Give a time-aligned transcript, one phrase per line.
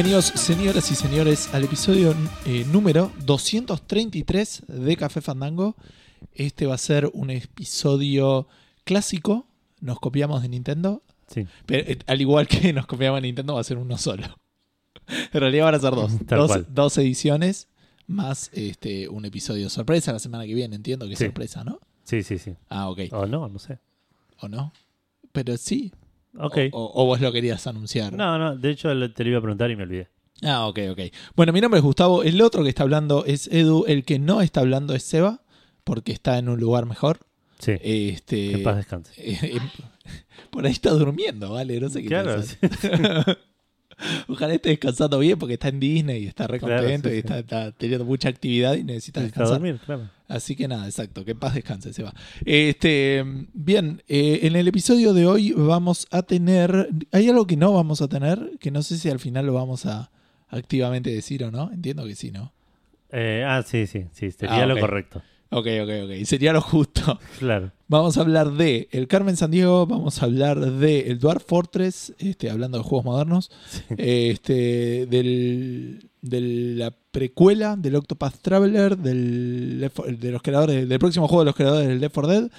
[0.00, 2.14] Bienvenidos, señoras y señores, al episodio
[2.46, 5.76] eh, número 233 de Café Fandango.
[6.32, 8.48] Este va a ser un episodio
[8.84, 9.46] clásico.
[9.82, 11.02] Nos copiamos de Nintendo.
[11.26, 11.46] Sí.
[11.66, 14.24] Pero, eh, al igual que nos copiamos de Nintendo, va a ser uno solo.
[15.34, 16.64] En realidad van a ser dos.
[16.74, 17.68] Dos, ediciones
[18.06, 20.76] más este, un episodio sorpresa la semana que viene.
[20.76, 21.26] Entiendo que es Sí.
[21.26, 21.78] sorpresa, ¿no?
[22.04, 22.54] Sí, sí, sí.
[22.70, 23.00] Ah, ok.
[23.12, 23.80] O no, no sé.
[24.38, 24.72] ¿O no?
[25.32, 25.92] Pero sí.
[26.38, 26.58] Ok.
[26.72, 28.12] O, vos lo querías anunciar.
[28.12, 30.08] No, no, de hecho te lo iba a preguntar y me olvidé.
[30.42, 31.00] Ah, ok, ok.
[31.36, 32.22] Bueno, mi nombre es Gustavo.
[32.22, 33.84] El otro que está hablando es Edu.
[33.86, 35.42] El que no está hablando es Seba,
[35.84, 37.18] porque está en un lugar mejor.
[37.58, 37.72] Sí.
[37.82, 39.12] Este, que en paz descanse.
[39.18, 39.58] eh, eh,
[40.50, 41.78] por ahí está durmiendo, ¿vale?
[41.78, 42.42] No sé qué Claro.
[44.28, 47.20] Ojalá esté descansando bien porque está en Disney y está re Claro, contento sí, y
[47.22, 47.26] sí.
[47.34, 49.54] está, teniendo mucha actividad y necesita descansar.
[49.60, 50.08] dormir, claro.
[50.28, 52.14] Así que nada, exacto, que en paz descanse, Seba.
[52.44, 56.88] Este, bien, eh, en el episodio de hoy vamos a tener.
[57.12, 59.86] Hay algo que no vamos a tener, que no sé si al final lo vamos
[59.86, 60.10] a
[60.48, 61.70] activamente decir o no.
[61.72, 62.52] Entiendo que sí, ¿no?
[63.10, 65.22] Eh, ah, sí, sí, sí, sería Ah, lo correcto.
[65.52, 66.24] Ok, ok, ok.
[66.24, 67.18] Sería lo justo.
[67.38, 67.72] Claro.
[67.88, 72.14] Vamos a hablar de El Carmen San Diego, vamos a hablar de El Dwarf Fortress,
[72.18, 73.50] este, hablando de juegos modernos,
[73.96, 80.98] este, del, de la precuela del Octopath Traveler, del, Left 4 de los creadores, del
[81.00, 82.50] próximo juego de los creadores del Left 4 Dead,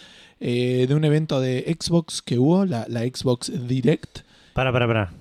[0.41, 4.19] eh, de un evento de Xbox que hubo, la, la Xbox Direct.
[4.51, 5.13] Para, para, para.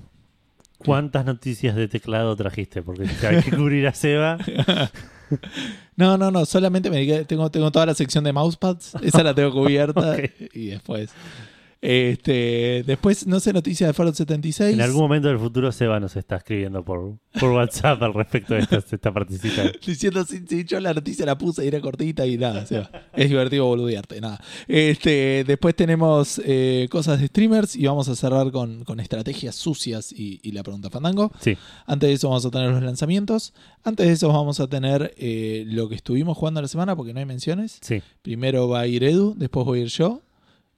[0.78, 2.82] ¿Cuántas noticias de teclado trajiste?
[2.82, 4.38] Porque hay que cubrir a Seba.
[5.96, 9.34] No, no, no, solamente me dediqué- tengo, tengo toda la sección de mousepads, esa la
[9.34, 10.16] tengo cubierta
[10.54, 11.10] y después...
[11.82, 14.74] Este, después, no sé, noticias de Fallout 76.
[14.74, 18.60] En algún momento del futuro Seba nos está escribiendo por, por WhatsApp al respecto de
[18.60, 19.72] esta, esta partecita.
[19.86, 23.08] Diciendo, si, si yo la noticia la puse y era cortita y nada, o sea,
[23.14, 24.40] es divertido boludearte, nada.
[24.68, 30.12] Este, después tenemos eh, cosas de streamers y vamos a cerrar con, con estrategias sucias
[30.12, 31.32] y, y la pregunta fandango.
[31.40, 31.56] Sí.
[31.86, 33.54] Antes de eso vamos a tener los lanzamientos.
[33.84, 37.20] Antes de eso vamos a tener eh, lo que estuvimos jugando la semana porque no
[37.20, 37.78] hay menciones.
[37.80, 38.02] Sí.
[38.20, 40.20] Primero va a ir Edu, después voy a ir yo.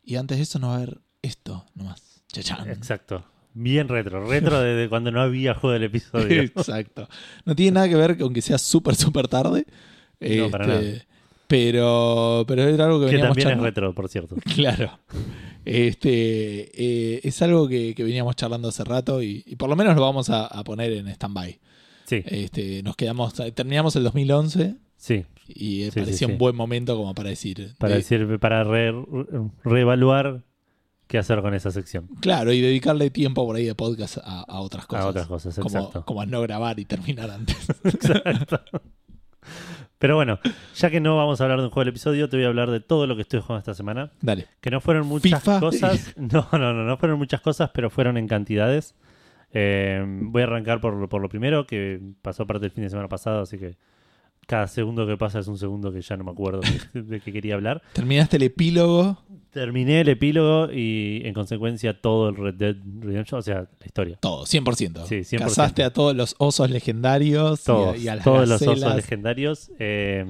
[0.03, 2.23] Y antes de eso no va a haber esto nomás.
[2.33, 2.69] Chachán.
[2.71, 3.25] Exacto.
[3.55, 4.27] Bien retro.
[4.27, 6.43] Retro desde cuando no había juego del episodio.
[6.57, 7.09] Exacto.
[7.45, 9.67] No tiene nada que ver con que sea súper, súper tarde.
[10.21, 11.05] No, para Este, nada.
[11.47, 14.37] Pero, pero era algo que, que veníamos también es retro, por cierto.
[14.55, 14.99] Claro.
[15.65, 19.95] Este, eh, es algo que, que veníamos charlando hace rato y, y por lo menos
[19.95, 21.61] lo vamos a, a poner en stand-by.
[22.07, 25.25] Sí, Este, nos quedamos, terminamos el 2011 sí.
[25.49, 27.75] Y eh, Sí, parecía sí, un buen momento como para decir.
[27.79, 28.95] Para de- decir, para re-
[29.65, 30.43] reevaluar
[31.07, 32.09] qué hacer con esa sección.
[32.21, 35.05] Claro, y dedicarle tiempo por ahí de podcast a, a otras cosas.
[35.05, 36.05] A otras cosas, como, exacto.
[36.05, 37.57] como a no grabar y terminar antes.
[37.85, 38.61] Exacto.
[39.99, 40.41] Pero bueno,
[40.75, 42.71] ya que no vamos a hablar de un juego del episodio, te voy a hablar
[42.71, 44.11] de todo lo que estoy jugando esta semana.
[44.21, 44.47] Dale.
[44.61, 45.61] Que no fueron muchas FIFA.
[45.61, 46.15] cosas.
[46.17, 48.97] No, no, no, no fueron muchas cosas, pero fueron en cantidades.
[49.53, 53.09] Eh, voy a arrancar por, por lo primero, que pasó parte del fin de semana
[53.09, 53.77] pasado, así que
[54.47, 56.61] cada segundo que pasa es un segundo que ya no me acuerdo
[56.93, 57.83] de, de qué quería hablar.
[57.93, 59.19] Terminaste el epílogo.
[59.51, 64.17] Terminé el epílogo y en consecuencia todo el Red Dead Redemption, o sea, la historia.
[64.21, 65.05] Todo, 100%.
[65.07, 65.39] Sí, 100%.
[65.41, 68.97] Cazaste a todos los osos legendarios y a- Todos, y, a, las todos los osos
[68.97, 69.71] legendarios.
[69.79, 70.25] Eh,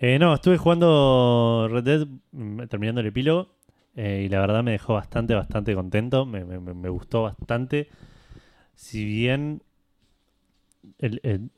[0.00, 3.54] eh, no, estuve jugando Red Dead, mm, terminando el epílogo,
[3.94, 6.26] eh, y la verdad me dejó bastante, bastante contento.
[6.26, 7.88] Me, me- me- me gustó bastante.
[8.74, 9.62] Si bien
[10.98, 11.50] el- el-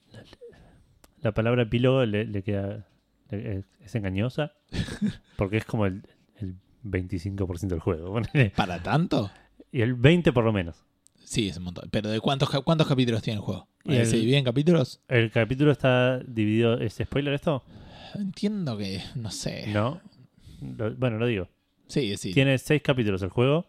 [1.23, 2.87] la palabra epílogo le, le queda
[3.31, 4.53] le- es, es engañosa,
[5.37, 6.03] porque es como el,
[6.39, 8.21] el 25% del juego.
[8.57, 9.31] ¿Para tanto?
[9.71, 10.85] y el 20% por lo menos.
[11.25, 11.89] Sí, es un montón.
[11.91, 13.67] Pero ¿de cuántos, cuántos capítulos tiene el juego?
[13.85, 15.01] Y Eh, el- ¿Se divide en capítulos?
[15.09, 16.79] El capítulo está dividido.
[16.79, 17.65] ¿Es spoiler esto?
[18.15, 19.67] Entiendo que, no sé.
[19.69, 20.01] No.
[20.61, 21.49] Lo- bueno, lo digo.
[21.87, 22.35] Sí, sí.
[22.35, 23.65] Tiene seis capítulos el juego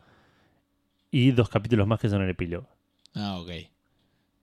[1.12, 2.68] y dos capítulos más que son el epílogo.
[3.16, 3.52] Ah, ok.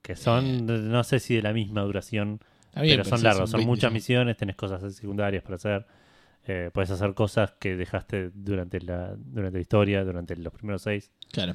[0.02, 2.40] Que son, no sé si de la misma duración,
[2.76, 3.50] bien, pero son largos.
[3.50, 5.86] Son 20, muchas misiones, tenés cosas secundarias para hacer.
[6.46, 11.10] Eh, puedes hacer cosas que dejaste durante la, durante la historia, durante los primeros seis.
[11.32, 11.54] Claro.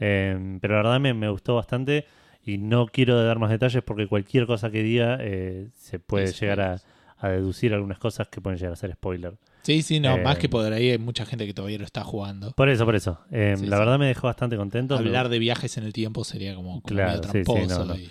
[0.00, 2.06] Eh, pero la verdad me, me gustó bastante
[2.44, 6.60] y no quiero dar más detalles porque cualquier cosa que diga eh, se puede llegar
[6.60, 6.76] a,
[7.18, 9.36] a deducir algunas cosas que pueden llegar a ser spoiler.
[9.62, 10.18] Sí, sí, no.
[10.18, 12.50] Más que por ahí hay mucha gente que todavía lo está jugando.
[12.52, 13.20] Por eso, por eso.
[13.30, 13.66] Sí, la sí.
[13.66, 14.96] verdad me dejó bastante contento.
[14.96, 17.78] Hablar de viajes en el tiempo sería como, como Claro, medio tramposo.
[17.78, 17.94] no, no.
[17.96, 18.10] y-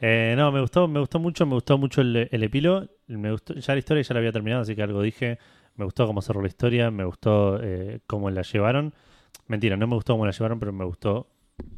[0.00, 2.86] Eh, no, me gustó, me gustó mucho, me gustó mucho el, el epílogo.
[3.06, 5.38] Me gustó, ya la historia ya la había terminado, así que algo dije.
[5.76, 8.94] Me gustó cómo cerró la historia, me gustó eh, cómo la llevaron.
[9.48, 11.28] Mentira, no me gustó cómo la llevaron, pero me gustó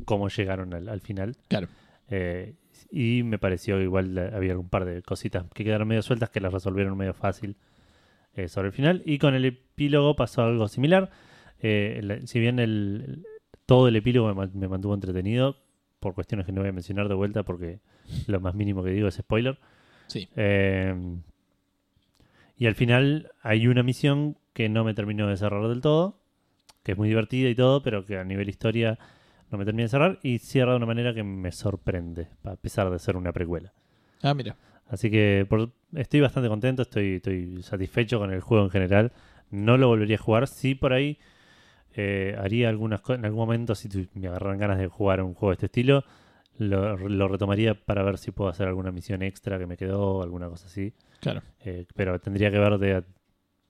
[0.04, 1.36] cómo llegaron al, al final.
[1.48, 1.68] Claro.
[2.08, 2.54] Eh,
[2.90, 6.40] y me pareció igual eh, había un par de cositas que quedaron medio sueltas que
[6.40, 7.56] las resolvieron medio fácil
[8.34, 9.02] eh, sobre el final.
[9.06, 11.10] Y con el epílogo pasó algo similar.
[11.60, 13.26] Eh, la- si bien el, el-
[13.64, 15.56] todo el epílogo me, me mantuvo entretenido,
[16.00, 17.80] por cuestiones que no voy a mencionar de vuelta porque
[18.26, 19.58] lo más mínimo que digo es spoiler.
[20.06, 20.28] Sí.
[20.36, 20.94] Eh,
[22.56, 26.18] y al final hay una misión que no me terminó de cerrar del todo,
[26.82, 28.98] que es muy divertida y todo, pero que a nivel historia
[29.50, 32.90] no me termina de cerrar y cierra de una manera que me sorprende, a pesar
[32.90, 33.72] de ser una precuela.
[34.22, 34.56] Ah, mira.
[34.88, 39.12] Así que por- estoy bastante contento, estoy, estoy satisfecho con el juego en general.
[39.50, 40.46] No lo volvería a jugar.
[40.48, 41.18] Sí, por ahí
[41.96, 43.18] eh, haría algunas cosas.
[43.18, 46.04] En algún momento, si me agarran ganas de jugar un juego de este estilo,
[46.58, 50.48] lo, lo retomaría para ver si puedo hacer alguna misión extra que me quedó, alguna
[50.48, 50.92] cosa así.
[51.20, 51.42] Claro.
[51.60, 53.04] Eh, pero tendría que ver de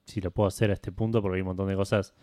[0.04, 2.14] si lo puedo hacer a este punto, porque hay un montón de cosas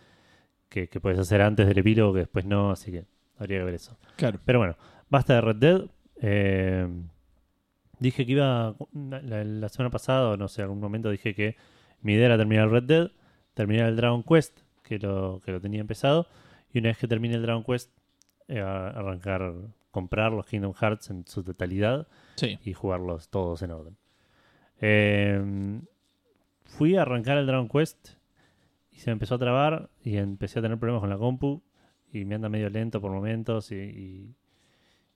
[0.69, 3.05] que, que puedes hacer antes del epílogo que después no, así que
[3.37, 3.97] habría que ver eso.
[4.15, 4.39] Claro.
[4.43, 4.75] Pero bueno,
[5.09, 5.81] basta de Red Dead.
[6.21, 6.87] Eh,
[7.99, 11.55] dije que iba la, semana pasada, no sé, algún momento dije que
[12.01, 13.11] mi idea era terminar Red Dead,
[13.53, 16.27] terminar el Dragon Quest, que lo, que lo tenía empezado,
[16.73, 17.89] y una vez que termine el Dragon Quest,
[18.47, 19.53] eh, arrancar,
[19.91, 22.59] comprar los Kingdom Hearts en su totalidad Sí.
[22.65, 23.97] y jugarlos todos en orden.
[24.81, 25.79] Eh,
[26.65, 28.09] fui a arrancar el Dragon Quest
[28.91, 31.61] y se me empezó a trabar y empecé a tener problemas con la compu
[32.11, 34.35] y me anda medio lento por momentos y, y-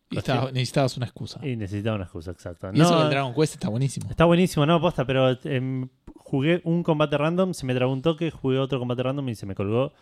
[0.10, 1.46] Y estaba- necesitabas una excusa.
[1.46, 2.72] y necesitaba una excusa exacta.
[2.74, 4.10] Y eso No, del Dragon Quest está buenísimo.
[4.10, 5.90] Está buenísimo, no, posta, pero em,
[6.30, 9.46] jugué un combate random, se me trabó un toque, jugué otro combate random y se
[9.46, 9.94] me colgó.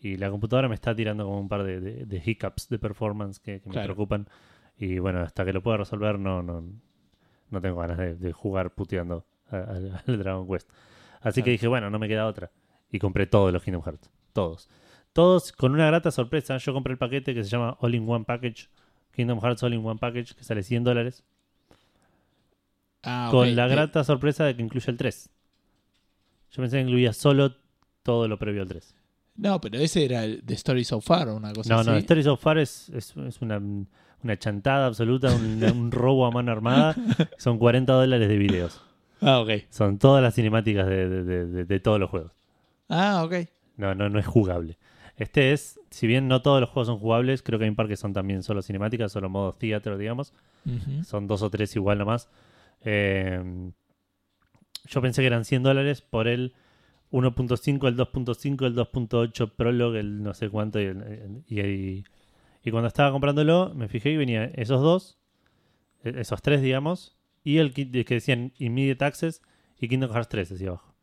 [0.00, 3.38] Y la computadora me está tirando como un par de, de- de hiccups de performance
[3.38, 3.86] que, que me Claro.
[3.94, 4.28] preocupan.
[4.76, 6.64] Y bueno, hasta que lo pueda resolver, no, no,
[7.50, 10.68] no tengo ganas de, de jugar puteando al Dragon Quest.
[11.20, 11.44] Así Claro.
[11.44, 12.50] que dije, bueno, no me queda otra.
[12.90, 14.10] Y compré todos los Kingdom Hearts.
[14.32, 14.68] Todos.
[15.12, 16.56] Todos con una grata sorpresa.
[16.58, 18.68] Yo compré el paquete que se llama All in One Package.
[19.12, 21.22] Kingdom Hearts All in One Package, que sale 100 dólares
[23.04, 25.28] Ah, con la grata sorpresa de que incluye el 3.
[26.52, 27.54] Yo pensé que incluía solo
[28.02, 28.94] todo lo previo al 3.
[29.36, 31.90] No, pero ese era el The Story So Far o una cosa No, así.
[31.90, 33.58] no, Stories of Far es, es, es una,
[34.22, 36.94] una chantada absoluta, un, un robo a mano armada.
[37.38, 38.82] Son 40 dólares de videos.
[39.22, 39.50] Ah, ok.
[39.70, 42.32] Son todas las cinemáticas de, de- de- de- de todos los juegos.
[42.88, 43.34] Ah, ok.
[43.78, 44.76] No, no, no es jugable.
[45.16, 47.88] Este es, si bien no todos los juegos son jugables, creo que hay un par
[47.88, 50.34] que son también solo cinemáticas, solo modo theater, digamos.
[51.04, 52.28] Son dos o tres igual nomás.
[52.84, 53.70] Eh,
[54.86, 56.54] yo pensé que eran 100 dólares por el
[57.10, 60.80] 1.5, el 2.5, el 2.8 Prologue, el no sé cuánto.
[60.80, 62.04] Y, el- y- y-
[62.64, 65.18] y cuando estaba comprándolo, me fijé y venía esos dos,
[66.04, 69.42] e- esos tres, digamos, y el que decían Immediate Access
[69.80, 70.94] y Kingdom Hearts 3, decía abajo.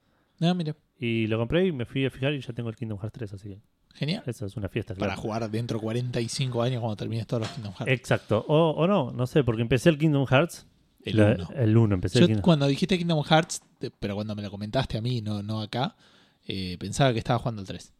[0.41, 0.75] Ah, mira.
[0.97, 3.33] Y lo compré y me fui a fijar y ya tengo el Kingdom Hearts 3,
[3.33, 3.59] así que
[3.93, 4.23] Genial.
[4.25, 4.93] esa es una fiesta.
[4.95, 5.21] Para claro.
[5.21, 7.91] jugar dentro de 45 años cuando termines todos los Kingdom Hearts.
[7.93, 8.45] Exacto.
[8.47, 10.65] O, o no, no sé, porque empecé el Kingdom Hearts.
[11.03, 11.49] El la- 1.
[11.55, 14.97] El 1, empecé Yo el cuando dijiste Kingdom Hearts, te- pero cuando me lo comentaste
[14.97, 15.95] a mí, no, no acá,
[16.47, 17.93] eh, pensaba que estaba jugando el 3.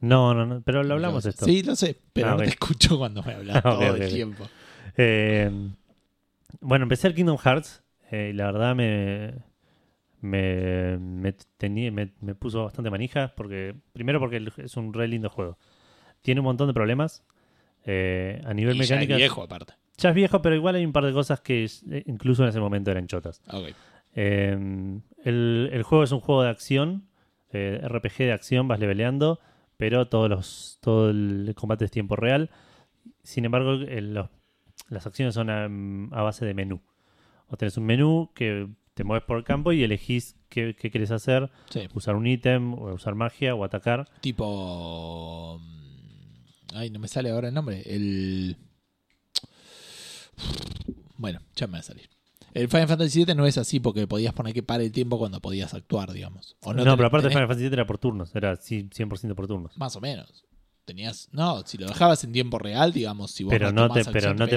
[0.00, 1.44] No, no, no, pero lo hablamos esto.
[1.44, 4.46] Sí, lo sé, pero Ah, no te escucho cuando me hablas Ah, todo el tiempo.
[4.96, 5.50] Eh,
[6.60, 9.34] bueno, empecé el Kingdom Hearts eh, y la verdad me
[10.20, 15.30] me, me, tenía- me, me puso bastante manija porque primero porque es un re lindo
[15.30, 15.58] juego.
[16.22, 17.22] Tiene un montón de problemas
[17.84, 19.16] eh, a nivel Y ya es mecánica.
[19.16, 19.74] viejo aparte.
[19.98, 22.60] Ya es viejo, pero igual hay un par de cosas que eh, incluso en ese
[22.60, 23.42] momento eran chotas.
[24.14, 24.56] Eh,
[25.24, 27.08] el, el juego es un juego de acción,
[27.52, 29.40] eh, RPG de acción, vas leveleando,
[29.76, 32.50] pero todos los, todo el combate es tiempo real.
[33.22, 34.28] Sin embargo, el- los-
[34.88, 36.80] las acciones son a, a base de menú.
[37.48, 41.10] O tenés un menú que te mueves por el campo y elegís qué, qué querés
[41.10, 41.88] hacer, Sí.
[41.94, 44.08] usar un ítem, o usar magia o atacar.
[44.20, 45.58] Tipo.
[45.60, 47.82] mm, Ay, no me sale ahora el nombre.
[47.86, 48.56] El.
[51.16, 52.08] Bueno, ya me va a salir.
[52.54, 55.40] El Final Fantasy VII no es así porque podías poner que pare el tiempo cuando
[55.40, 56.56] podías actuar, digamos.
[56.62, 59.46] O No, pero aparte tenés- Final Fantasy VII era por turnos, era sí, 100% por
[59.46, 59.76] turnos.
[59.76, 60.44] Más o menos.
[60.84, 61.28] Tenías.
[61.32, 64.48] No, si lo dejabas en tiempo real, digamos, si vos Pero no te, pero no
[64.48, 64.56] te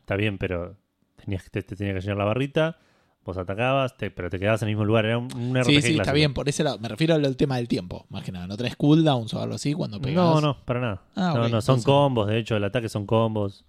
[0.00, 0.76] Está bien, pero
[1.16, 2.78] tenías, te, te tenía que llenar la barrita,
[3.24, 5.06] vos atacabas, te- pero te quedabas en el mismo lugar.
[5.06, 6.78] Era un, un RPG Sí, sí, está bien, por ese lado.
[6.78, 8.46] Me refiero al tema del tiempo, más que nada.
[8.46, 10.24] ¿No tenés cooldowns o algo así cuando pegás?
[10.24, 11.02] No, no, para nada.
[11.16, 13.64] Ah, no, no, son entonces- combos, de hecho, el ataque son combos.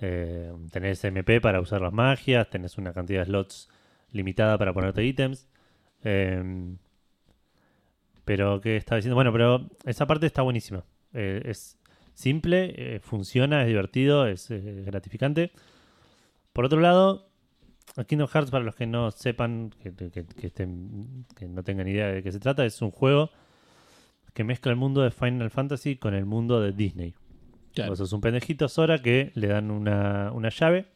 [0.00, 3.68] Eh, tenés MP para usar las magias, tenés una cantidad de slots
[4.12, 5.48] limitada para ponerte ítems.
[6.04, 6.74] Eh,
[8.24, 9.14] pero, ¿qué estaba diciendo?
[9.14, 10.84] Bueno, pero esa parte está buenísima.
[11.14, 11.78] Eh, es
[12.14, 15.52] simple, eh, funciona, es divertido, es eh, gratificante.
[16.52, 17.28] Por otro lado,
[18.06, 22.08] Kingdom Hearts, para los que no sepan, que, que- que estén- que no tengan idea
[22.08, 23.30] de qué se trata, es un juego
[24.34, 27.14] que mezcla el mundo de Final Fantasy con el mundo de Disney.
[27.76, 27.90] Claro.
[27.92, 30.86] Vos sos un pendejito Sora que le dan una, una llave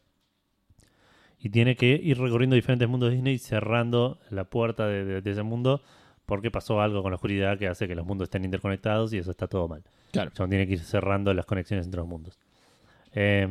[1.39, 5.31] y tiene que ir recorriendo diferentes mundos de Disney cerrando la puerta de, de- de
[5.31, 5.83] ese mundo
[6.27, 9.31] porque pasó algo con la oscuridad que hace que los mundos estén interconectados y eso
[9.31, 9.83] está todo mal.
[10.13, 10.31] Claro.
[10.35, 12.39] Sea, tiene que ir cerrando las conexiones entre los mundos.
[13.13, 13.47] Eh,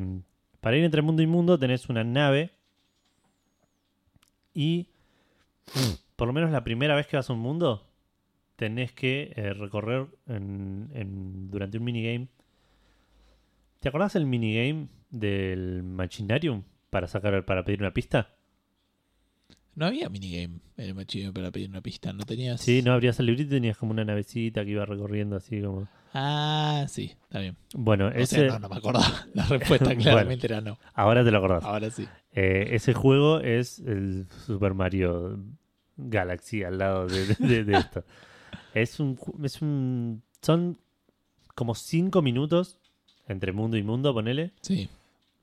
[0.61, 2.51] Para ir entre mundo y mundo tenés una nave
[4.53, 4.87] y
[6.15, 7.85] por lo menos la primera vez que vas a un mundo
[8.55, 12.27] tenés que eh, recorrer en- en- durante un minigame.
[13.79, 18.35] ¿Te acordás el minigame del Machinarium para sacar para pedir una pista?
[19.75, 22.59] No había minigame en el machino para pedir una pista, no tenías.
[22.59, 25.87] Sí, no abrías el librito y tenías como una navecita que iba recorriendo así como.
[26.13, 27.55] Ah, sí, está bien.
[27.73, 28.35] Bueno, O ese.
[28.35, 29.05] sea, no, no me acordaba.
[29.33, 30.77] La respuesta claramente era no.
[30.93, 31.63] Ahora te lo acordás.
[31.63, 32.05] Ahora sí.
[32.33, 35.39] Eh, ese juego es el Super Mario
[35.95, 38.03] Galaxy al lado de, de- de esto.
[38.73, 40.21] Es un, es un.
[40.43, 40.77] Son
[41.55, 42.79] como cinco minutos
[43.29, 44.89] entre mundo y mundo, ponele, Sí.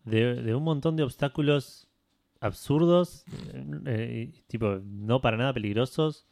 [0.05, 1.88] de, de un montón de obstáculos
[2.40, 3.25] absurdos,
[3.87, 6.26] eh, y tipo, no para nada peligrosos,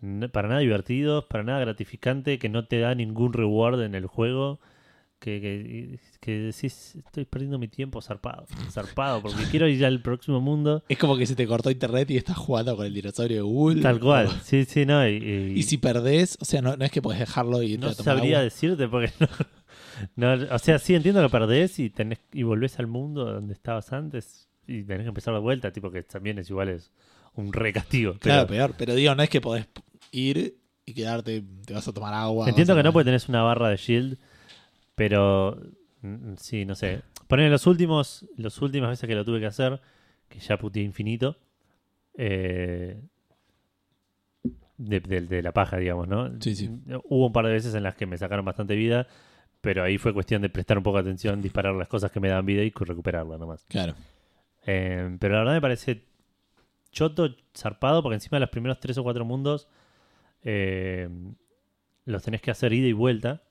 [0.00, 4.06] no- para nada divertidos, para nada gratificante, que no te da ningún reward en el
[4.06, 4.58] juego.
[5.18, 10.42] Que, que, que decís, estoy perdiendo mi tiempo zarpado, zarpado, porque quiero ir al próximo
[10.42, 10.84] mundo.
[10.90, 13.80] Es como que se te cortó internet y estás jugando con el dinosaurio de Google.
[13.80, 15.08] Tal cual, O- sí, sí, no.
[15.08, 17.92] Y, y- Y si perdés, o sea, no, no es que podés dejarlo y no
[17.94, 18.44] sabría agua.
[18.44, 19.26] decirte porque no,
[20.16, 23.92] no- O sea, sí entiendo que perdés y, tenés, y volvés al mundo donde estabas
[23.92, 26.90] antes y tenés que empezar de vuelta, tipo que también es igual, es
[27.34, 28.12] un re castigo.
[28.12, 28.74] pero- Claro, peor.
[28.76, 29.66] Pero digo, no es que podés
[30.12, 32.48] ir y quedarte, te vas a tomar agua.
[32.48, 34.18] Entiendo que no porque tenés una barra de shield,
[34.94, 35.60] pero
[36.02, 37.02] mm, sí, no sé.
[37.28, 39.80] Poner los últimos, las últimas veces que lo tuve que hacer,
[40.28, 41.36] que ya puteé infinito,
[42.16, 43.00] eh,
[44.78, 46.30] de, de- de la paja, digamos, ¿no?
[46.40, 46.70] Sí, sí.
[47.08, 49.06] Hubo un par de veces en las que me sacaron bastante vida,
[49.66, 52.28] pero ahí fue cuestión de prestar un poco de atención, disparar las cosas que me
[52.28, 53.64] dan vida y recuperarla nomás.
[53.64, 53.96] Claro.
[54.64, 56.04] Eh, pero la verdad me parece
[56.92, 59.66] choto, zarpado, porque encima de los primeros tres o cuatro mundos
[60.44, 61.08] eh,
[62.04, 63.42] los tenés que hacer ida y vuelta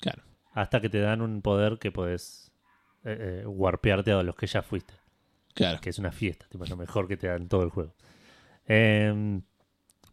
[0.00, 0.22] Claro.
[0.54, 2.50] hasta que te dan un poder que podés
[3.04, 4.94] eh, warpearte a los que ya fuiste,
[5.52, 5.82] Claro.
[5.82, 7.94] que es una fiesta, tipo, es lo mejor que te dan todo el juego.
[8.66, 9.38] Eh,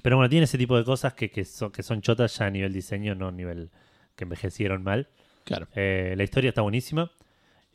[0.02, 2.50] pero bueno, tiene ese tipo de cosas que, que, son, que son chotas ya a
[2.50, 3.70] nivel diseño, no a nivel
[4.18, 5.08] que envejecieron mal.
[5.46, 5.68] Claro.
[5.75, 7.10] Eh, la historia está buenísima.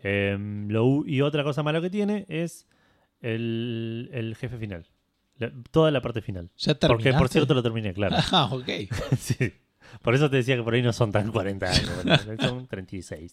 [0.03, 0.37] Eh,
[0.69, 2.67] lo y otra cosa mala que tiene es
[3.23, 4.87] el, el jefe final.
[5.39, 6.51] La- toda la parte final.
[6.59, 8.17] ¿Ya Porque por cierto lo terminé, claro.
[8.33, 8.69] Ah, ok.
[9.19, 9.53] Sí.
[10.03, 11.91] Por eso te decía que por ahí no son tan 40 años,
[12.41, 13.33] son 36.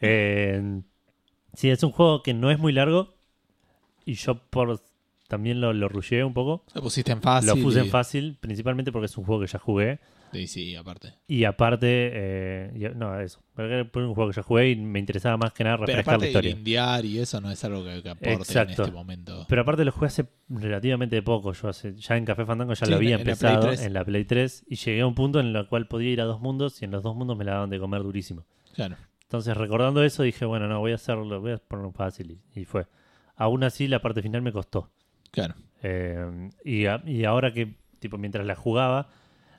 [0.00, 0.80] Eh,
[1.54, 3.14] sí, es un juego que no es muy largo.
[4.04, 4.80] Y yo por
[5.28, 6.64] también lo, lo rusheé un poco.
[6.74, 7.48] Lo pusiste en fácil.
[7.48, 9.98] lo puse en fácil, principalmente porque es un juego que ya jugué.
[10.34, 11.14] Sí, sí, aparte.
[11.28, 13.40] Y aparte, eh, y- no, eso.
[13.54, 16.12] Porque fue un juego que ya jugué y me interesaba más que nada Pero refrescar
[16.12, 16.50] la aparte historia.
[16.52, 18.82] grindear y eso no es algo que, que aporte Exacto.
[18.82, 19.46] en este momento.
[19.48, 21.52] Pero aparte lo jugué hace relativamente poco.
[21.52, 23.66] Yo hace, ya en Café Fandango ya Sí, lo en- había en la Play empezado
[23.68, 23.82] 3.
[23.84, 26.24] en la Play 3 y llegué a un punto en el cual podía ir a
[26.24, 28.44] dos mundos y en los dos mundos me la daban de comer durísimo.
[28.74, 28.96] Claro.
[29.22, 32.64] Entonces recordando eso dije, bueno, no, voy a hacerlo, voy a ponerlo fácil y, y
[32.64, 32.86] fue.
[33.36, 34.90] Aún así la parte final me costó.
[35.30, 35.54] Claro.
[35.82, 39.08] Eh, y, a- y ahora que, tipo, mientras la jugaba,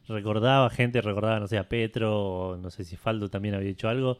[0.08, 2.20] recordaba gente, recordaba, no sé, a Petro,
[2.52, 4.18] o no sé si Faldo también había hecho algo,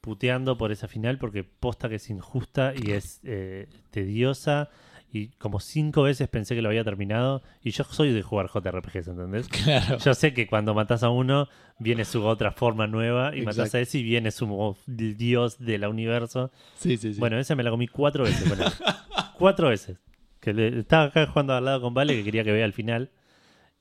[0.00, 4.68] puteando por esa final porque posta que es injusta y es eh, tediosa.
[5.14, 7.42] Y como cinco veces pensé que lo había terminado.
[7.62, 9.46] Y yo soy de jugar JRPGs, ¿entendés?
[9.64, 9.98] Claro.
[9.98, 11.48] Yo sé que cuando matas a uno,
[11.78, 13.36] viene su otra forma nueva.
[13.36, 13.76] Y matas Exacto.
[13.76, 16.50] a ese y viene su dios del universo.
[16.76, 17.20] Sí, sí, sí.
[17.20, 18.50] Bueno, esa me la comí cuatro veces.
[18.50, 18.58] él.
[19.38, 19.98] cuatro veces.
[20.40, 23.10] Que le- estaba acá jugando al lado con Vale que quería que vea el final.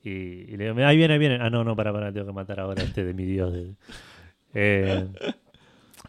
[0.03, 1.37] Y, y le digo, ahí viene, ahí viene.
[1.41, 3.53] Ah, no, no, para, para, tengo que matar ahora a este de mi dios.
[3.53, 3.73] de-
[4.53, 5.07] Eh,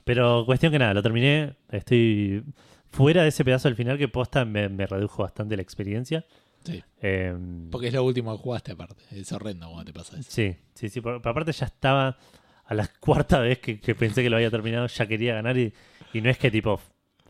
[0.05, 1.55] pero cuestión que nada, lo terminé.
[1.71, 2.43] Estoy
[2.91, 6.25] fuera de ese pedazo del final que posta me, me redujo bastante la experiencia.
[6.65, 6.83] Sí.
[7.01, 7.37] Eh,
[7.71, 9.03] Porque es lo último que jugaste aparte.
[9.11, 10.31] Es horrendo cuando te pasa eso.
[10.31, 11.01] Sí, sí, sí.
[11.01, 12.17] Por, por aparte ya estaba
[12.65, 15.73] a la cuarta vez que, que pensé que lo había terminado, ya quería ganar y,
[16.13, 16.81] y no es que tipo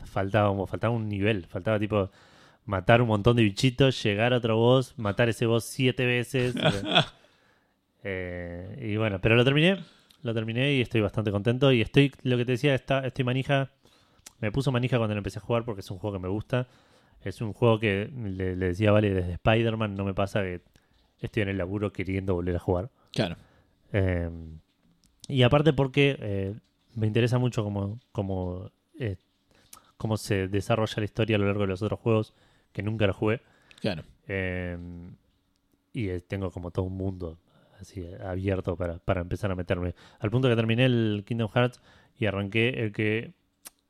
[0.04, 2.10] faltaba, como- faltaba un nivel, faltaba tipo
[2.64, 6.54] matar un montón de bichitos, llegar a otro boss, matar ese boss siete veces.
[8.04, 9.78] Eh, y bueno, pero lo terminé,
[10.22, 13.70] lo terminé y estoy bastante contento y estoy, lo que te decía, está, estoy manija,
[14.40, 16.66] me puso manija cuando lo empecé a jugar porque es un juego que me gusta.
[17.20, 20.62] Es un juego que le, le decía, vale, desde Spider-Man no me pasa que
[21.20, 22.90] estoy en el laburo queriendo volver a jugar.
[23.12, 23.36] Claro.
[23.92, 24.28] Eh,
[25.28, 26.54] y aparte porque eh,
[26.94, 29.16] me interesa mucho cómo, cómo, eh,
[29.96, 32.34] cómo se desarrolla la historia a lo largo de los otros juegos
[32.72, 33.40] que nunca lo jugué.
[33.80, 34.02] Claro.
[34.28, 34.76] Eh,
[35.92, 37.38] y eh, tengo como todo un mundo
[37.80, 39.94] así eh, abierto para, para empezar a meterme.
[40.20, 41.80] Al punto que terminé el Kingdom Hearts
[42.18, 43.32] y arranqué el que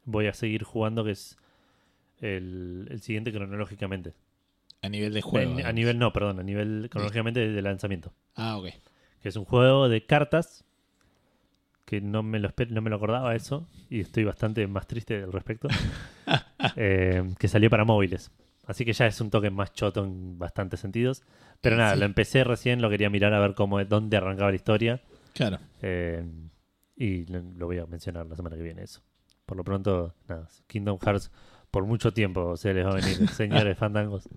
[0.05, 1.37] voy a seguir jugando, que es
[2.21, 4.15] el, el siguiente cronológicamente.
[4.81, 5.53] A nivel de juego.
[5.53, 5.75] A digamos.
[5.75, 8.13] nivel, no, perdón, a nivel cronológicamente de lanzamiento.
[8.35, 8.71] Ah, ok.
[9.23, 10.65] que es un juego de cartas
[11.85, 15.33] que no me lo, no me lo acordaba eso, y estoy bastante más triste al
[15.33, 15.69] respecto,
[16.77, 18.31] eh, que salió para móviles.
[18.67, 21.23] Así que ya es un toque más choto en bastantes sentidos.
[21.61, 22.01] Pero nada, Sí.
[22.01, 25.01] lo empecé recién, lo quería mirar a ver cómo, dónde arrancaba la historia.
[25.35, 25.59] Claro.
[25.81, 26.25] eh,
[26.97, 29.01] y lo, lo voy a mencionar la semana que viene eso.
[29.47, 31.31] Por lo pronto, nada, Kingdom Hearts
[31.71, 34.29] por mucho tiempo se les va a venir, señores fandangos.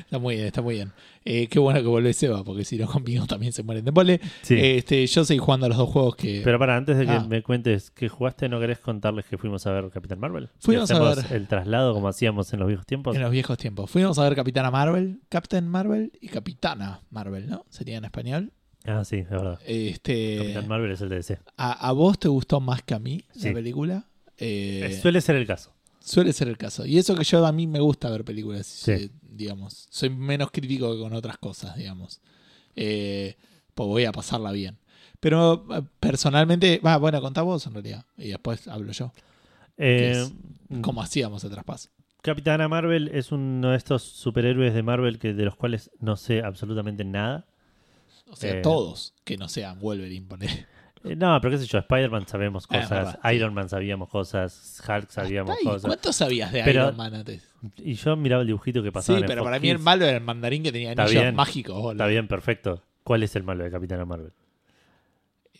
[0.00, 0.92] Está muy bien, está muy bien.
[1.24, 4.20] Eh, qué bueno que vuelve Seba, porque si no conmigo también se mueren de mole.
[4.42, 4.56] Sí.
[4.58, 6.40] Este, yo seguí jugando a los dos juegos que.
[6.44, 7.26] Pero para, antes de que Ah.
[7.28, 10.48] me cuentes que jugaste, ¿no querés contarles que fuimos a ver Capitán Marvel?
[10.58, 13.16] Fuimos a ver- el traslado como hacíamos en los viejos tiempos.
[13.16, 13.90] en los viejos tiempos.
[13.90, 17.64] Fuimos a ver Capitana Marvel, Captain Marvel y Capitana Marvel, ¿no?
[17.70, 18.52] Sería en español.
[18.84, 19.58] Ah, sí, es verdad.
[19.66, 21.38] Este, Capitán Marvel es el DC.
[21.56, 23.48] a, a vos te gustó más que a mí Sí.
[23.48, 24.04] la película?
[24.38, 25.72] Eh, Eh, Suele ser el caso.
[26.06, 26.86] Suele ser el caso.
[26.86, 28.92] Y eso que yo a mí me gusta ver películas, Sí.
[28.92, 29.88] eh, digamos.
[29.90, 32.20] Soy menos crítico que con otras cosas, digamos.
[32.76, 33.36] Eh,
[33.74, 34.78] pues voy a pasarla bien.
[35.18, 38.04] Pero eh, personalmente, va, bueno, contá vos en realidad.
[38.16, 39.12] Y después hablo yo.
[39.78, 40.12] Eh,
[40.70, 40.80] es?
[40.80, 41.88] ¿Cómo hacíamos el traspaso?
[42.22, 46.42] Capitana Marvel es uno de estos superhéroes de Marvel que de los cuales no sé
[46.42, 47.46] absolutamente nada.
[48.30, 48.62] O sea, Eh.
[48.62, 50.66] todos que no sean Wolverine, poner.
[51.08, 53.32] Eh, no, pero qué sé yo, Spider-Man sabemos Ah, es cosas, verdad.
[53.32, 55.86] Iron Man sabíamos cosas, Hulk sabíamos Ay, cosas.
[55.86, 57.48] ¿Cuánto sabías de Pero- Iron Man antes?
[57.78, 60.22] Y yo miraba el dibujito que pasaba Sí, pero para mí el malo era el
[60.22, 61.34] mandarín que tenía Está anillos bien.
[61.34, 61.74] mágicos.
[61.76, 61.92] boludo.
[61.92, 62.82] Está bien, perfecto.
[63.02, 64.32] ¿Cuál es el malo de Capitana Marvel?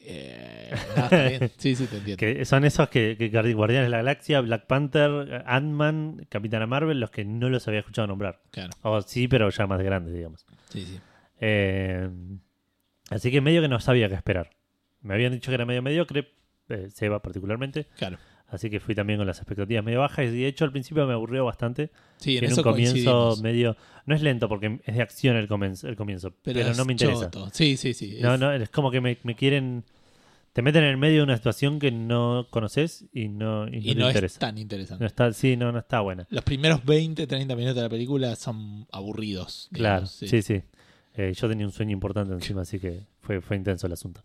[0.09, 1.50] Eh, no, está bien.
[1.57, 2.17] Sí, sí, te entiendo.
[2.21, 7.00] Que son esos que, que Guardi- Guardianes de la Galaxia, Black Panther, Ant-Man, Capitana Marvel,
[7.00, 8.41] los que no los había escuchado nombrar.
[8.53, 10.47] Claro, O sí, pero ya más grandes, digamos.
[10.69, 11.00] sí, sí.
[11.41, 12.09] Eh,
[13.11, 14.50] así que medio que no sabía qué esperar.
[15.07, 16.29] Me habían dicho que era medio mediocre,
[16.69, 18.19] eh, Seba particularmente, Claro.
[18.49, 21.13] así que fui también con las expectativas medio bajas y de hecho al principio me
[21.13, 21.91] aburrió bastante.
[22.19, 23.76] Sí, en Tiene eso un comienzo medio...
[24.07, 27.25] No es lento porque es de acción el, comienzo, el comienzo, pero, no me interesa.
[27.30, 27.50] choto.
[27.52, 28.19] Sí, sí, sí.
[28.21, 29.85] No, es- no, es como que me, me quieren...
[30.52, 33.91] Te meten en el medio de una situación que no conoces y no, y no
[33.91, 35.02] y no es tan interesante.
[35.02, 36.26] No está, sí, no, no está buena.
[36.30, 39.69] Los primeros 20, 30 minutos de la película son aburridos.
[39.73, 40.63] Claro, sí, sí.
[41.15, 44.23] Eh, yo tenía un sueño importante encima, así que fue, fue intenso el asunto.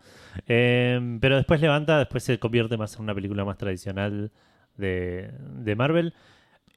[0.47, 4.31] Eh, pero después levanta, después se convierte más en una película más tradicional
[4.77, 6.13] de, de Marvel.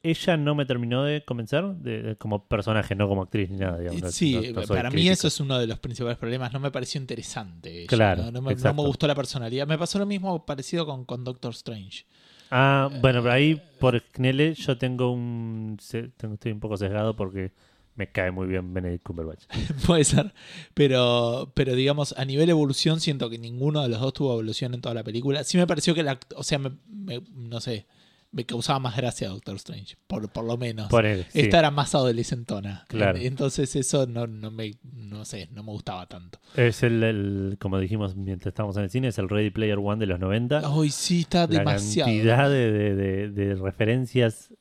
[0.03, 3.79] Ella no me terminó de convencer de- de- como personaje, no como actriz ni nada.
[3.79, 4.13] digamos.
[4.13, 5.13] Sí, no- no soy para mí crítico.
[5.13, 6.53] eso es uno de los principales problemas.
[6.53, 7.79] No me pareció interesante.
[7.79, 8.31] ella, Claro, ¿no?
[8.33, 8.81] Me, no exacto.
[8.81, 9.65] me gustó la personalidad.
[9.65, 12.05] Me pasó lo mismo parecido con, con Doctor Strange.
[12.51, 15.77] Ah, bueno, pero ahí por Knele yo tengo un...
[15.81, 17.51] estoy un poco sesgado porque
[17.95, 19.43] me cae muy bien Benedict Cumberbatch.
[19.85, 20.33] Puede ser.
[20.73, 24.81] Pero, pero digamos, a nivel evolución, siento que ninguno de los dos tuvo evolución en
[24.81, 25.43] toda la película.
[25.43, 26.19] Sí me pareció que la.
[26.35, 27.85] O sea, me- me- no sé.
[28.31, 29.95] Me causaba más gracia Doctor Strange.
[30.07, 30.89] Por, por lo menos.
[30.89, 31.39] Ponele, sí.
[31.39, 32.83] Esta era más adolescentona.
[32.89, 33.17] Claro.
[33.17, 34.73] Entonces eso no, no me.
[34.83, 36.39] No sé, no me gustaba tanto.
[36.57, 39.99] Es el, el- como dijimos mientras estábamos en el cine, es el Ready Player One
[40.01, 40.63] de los 90.
[40.65, 42.11] Ay, sí, está la demasiado.
[42.11, 44.53] cantidad de, de- de- de referencias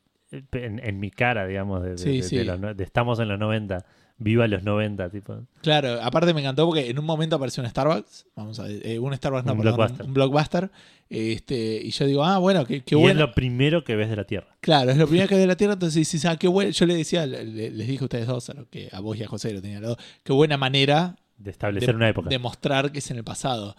[0.53, 2.45] en, en mi cara, digamos, de, de- Sí, de- sí.
[2.45, 3.85] los de estamos en los 90,
[4.19, 5.37] viva los 90, tipo.
[5.61, 8.99] Claro, aparte me encantó porque en un momento apareció un Starbucks, vamos a ver, eh,
[8.99, 10.07] un Starbucks, no, Un perdón, blockbuster.
[10.07, 10.71] un blockbuster,
[11.11, 13.21] este, y yo digo, ah, bueno, qué, qué y bueno.
[13.23, 14.57] es lo primero que ves de la Tierra.
[14.61, 16.87] Claro, es lo primero que hay de la Tierra, entonces dices, ah, qué bueno, yo
[16.87, 19.29] le decía, le- les dije a ustedes dos, a, lo que, a vos y a
[19.29, 22.29] José, lo tenían los dos, qué buena manera De establecer de, una época.
[22.31, 23.77] de mostrar que es en el pasado.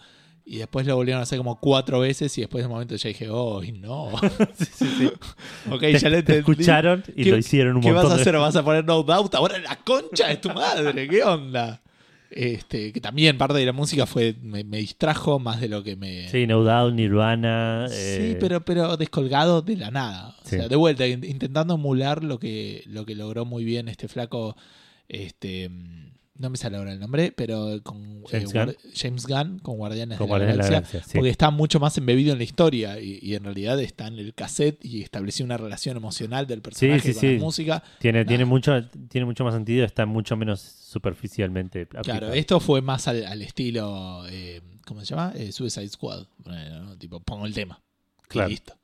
[0.48, 3.08] Y después lo volvieron a hacer como cuatro veces y después de un momento ya
[3.08, 4.10] dije, oh, no.
[4.56, 5.10] Sí, sí, sí.
[5.70, 8.14] ok, te, ya le te escucharon y ¿Qué- lo hicieron un ¿Qué vas montón a
[8.16, 8.36] de hacer?
[8.38, 9.34] ¿Vas a poner No Doubt?
[9.34, 11.82] Ahora la concha de tu madre, ¿qué onda?
[12.30, 15.96] Este, que también parte de la música fue me, me distrajo más de lo que
[15.96, 16.28] me...
[16.28, 17.86] Sí, No Doubt, Nirvana.
[17.88, 20.28] Sí, eh, pero, pero descolgado de la nada.
[20.44, 20.56] O Sí.
[20.56, 24.56] sea, de vuelta, in- intentando emular lo que, lo que logró muy bien este flaco.
[25.08, 25.70] Este.
[26.38, 28.92] No me sale ahora el nombre, pero con James Guar- Gunn.
[28.94, 31.02] James Gunn con Guardianes con de la Guardianes de la Galaxia.
[31.02, 31.10] Sí.
[31.14, 34.34] Porque está mucho más embebido en la historia y, y en realidad está en el
[34.34, 37.82] cassette y estableció una relación emocional del personaje sí, con la música.
[38.00, 38.28] Tiene, Nada.
[38.28, 38.72] tiene, mucho,
[39.08, 44.24] tiene mucho más sentido, está mucho menos superficialmente Claro, esto fue más al, al estilo.
[44.28, 45.32] eh, ¿Cómo se llama?
[45.36, 46.26] Eh, Suicide Squad.
[46.38, 46.96] Bueno, ¿no?
[46.98, 47.80] Tipo, pongo el tema.
[48.24, 48.48] Y Claro.
[48.50, 48.74] listo.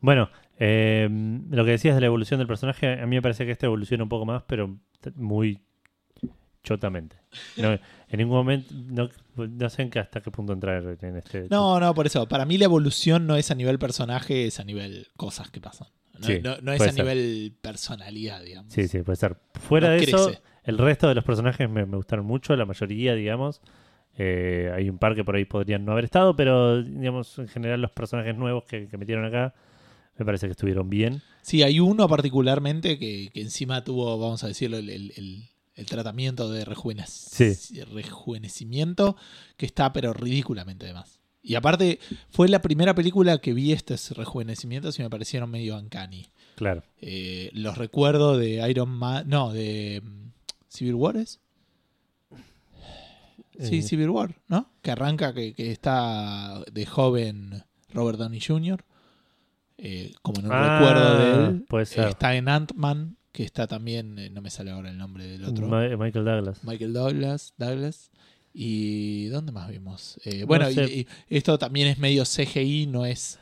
[0.00, 1.08] Bueno, eh,
[1.50, 4.02] lo que decías de la evolución del personaje, a mí me parece que este evoluciona
[4.02, 4.78] un poco más, pero
[5.14, 5.60] muy
[6.66, 7.16] chotamente.
[7.56, 7.80] No, en
[8.18, 11.46] ningún momento, no, no sé en qué, hasta qué punto entrar en este.
[11.48, 12.26] No, no, por eso.
[12.28, 15.88] Para mí la evolución no es a nivel personaje, es a nivel cosas que pasan.
[16.18, 16.94] No, Sí, no- no es a ser.
[16.94, 18.72] nivel personalidad, digamos.
[18.72, 19.36] Sí, sí, puede ser.
[19.54, 20.32] Fuera de eso,
[20.64, 23.60] el resto de los personajes me, me gustaron mucho, la mayoría, digamos.
[24.18, 27.80] Eh, hay un par que por ahí podrían no haber estado, pero digamos, en general
[27.82, 29.54] los personajes nuevos que, que metieron acá
[30.18, 31.20] me parece que estuvieron bien.
[31.42, 35.86] Sí, hay uno particularmente que, que encima tuvo, vamos a decirlo, el, el- el- el
[35.86, 37.80] tratamiento de rejuvenec- Sí.
[37.84, 39.16] rejuvenecimiento
[39.56, 41.20] que está pero ridículamente de más.
[41.42, 46.26] Y aparte, fue la primera película que vi estos rejuvenecimientos y me parecieron medio uncanny.
[46.56, 46.82] Claro.
[47.00, 49.28] Eh, los recuerdo de Iron Man.
[49.28, 50.30] No, de mm,
[50.68, 51.38] Civil War es.
[53.60, 53.82] Sí, Eh.
[53.82, 54.70] Civil War, ¿no?
[54.82, 57.62] Que arranca que, que está de joven
[57.92, 58.84] Robert Downey Jr.
[59.78, 61.64] eh, como en un Ah, recuerdo de él.
[61.68, 62.08] puede ser.
[62.08, 64.18] Está en Ant-Man, que está también.
[64.18, 65.68] eh, no me sale ahora el nombre del otro.
[65.68, 66.64] Ma- Michael Douglas.
[66.64, 67.52] Michael Douglas.
[67.58, 68.10] Douglas.
[68.54, 70.18] ¿Y dónde más vimos?
[70.24, 70.84] Eh, bueno, y- sé.
[70.86, 73.38] y, esto también es medio CGI, no es,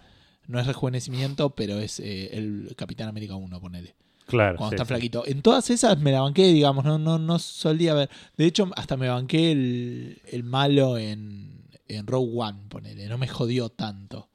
[0.49, 3.95] no es rejuvenecimiento, pero es eh, el Capitán América 1, ponele.
[4.27, 4.57] Claro.
[4.57, 4.89] Cuando sí, está sí.
[4.89, 5.23] flaquito.
[5.27, 8.11] En todas esas me la banqué, digamos, no, no, no solía ver.
[8.37, 13.07] De hecho, hasta me banqué el, el malo en, en Rogue One, ponele.
[13.07, 14.29] No me jodió tanto.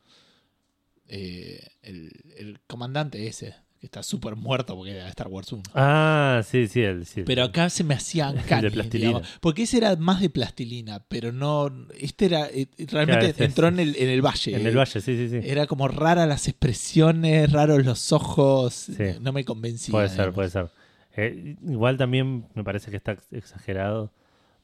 [1.07, 5.63] Eh, el, el comandante ese, que está súper muerto porque era Star Wars 1.
[5.73, 6.81] Ah, sí, sí.
[6.81, 8.89] El, sí Pero acá se me hacía de plastilina.
[8.89, 9.27] digamos.
[9.39, 11.71] Porque ese era más de plastilina, pero no.
[11.97, 12.47] Este era.
[12.47, 14.55] eh, Realmente Claro, es- entró en el, en el valle.
[14.55, 15.39] En el valle, sí, sí, sí.
[15.43, 18.73] Era como rara las expresiones, raros los ojos.
[18.73, 19.03] Sí.
[19.21, 19.91] No me convencía.
[19.91, 20.35] Puede ser, digamos.
[20.35, 20.69] puede ser.
[21.15, 24.13] Eh, igual también me parece que está ex- exagerado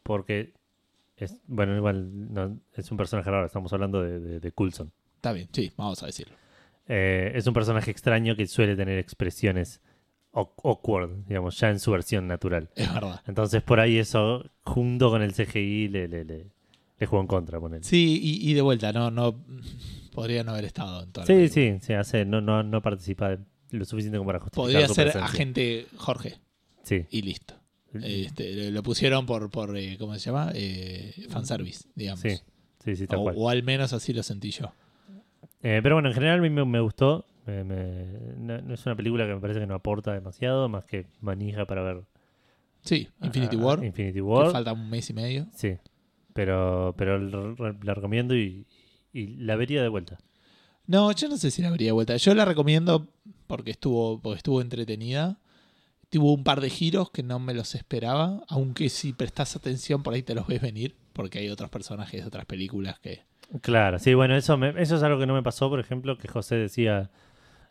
[0.03, 0.53] porque
[1.17, 4.91] es, bueno, igual no, es un personaje raro, estamos hablando de, de, de Coulson.
[5.15, 6.35] Está bien, sí, vamos a decirlo.
[6.87, 9.81] Eh, es un personaje extraño que suele tener expresiones
[10.33, 12.69] awkward, digamos, ya en su versión natural.
[12.75, 13.21] Es verdad.
[13.27, 16.47] Entonces por ahí eso, junto con el CGI, le, le, le,
[16.99, 17.59] le jugó en contra.
[17.81, 19.43] Sí, y, y de vuelta, no, no.
[20.13, 23.37] Podría no haber estado en toda Sí, sí, sí, hace, no, no, no participa
[23.71, 25.25] lo suficiente como para justificar Podría su ser presencia.
[25.33, 26.35] agente Jorge
[26.83, 27.05] Sí.
[27.09, 27.55] y listo.
[28.01, 30.51] Este, lo- pusieron por, por eh, ¿cómo se llama?
[30.53, 32.19] Eh, fanservice, digamos.
[32.21, 32.37] Sí,
[32.83, 33.35] sí, sí, tal o, cual.
[33.37, 34.73] o al menos así lo sentí yo.
[35.61, 37.25] Eh, pero bueno, en general a mí me, me gustó.
[37.45, 40.85] Me- me- no, no es una película que me parece que no aporta demasiado, más
[40.85, 42.03] que manija para ver
[42.81, 43.83] Sí, Infinity War.
[43.83, 44.51] Infinity que War.
[44.51, 45.47] falta un mes y medio.
[45.53, 45.77] Sí,
[46.33, 48.67] pero, pero la recomiendo y,
[49.11, 50.17] y la vería de vuelta.
[50.85, 52.15] No, yo no sé si la vería de vuelta.
[52.17, 53.07] Yo la recomiendo
[53.47, 55.39] porque estuvo, porque estuvo entretenida.
[56.11, 60.13] Tuvo un par de giros que no me los esperaba, aunque si prestas atención por
[60.13, 63.23] ahí te los ves venir, porque hay otros personajes de otras películas que...
[63.61, 66.27] Claro, sí, bueno, eso, me- eso es algo que no me pasó, por ejemplo, que
[66.27, 67.11] José decía,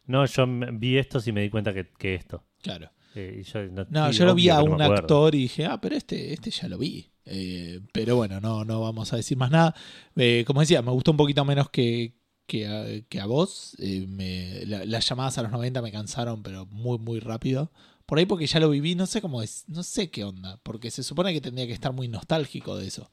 [0.07, 2.45] no, yo vi esto y me di cuenta que, que esto.
[2.63, 2.91] Claro.
[3.15, 5.97] Eh, y yo, no, yo lo vi a no un actor y dije, ah, pero
[5.97, 7.11] este, este ya lo vi.
[7.27, 9.75] Eh, pero bueno, no, no vamos a decir más nada.
[10.17, 12.15] Eh, como decía, me gustó un poquito menos que,
[12.47, 13.77] que, a, que a vos.
[13.79, 17.71] Me- la- las llamadas a los 90 me cansaron, pero muy, muy rápido.
[18.07, 20.91] Por ahí porque ya lo viví, no sé cómo es, no sé qué onda, porque
[20.91, 23.11] se supone que tendría que estar muy nostálgico de eso.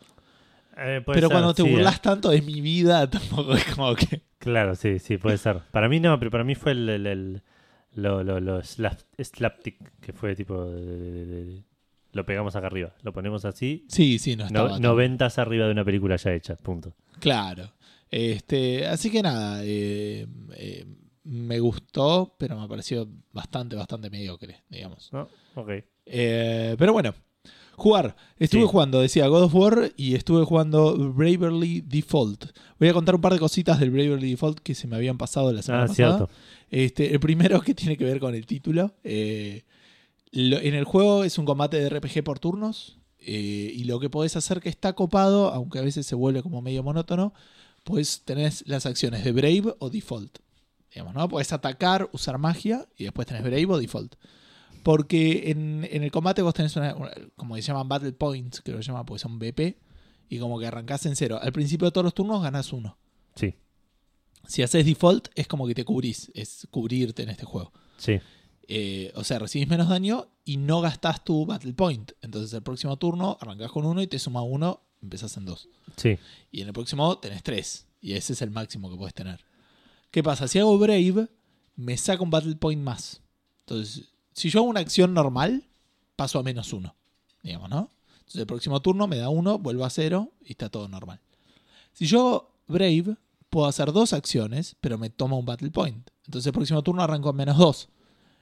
[0.77, 1.71] Eh, puede Pero ser, cuando te sí, eh.
[1.71, 4.21] burlas tanto de mi vida, tampoco es como que...
[4.39, 5.59] Claro, sí, sí, puede ser.
[5.71, 7.41] Para mí no, pero para mí fue el, el- el-
[7.93, 11.63] lo, lo, lo slap, slapstick, que fue tipo, de- de- de- de-
[12.13, 15.65] lo pegamos acá arriba, lo ponemos así, Sí, sí, no estaba no, tan- noventas arriba
[15.65, 16.93] de una película ya hecha, punto.
[17.19, 17.71] Claro.
[18.09, 20.85] Este, así que nada, eh, eh,
[21.23, 25.11] me gustó, pero me pareció bastante, bastante mediocre, digamos.
[25.13, 25.29] ¿No?
[25.55, 25.69] Ok.
[26.05, 27.13] Eh, pero bueno,
[27.81, 28.15] jugar.
[28.37, 28.67] Estuve Sí.
[28.69, 32.45] jugando, decía God of War y estuve jugando Bravely Default.
[32.79, 35.51] Voy a contar un par de cositas del Bravely Default que se me habían pasado
[35.51, 36.17] la semana Ah, pasada.
[36.17, 36.33] cierto.
[36.69, 38.93] Este, el primero que tiene que ver con el título.
[39.03, 39.63] eh,
[40.31, 42.97] lo- en el juego es un combate de RPG por turnos.
[43.23, 46.59] eh, y lo que podés hacer que está copado, aunque a veces se vuelve como
[46.63, 47.33] medio monótono,
[47.83, 50.39] pues tenés las acciones de Brave o Default.
[50.91, 51.29] Digamos, ¿no?
[51.29, 54.15] Podés atacar, usar magia y después tenés Brave o Default.
[54.83, 58.71] Porque en, en el combate vos tenés una, una- como se llaman Battle Points, que
[58.71, 59.77] lo llaman porque son BP,
[60.29, 61.39] y como que arrancás en cero.
[61.41, 62.97] Al principio de todos los turnos ganás uno.
[63.35, 63.53] Sí,
[64.47, 67.71] Si haces default, es como que te cubrís, es cubrirte en este juego.
[67.97, 68.19] sí,
[68.73, 72.13] Eh, o sea, recibís menos daño y no gastás tu Battle Point.
[72.21, 75.67] Entonces el próximo turno arrancás con uno y te suma uno, empezás en dos.
[75.97, 76.17] sí.
[76.51, 77.87] Y en el próximo tenés tres.
[78.01, 79.43] Y ese es el máximo que puedes tener.
[80.09, 80.47] ¿Qué pasa?
[80.47, 81.27] Si hago Brave,
[81.75, 83.21] me saca un Battle Point más.
[83.59, 85.63] Entonces, si yo hago una acción normal,
[86.15, 86.95] paso a menos uno.
[87.43, 87.89] Digamos, ¿no?
[88.19, 91.19] Entonces el próximo turno me da uno, vuelvo a cero y está todo normal.
[91.93, 93.17] Si yo hago Brave,
[93.49, 96.09] puedo hacer dos acciones, pero me toma un Battle Point.
[96.25, 97.89] Entonces el próximo turno arranco en menos dos.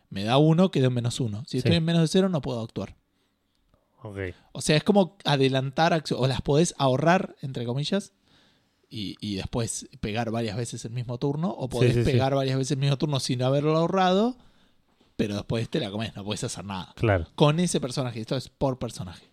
[0.09, 1.43] Me da uno, quedo en menos uno.
[1.47, 2.95] Si estoy en menos de cero, no puedo actuar.
[4.01, 4.17] Ok.
[4.53, 8.13] O sea, es como adelantar acciones, o las podés ahorrar, entre comillas,
[8.89, 12.11] y, y después pegar varias veces el mismo turno, o podés sí, sí.
[12.11, 14.37] pegar varias veces el mismo turno sin haberlo ahorrado,
[15.19, 16.93] pero después te la comes, no puedes hacer nada.
[16.95, 17.27] Claro.
[17.35, 19.29] Con ese personaje, esto es por personaje.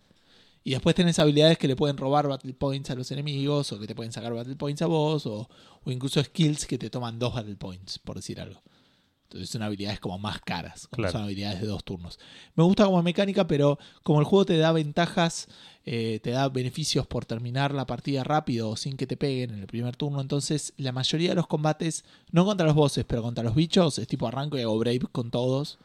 [0.65, 3.87] Y después tenés habilidades que le pueden robar Battle Points a los enemigos, o que
[3.87, 5.49] te pueden sacar Battle Points a vos, o,
[5.85, 8.61] o incluso skills que te toman dos Battle Points, por decir algo.
[9.27, 11.11] Entonces son habilidades como más caras, como Claro.
[11.11, 12.17] son habilidades de dos turnos.
[12.55, 15.49] Me gusta como mecánica, pero como el juego te da ventajas,
[15.85, 19.59] eh, te da beneficios por terminar la partida rápido o sin que te peguen en
[19.59, 23.43] el primer turno, entonces la mayoría de los combates, no contra los bosses, pero contra
[23.43, 25.77] los bichos, es tipo arranco y hago brave con todos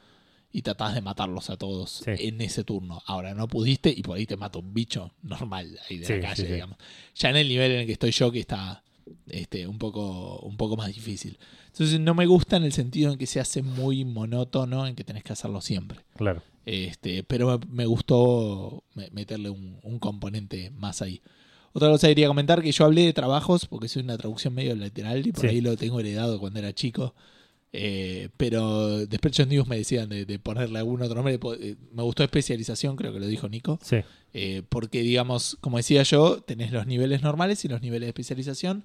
[0.52, 2.12] y tratás de matarlos a todos Sí.
[2.18, 3.02] en ese turno.
[3.06, 6.20] Ahora no pudiste y por ahí te mata un bicho normal ahí de Sí, la
[6.20, 6.76] calle, sí, digamos.
[7.16, 8.82] Ya en el nivel en el que estoy yo, que está
[9.28, 11.38] este, un, poco, un poco más difícil.
[11.68, 15.04] Entonces no me gusta en el sentido en que se hace muy monótono, en que
[15.04, 16.00] tenés que hacerlo siempre.
[16.16, 16.42] Claro.
[16.66, 21.20] Este, pero me, gustó me- meterle un, un componente más ahí.
[21.72, 24.74] Otra cosa que quería comentar, que yo hablé de trabajos, porque soy una traducción medio
[24.76, 25.46] literal y por Sí.
[25.48, 27.14] ahí lo tengo heredado cuando era chico.
[27.74, 31.38] Eh, pero Despecho News me decían de, de ponerle algún otro nombre.
[31.60, 33.78] eh, Me gustó especialización, creo que lo dijo Nico.
[33.82, 33.96] Sí.
[34.34, 38.84] Eh, porque, digamos, como decía yo, tenés los niveles normales y los niveles de especialización.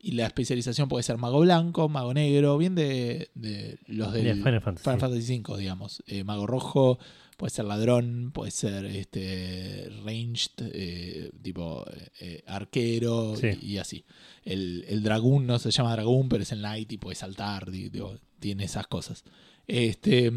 [0.00, 4.84] Y la especialización puede ser mago blanco, mago negro, bien de, de los Final Fantasy.
[4.84, 6.02] Final Fantasy V, digamos.
[6.06, 6.98] Eh, mago rojo,
[7.38, 11.86] puede ser ladrón, puede ser este ranged, eh, tipo
[12.20, 13.46] eh, arquero Sí.
[13.62, 14.04] y, y así.
[14.44, 18.18] El, el dragón no se llama dragón, pero es el knight y puede saltar, digo,
[18.40, 19.24] tiene esas cosas.
[19.66, 20.32] Este,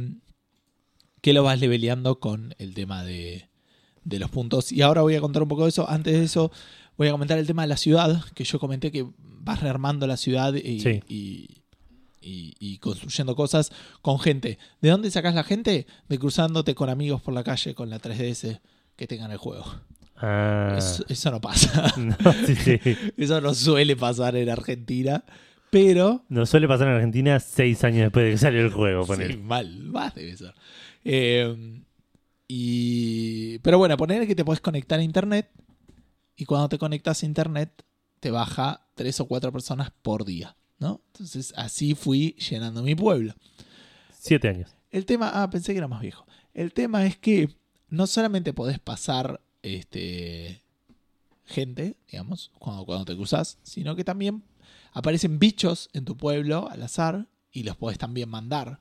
[1.21, 3.49] que lo vas leveleando con el tema de,
[4.03, 4.71] de los puntos.
[4.71, 5.89] Y ahora voy a contar un poco de eso.
[5.89, 6.51] Antes de eso,
[6.97, 10.17] voy a comentar el tema de la ciudad, que yo comenté que vas rearmando la
[10.17, 11.01] ciudad y, Sí.
[11.07, 11.60] y-
[12.21, 14.57] y- y construyendo cosas con gente.
[14.81, 15.87] ¿De dónde sacas la gente?
[16.07, 18.61] De cruzándote con amigos por la calle con la 3DS
[18.95, 19.65] que tengan el juego.
[20.17, 20.75] Ah.
[20.77, 21.93] Eso, eso no pasa.
[21.97, 22.79] No, sí, sí.
[23.17, 25.23] Eso no suele pasar en Argentina.
[25.71, 29.03] Pero Nos suele pasar en Argentina seis años después de que salió el juego.
[29.03, 29.37] Sí, Poner.
[29.39, 30.53] mal, más debe ser.
[31.05, 31.81] Eh,
[32.47, 35.49] y, pero bueno, poner que te puedes conectar a internet
[36.35, 37.83] y cuando te conectas a internet
[38.19, 40.99] te baja tres o cuatro personas por día, ¿no?
[41.13, 43.33] Entonces así fui llenando mi pueblo.
[44.17, 44.75] Siete años.
[44.89, 46.25] El tema, ah, pensé que era más viejo.
[46.53, 47.55] El tema es que
[47.87, 50.63] no solamente podés pasar este
[51.45, 54.43] gente, digamos, cuando, cuando te cruzas, sino que también
[54.91, 58.79] aparecen bichos en tu pueblo al azar y los podés también mandar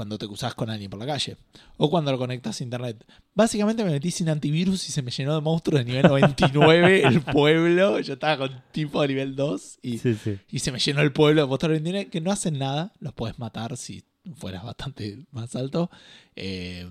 [0.00, 1.36] cuando te cruzas con alguien por la calle
[1.76, 3.04] o cuando lo conectas a internet.
[3.34, 7.20] Básicamente me metí sin antivirus y se me llenó de monstruos de nivel 99 el
[7.20, 8.00] pueblo.
[8.00, 10.38] Yo estaba con tipo de nivel 2 y Sí, sí.
[10.50, 12.94] y se me llenó el pueblo de monstruos de 29 que no hacen nada.
[12.98, 14.04] Los puedes matar si
[14.36, 15.90] fueras bastante más alto.
[16.34, 16.88] Eh,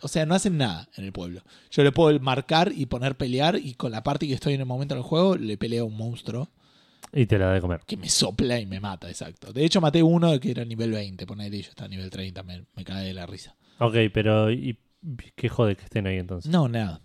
[0.00, 1.42] o sea, no hacen nada en el pueblo.
[1.72, 4.66] Yo le puedo marcar y poner pelear y con la parte que estoy en el
[4.66, 6.50] momento del juego le peleo a un monstruo
[7.12, 7.80] Y te la da de comer.
[7.86, 9.52] que me sopla y me mata, exacto.
[9.52, 12.42] De hecho, maté uno que era nivel 20, ponele, y yo estaba a nivel 30,
[12.42, 13.56] me, me cae de la risa.
[13.78, 14.78] Ok, pero ¿y
[15.36, 16.50] qué jode que estén ahí entonces?
[16.50, 17.00] No, nada.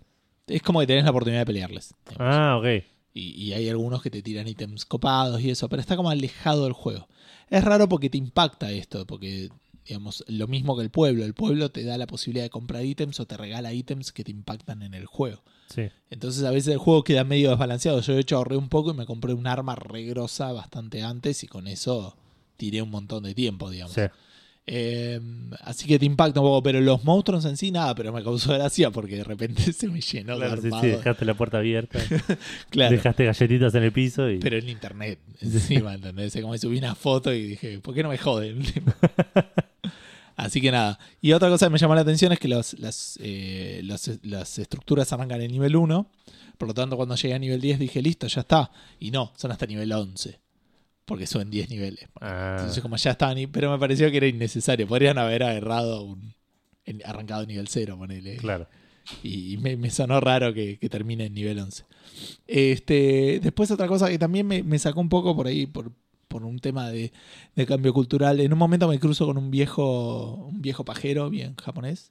[0.46, 1.94] Es como que tenés la oportunidad de pelearles.
[2.08, 2.34] digamos.
[2.34, 2.84] Ah, ok.
[3.14, 6.64] Y, y hay algunos que te tiran ítems copados y eso, pero está como alejado
[6.64, 7.08] del juego.
[7.48, 9.48] Es raro porque te impacta esto, porque,
[9.86, 11.24] digamos, lo mismo que el pueblo.
[11.24, 14.30] El pueblo te da la posibilidad de comprar ítems o te regala ítems que te
[14.30, 15.42] impactan en el juego.
[15.68, 15.88] Sí.
[16.10, 18.00] Entonces a veces el juego queda medio desbalanceado.
[18.00, 21.42] Yo de hecho ahorré un poco y me compré un arma re grosa bastante antes
[21.44, 22.16] y con eso
[22.56, 23.94] tiré un montón de tiempo, digamos.
[23.94, 24.02] Sí.
[24.66, 25.20] Eh,
[25.60, 28.54] así que te impacta un poco, pero los monstruos en sí nada, pero me causó
[28.54, 30.82] gracia porque de repente se me llenó Claro, de sí, armado.
[30.84, 31.98] sí, dejaste la puerta abierta,
[32.70, 32.96] Claro.
[32.96, 34.38] dejaste galletitas en el piso y...
[34.38, 36.34] Pero en internet, encima, ¿entendés?
[36.40, 38.62] Como subí una foto y dije, ¿por qué no me joden?
[40.36, 40.98] Así que nada.
[41.20, 44.58] Y otra cosa que me llamó la atención es que los- las, eh, las, las
[44.58, 46.10] estructuras arrancan en nivel 1.
[46.58, 48.70] Por lo tanto, cuando llegué a nivel 10 dije, listo, ya está.
[48.98, 50.40] Y no, son hasta nivel 11.
[51.04, 52.08] Porque suben 10 niveles.
[52.20, 54.86] Ah, Entonces, como ya estaban, y- pero me pareció que era innecesario.
[54.88, 56.34] Podrían haber agarrado un.
[57.04, 58.36] arrancado nivel 0, ponele.
[58.36, 58.66] claro.
[59.22, 61.84] Y y me, me sonó raro que, que termine en nivel 11.
[62.46, 65.92] Este, después otra cosa que también me, me sacó un poco por ahí, por,
[66.34, 67.12] por un tema de,
[67.54, 68.40] de cambio cultural.
[68.40, 72.10] En un momento me cruzo con un viejo, un viejo pajero bien japonés,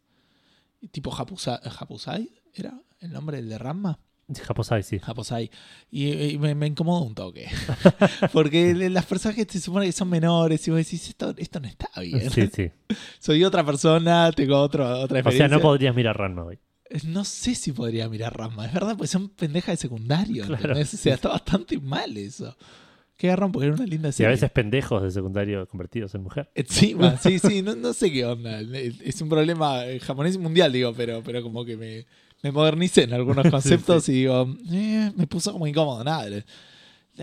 [0.91, 3.99] tipo Hapusa- Hapusai, ¿era el nombre del de Ramma?
[4.33, 5.01] Japosai, sí.
[5.03, 5.51] Haposai.
[5.91, 7.49] Y, y me, me incomodó un toque.
[8.31, 11.89] Porque las personajes se supone que son menores y vos decís, esto, esto no está
[11.99, 12.31] bien.
[12.31, 12.71] Sí, sí.
[13.19, 15.47] Soy otra persona, tengo otro, otra O sea, experiencia.
[15.49, 16.59] no podrías mirar Ranma hoy.
[17.05, 20.79] No sé si podría mirar Ramma, es verdad, pues son pendejas de secundario, Claro.
[20.79, 22.55] O sea, está bastante mal eso.
[23.17, 24.32] Que agarran porque era una linda Y a serie.
[24.32, 26.49] veces pendejos de secundario convertidos en mujer.
[26.56, 28.60] Encima, sí, sí, no, no sé qué onda.
[28.62, 32.06] Es un problema eh, japonés y mundial, digo, pero, pero como que me,
[32.41, 36.28] me modernicé en algunos conceptos y digo, eh, me puso como incómodo, nada.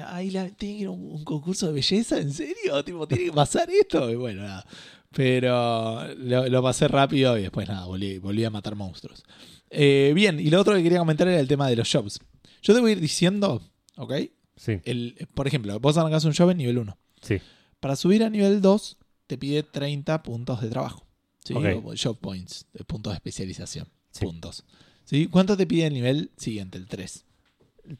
[0.06, 2.82] Ahí la, tiene que ir a un, un concurso de belleza, ¿en serio?
[2.84, 4.08] Tipo, tiene que pasar esto.
[4.10, 4.64] Y bueno, nada.
[5.12, 9.24] Pero lo, lo pasé rápido y después nada, volví, volví a matar monstruos.
[9.68, 12.20] Eh, bien, y lo otro que quería comentar era el tema de los jobs.
[12.62, 13.60] Yo debo ir diciendo,
[13.96, 14.12] ¿ok?
[14.60, 16.98] Sí, El, por ejemplo, vos arrancás un job en nivel 1.
[17.22, 17.38] sí.
[17.80, 21.06] Para subir a nivel 2, te pide 30 puntos de trabajo.
[21.42, 21.54] ¿sí?
[21.54, 21.64] Ok.
[21.82, 23.88] O job points, de puntos de especialización.
[24.10, 24.26] Sí.
[24.26, 24.66] Puntos.
[25.06, 25.28] ¿Sí?
[25.28, 27.24] ¿Cuánto te pide el nivel siguiente, el 3?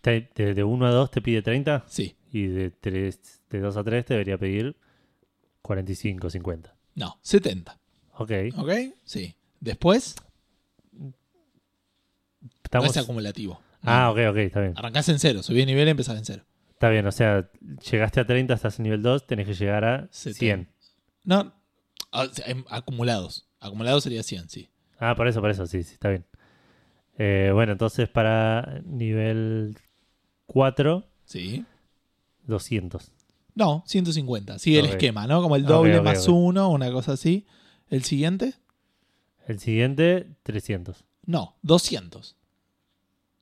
[0.03, 2.15] Te- de, de 1 a 2 te pide 30 Sí.
[2.31, 4.77] y de, 3, de 2 a 3 te debería pedir
[5.63, 6.77] 45, 50.
[6.97, 7.81] No, 70.
[8.19, 8.33] Ok.
[8.59, 8.71] ¿Ok?
[9.05, 9.35] Sí.
[9.61, 10.15] Después,
[12.65, 12.85] Estamos...
[12.87, 13.61] no es acumulativo.
[13.83, 14.75] Ah, ok, ok, está bien.
[14.77, 16.45] Arrancás en cero, subís nivel y empezás en cero.
[16.81, 17.47] Está bien, o sea,
[17.91, 20.35] llegaste a 30, estás en nivel 2, tenés que llegar a 100.
[20.35, 20.73] 70.
[21.25, 21.53] No,
[22.47, 23.47] em, acumulados.
[23.61, 24.71] Acumulados sería 100, sí.
[24.99, 26.25] Ah, por eso, por eso, sí, sí, está bien.
[27.19, 29.77] Eh, bueno, entonces para nivel
[30.47, 31.67] 4, Sí.
[32.45, 33.13] 200.
[33.55, 34.59] No, 150.
[34.59, 34.85] Sigue Ok.
[34.87, 35.43] el esquema, ¿no?
[35.43, 36.35] Como el doble ok, más ok.
[36.35, 37.47] uno, una cosa así.
[37.91, 38.55] ¿El siguiente?
[39.47, 41.05] El siguiente, 300.
[41.27, 42.37] No, 200.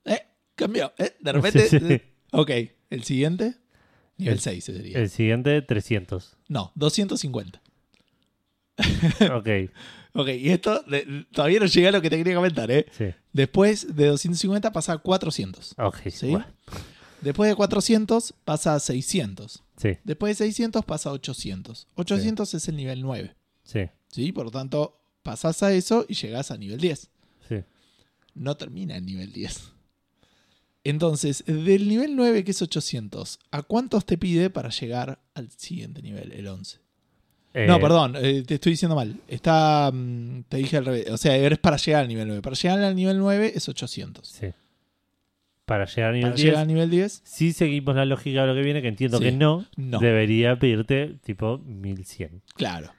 [0.03, 0.23] ¿Eh?
[0.55, 0.91] Cambió.
[0.97, 1.13] ¿Eh?
[1.21, 1.69] De repente.
[1.69, 2.01] Sí, sí.
[2.33, 2.51] Ok.
[2.89, 3.55] ¿El siguiente?
[4.17, 4.97] Nivel El- 6 sería.
[4.99, 6.35] El siguiente, 300.
[6.47, 7.61] No, 250.
[9.33, 9.47] Ok,
[10.13, 12.85] Ok, y esto de- todavía no llega a lo que te quería comentar, ¿eh?
[12.91, 13.05] sí.
[13.31, 15.75] Después de 250 pasa a 400.
[15.77, 16.35] Ok, ¿Sí?
[17.21, 19.63] Después de 400 pasa a 600.
[19.77, 21.87] sí, Después de 600 pasa a 800.
[21.95, 23.35] 800 es el nivel 9.
[23.63, 24.31] sí, ¿Sí?
[24.31, 27.09] Por lo tanto, pasás a eso y llegás a nivel 10.
[27.47, 27.55] sí.
[28.33, 29.73] No termina en nivel 10.
[30.89, 36.01] Entonces, del nivel 9, que es 800, ¿a cuántos te pide para llegar al siguiente
[36.01, 36.77] nivel, el 11?
[37.67, 39.15] no, Eh, perdón, eh, te estoy diciendo mal.
[39.27, 41.09] Está, mm, te dije al revés.
[41.09, 42.41] O sea, eres para llegar al nivel 9.
[42.41, 44.27] Para llegar al nivel 9 es 800.
[44.27, 44.47] Sí.
[45.65, 48.47] Para llegar a nivel Para 10, llegar al nivel 10, si seguimos la lógica de
[48.47, 49.25] lo que viene, que entiendo Sí.
[49.25, 49.99] que no, no.
[49.99, 52.41] debería pedirte tipo 1100.
[52.55, 52.91] Claro.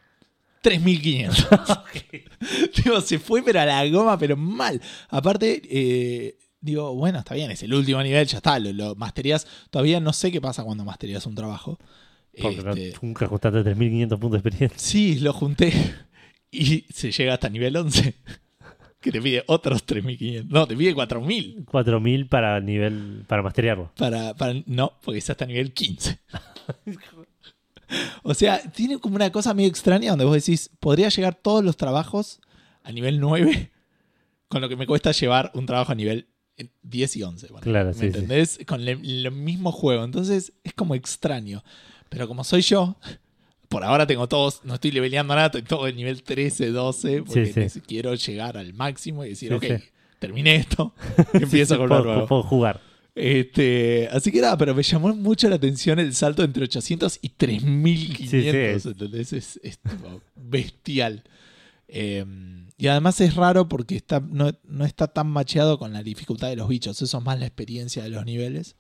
[0.63, 1.49] 3500.
[2.77, 4.81] digo, se fue pero a la goma, pero mal.
[5.09, 9.47] Aparte, eh, digo, bueno, está bien, es el último nivel, ya está, lo, lo masterías.
[9.71, 11.79] Todavía no sé qué pasa cuando masterías un trabajo.
[12.41, 14.79] Porque Este, nunca juntaste 3500 puntos de experiencia.
[14.79, 15.73] sí, lo junté
[16.51, 18.15] y se llega hasta nivel 11.
[19.01, 20.53] Que te pide otros 3500.
[20.53, 21.65] No, te pide 4000.
[21.65, 23.91] 4000 para nivel para masterearlo.
[23.97, 26.19] Para, para, no, porque es hasta nivel 15.
[28.23, 31.79] o sea, tiene como una cosa medio extraña donde vos decís, podría llegar todos los
[31.79, 32.41] trabajos
[32.85, 33.71] a nivel 9
[34.49, 36.27] con lo que me cuesta llevar un trabajo a nivel
[36.83, 37.47] 10 y 11.
[37.49, 38.07] bueno, Claro, ¿Me sí, sí.
[38.07, 38.59] entendés?
[38.67, 40.05] Con le- el mismo juego.
[40.05, 41.63] Entonces es como extraño.
[42.09, 42.97] Pero como soy yo,
[43.69, 47.47] por ahora tengo todos, no estoy leveleando nada, estoy todo en nivel 13, 12, porque
[47.53, 47.81] Sí, sí.
[47.81, 49.85] quiero llegar al máximo y decir, Sí, ok, sí.
[50.19, 50.93] terminé esto,
[51.35, 52.27] empiezo con puedo, lo nuevo.
[52.27, 52.81] puedo jugar.
[53.15, 57.29] Este, así que nada, pero me llamó mucho la atención el salto entre 800 y
[57.31, 58.83] 3500.
[58.83, 58.89] Sí, sí.
[58.89, 59.33] ¿entendés?
[59.33, 61.23] Es, es tipo bestial.
[61.89, 62.25] Eh,
[62.81, 66.57] y además es raro porque está, no, no está tan macheado con la dificultad de
[66.57, 67.03] los bichos.
[67.03, 68.75] Eso es más la experiencia de los niveles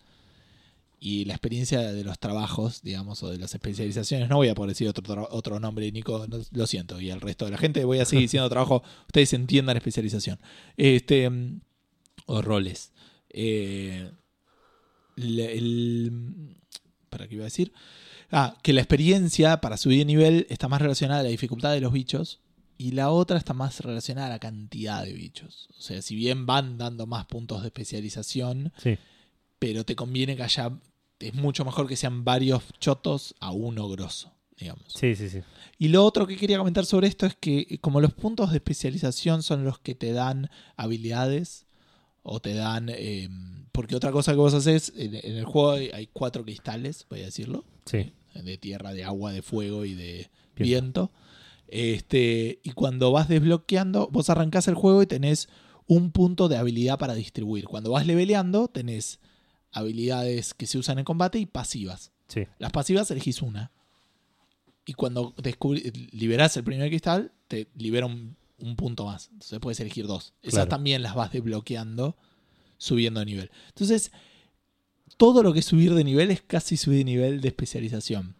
[0.98, 4.30] y la experiencia de los trabajos, digamos, o de las especializaciones.
[4.30, 6.98] No voy a poder decir otro, otro nombre, Nico, lo siento.
[6.98, 8.82] Y el resto de la gente voy a seguir diciendo trabajo.
[9.06, 10.40] Ustedes entiendan especialización.
[10.78, 11.60] Este, mm,
[12.24, 12.94] o roles.
[13.28, 14.10] Eh,
[15.18, 16.56] el,
[17.10, 17.74] ¿Para qué iba a decir?
[18.30, 21.82] Ah, que la experiencia para subir de nivel está más relacionada a la dificultad de
[21.82, 22.40] los bichos
[22.80, 25.68] y la otra está más relacionada a la cantidad de bichos.
[25.78, 28.96] O sea, si bien van dando más puntos de especialización, Sí.
[29.58, 30.72] pero te conviene que haya.
[31.18, 34.86] Es mucho mejor que sean varios chotos a uno grosso, digamos.
[34.94, 35.40] Sí, sí, sí.
[35.78, 38.56] Y lo otro que quería comentar sobre esto es que eh, como los puntos de
[38.56, 41.66] especialización son los que te dan habilidades
[42.22, 42.88] o te dan...
[42.88, 43.28] eh,
[43.72, 47.20] porque otra cosa que vos haces, en, en el juego hay, hay cuatro cristales, voy
[47.20, 48.12] a decirlo, Sí.
[48.34, 51.08] de tierra, de agua, de fuego y de Viento.
[51.08, 51.10] viento.
[51.72, 55.48] Este, y cuando vas desbloqueando, vos arrancás el juego y tenés
[55.86, 57.64] un punto de habilidad para distribuir.
[57.66, 59.20] Cuando vas leveleando, tenés
[59.72, 62.12] habilidades que se usan en combate y pasivas.
[62.28, 62.42] Sí.
[62.58, 63.70] Las pasivas elegís una.
[64.84, 65.34] Y cuando
[66.12, 69.28] liberás el primer cristal, te libera un, un punto más.
[69.32, 70.34] Entonces puedes elegir dos.
[70.42, 70.68] Esas Claro.
[70.70, 72.16] también las vas desbloqueando
[72.78, 73.50] subiendo de nivel.
[73.68, 74.10] Entonces,
[75.16, 78.36] todo lo que es subir de nivel es casi subir de nivel de especialización.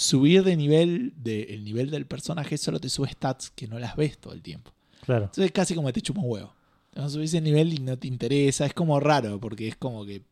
[0.00, 3.96] Subir de nivel, de, el nivel del personaje solo te sube stats que no las
[3.96, 4.72] ves todo el tiempo.
[5.04, 5.24] Claro.
[5.24, 6.54] Entonces es casi como te chupa un huevo.
[6.94, 8.64] No subís de nivel y no te interesa.
[8.64, 10.22] Es como raro, porque es como que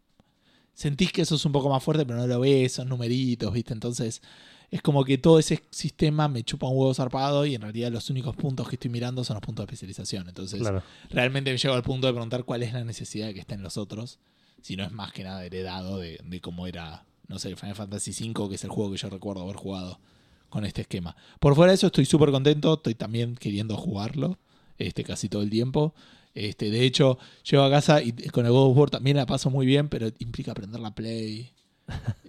[0.75, 3.73] sentís que eso es un poco más fuerte, pero no lo ves, son numeritos, ¿viste?
[3.75, 4.23] Entonces
[4.71, 8.09] es como que todo ese sistema me chupa un huevo zarpado y en realidad los
[8.11, 10.29] únicos puntos que estoy mirando son los puntos de especialización.
[10.29, 10.83] Entonces Claro.
[11.11, 14.19] realmente me llego al punto de preguntar cuál es la necesidad que estén los otros.
[14.63, 18.11] Si no es más que nada heredado de, de cómo era, no sé, Final Fantasy
[18.31, 20.01] V, que es el juego que yo recuerdo haber jugado
[20.49, 21.15] con este esquema.
[21.41, 24.39] Por fuera de eso estoy súper contento, estoy también queriendo jugarlo
[24.79, 25.95] este, casi todo el tiempo.
[26.35, 27.19] Este, de hecho,
[27.51, 30.09] llego a casa y con el God of War también la paso muy bien, pero
[30.19, 31.53] implica aprender la play.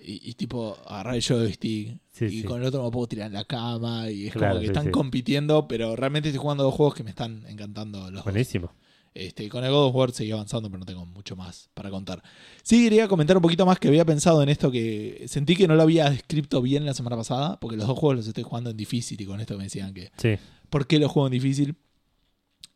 [0.03, 1.99] y, y tipo agarrar el joystick.
[2.11, 2.43] Sí, y sí.
[2.43, 4.09] con el otro me puedo tirar en la cama.
[4.09, 7.03] Y es Claro, como que sí, están compitiendo, pero realmente estoy jugando dos juegos que
[7.03, 8.59] me están encantando los dos.
[9.13, 12.21] Este, con el God of War seguí avanzando, pero no tengo mucho más para contar.
[12.63, 15.75] Sí, quería comentar un poquito más que había pensado en esto que sentí que no
[15.75, 18.77] lo había descrito bien la semana pasada, porque los dos juegos los estoy jugando en
[18.77, 20.35] difícil y con esto me decían que Sí.
[20.69, 21.75] ¿por qué los juego en difícil?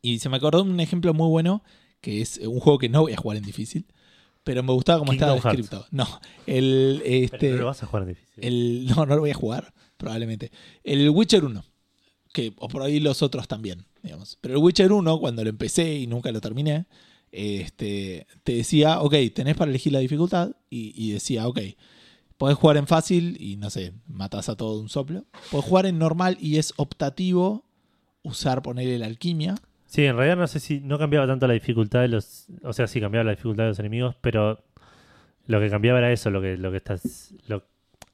[0.02, 1.64] Y se me acordó un ejemplo muy bueno,
[2.02, 3.86] que es un juego que no voy a jugar en difícil,
[4.44, 5.86] pero me gustaba cómo estaba descrito.
[5.92, 6.06] No,
[6.48, 8.44] el este Pero no lo vas a jugar en difícil.
[8.44, 10.52] el no, no lo voy a jugar, probablemente.
[10.84, 11.64] El Witcher 1,
[12.34, 14.38] que o por ahí los otros también, digamos.
[14.42, 16.86] Pero el Witcher 1, cuando lo empecé y nunca lo terminé,
[17.32, 21.60] este, te decía, ok, tenés para elegir la dificultad y, decía, ok,
[22.38, 25.24] podés jugar en fácil y no sé, matás a todo de un soplo.
[25.52, 27.64] Podés jugar en normal y es optativo
[28.24, 29.56] usar, ponerle la alquimia.
[29.86, 32.48] Sí, en realidad no sé si no cambiaba tanto la dificultad de los.
[32.64, 34.64] O sea, sí cambiaba la dificultad de los enemigos, pero
[35.46, 37.34] lo que cambiaba era eso, lo que, lo que estás.
[37.48, 37.64] Lo,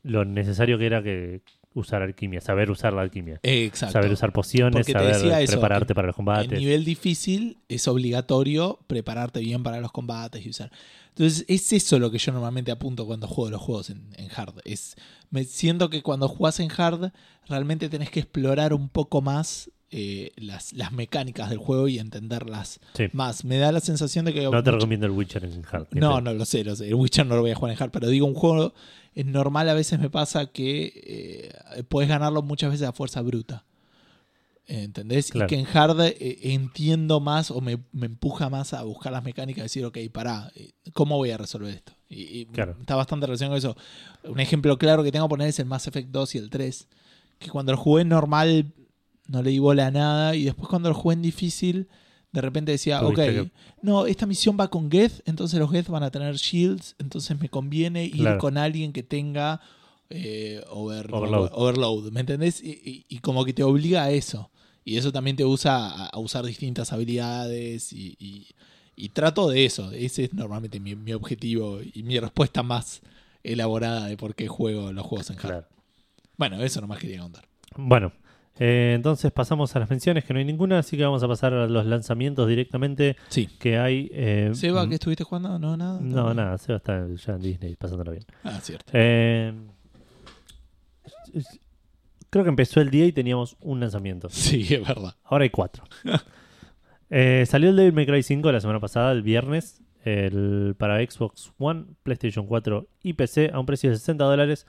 [0.04, 1.42] lo necesario que era que
[1.74, 3.40] usar alquimia, saber usar la alquimia.
[3.44, 3.94] Exacto.
[3.94, 6.60] Saber usar pociones, Porque saber eso, prepararte para los En combates.
[6.60, 10.72] nivel difícil es obligatorio prepararte bien para los combates y usar.
[11.10, 14.56] Entonces es eso lo que yo normalmente apunto cuando juego los juegos en, en hard.
[14.66, 14.96] Es,
[15.30, 17.12] me siento que cuando jugás en hard
[17.48, 22.80] realmente tenés que explorar un poco más eh, las, las mecánicas del juego y entenderlas
[22.94, 23.06] Sí.
[23.12, 23.44] más.
[23.44, 24.44] Me da la sensación de que...
[24.44, 25.88] No te mucho- recomiendo el Witcher en hard.
[25.92, 26.88] no, no lo sé, lo sé.
[26.88, 28.74] El Witcher no lo voy a jugar en hard, pero digo, un juego
[29.20, 33.66] es normal a veces me pasa que eh, puedes ganarlo muchas veces a fuerza bruta.
[34.66, 35.32] ¿Entendés?
[35.32, 35.48] Claro.
[35.48, 39.24] Y que en hard eh, entiendo más o me, me empuja más a buscar las
[39.24, 41.94] mecánicas y decir, ok, pará, eh, ¿cómo voy a resolver esto?
[42.08, 42.76] Y, y Claro.
[42.80, 43.78] está bastante relacionado con eso.
[44.32, 46.88] Un ejemplo claro que tengo que poner es el Mass Effect 2 y el 3.
[47.40, 48.72] Que cuando lo jugué en normal
[49.28, 51.88] no le di bola a nada y después cuando lo jugué en difícil
[52.32, 53.52] de repente decía, ok, que-
[53.82, 57.50] no, esta misión va con Geth, entonces los Geth van a tener shields, entonces me
[57.50, 58.38] conviene ir Claro.
[58.40, 59.62] con alguien que tenga
[60.12, 61.52] eh, over- Overload.
[61.54, 62.64] overload, ¿me entendés?
[62.64, 64.50] Y, y- y como que te obliga a eso.
[64.84, 68.48] Y eso también te usa a, usar distintas habilidades y, y-
[68.96, 69.92] y trato de eso.
[69.92, 73.02] Ese es normalmente mi, mi objetivo y mi respuesta más
[73.44, 75.46] elaborada de por qué juego los juegos en hard.
[75.46, 75.68] Claro.
[76.38, 77.48] Bueno, eso nomás quería contar.
[77.78, 78.12] Bueno,
[78.60, 81.53] eh, entonces pasamos a las menciones, que no hay ninguna, así que vamos a pasar
[81.53, 83.47] a los lanzamientos directamente Sí.
[83.60, 84.10] que hay.
[84.14, 85.57] eh, Seba, mm, ¿qué estuviste jugando?
[85.57, 85.99] No, nada.
[86.01, 88.26] No, nada, Seba está ya en Disney pasándolo bien.
[88.43, 88.91] Ah, cierto.
[88.93, 89.53] Eh,
[92.30, 94.30] creo que empezó el día y teníamos un lanzamiento.
[94.30, 95.16] Sí, es verdad.
[95.24, 95.84] Ahora hay cuatro.
[97.12, 101.51] Eh, salió el Devil May Cry 5 la semana pasada, el viernes, el, para Xbox
[101.57, 104.68] One, PlayStation 4 y PC a un precio de 60 dólares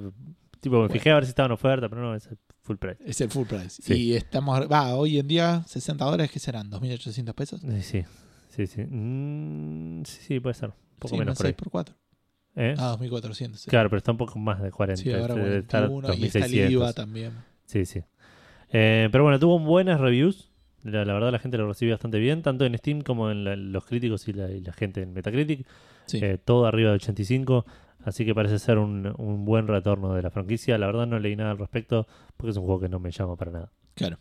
[0.59, 2.97] Tipo, me fijé a ver si estaba en oferta, pero no, es el full price.
[3.05, 3.81] Es el full price.
[3.81, 3.93] Sí.
[3.93, 6.69] Y estamos, va, hoy en día 60 dólares, ¿qué serán?
[6.71, 7.63] ¿2.800 pesos?
[7.63, 8.03] Eh, Sí,
[8.49, 8.81] sí, sí.
[8.83, 10.69] Mm, sí, sí, puede ser.
[10.69, 11.51] Un poco sí, menos no, por ahí.
[11.51, 11.95] 6 por 4.
[12.55, 12.73] ¿Eh?
[12.79, 13.59] Ah, 2.400.
[13.59, 13.69] sí.
[13.69, 15.01] Claro, pero está un poco más de 40.
[15.03, 16.95] Sí, ahora debe estar 41 y está el IVA 2600.
[16.95, 17.31] también.
[17.65, 18.01] Sí, sí.
[18.71, 20.46] Eh, pero bueno, tuvo buenas reviews.
[20.83, 23.55] La, la verdad, la gente lo recibió bastante bien, tanto en Steam como en la-
[23.55, 25.65] los críticos y la, y la gente en Metacritic.
[26.05, 26.19] Sí.
[26.21, 27.65] Eh, todo arriba de 85.
[28.05, 30.77] Así que parece ser un, un buen retorno de la franquicia.
[30.77, 32.07] La verdad, no leí nada al respecto
[32.37, 33.71] porque es un juego que no me llama para nada.
[33.95, 34.17] Claro.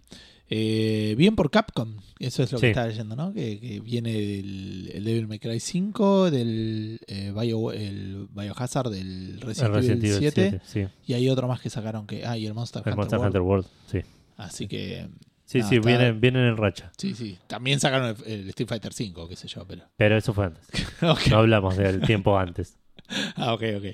[0.49, 2.63] Eh, bien por Capcom, eso es lo Sí.
[2.63, 3.33] que estaba leyendo, ¿no?
[3.33, 9.41] Que, que viene del el Devil May Cry 5, del eh, Bio, el Biohazard, del
[9.41, 10.95] Resident, Resident Evil Evil 7, 7, sí.
[11.07, 12.25] y hay otro más que sacaron que.
[12.25, 12.97] Ah, y el Monster El Hunter.
[12.97, 13.27] Monster World.
[13.27, 13.99] Hunter World, sí.
[14.37, 15.09] Así que.
[15.47, 16.93] Sí, No, sí, está- vienen, vienen en racha.
[16.99, 17.39] Sí, sí.
[17.47, 19.83] También sacaron el, el Street Fighter 5, qué sé yo, pero.
[19.97, 20.67] Pero eso fue antes.
[21.31, 22.77] No hablamos del tiempo antes.
[23.37, 23.85] Ah, ok, ok.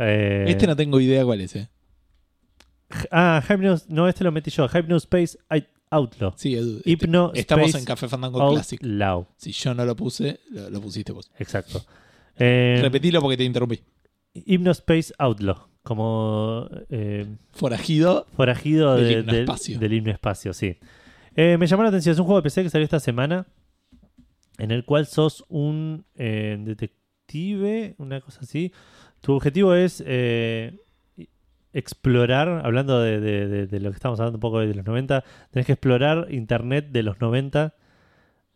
[0.00, 1.68] Eh, Este no tengo idea cuál es, ¿eh?
[3.10, 4.66] Ah, Hypnos, no, este lo metí yo.
[4.68, 6.32] Hypnospace Out- Outlaw.
[6.36, 6.78] Sí, Edu.
[6.78, 8.82] este- Hypno estamos Space en Café Fandango Classic.
[8.82, 9.28] Outlaw.
[9.36, 11.30] Si yo no lo puse, lo, lo pusiste vos.
[11.38, 11.84] Exacto.
[12.36, 13.80] Eh, Repetilo porque te interrumpí.
[14.34, 15.68] Hypnospace Outlaw.
[15.82, 18.26] Como eh, Forajido.
[18.36, 19.78] forajido Del de- hipnoespacio.
[19.78, 20.78] del hipnoespacio, sí.
[21.34, 22.12] Eh, me llamó la atención.
[22.12, 23.46] Es un juego de PC que salió esta semana.
[24.58, 28.72] En el cual sos un eh, detective, una cosa así.
[29.20, 30.78] Tu objetivo es eh,
[31.72, 35.24] explorar, hablando de, de- de- de lo que estamos hablando un poco de los 90,
[35.50, 37.74] tenés que explorar internet de los 90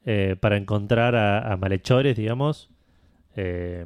[0.04, 2.70] eh, para encontrar a, a malhechores, digamos,
[3.36, 3.84] eh,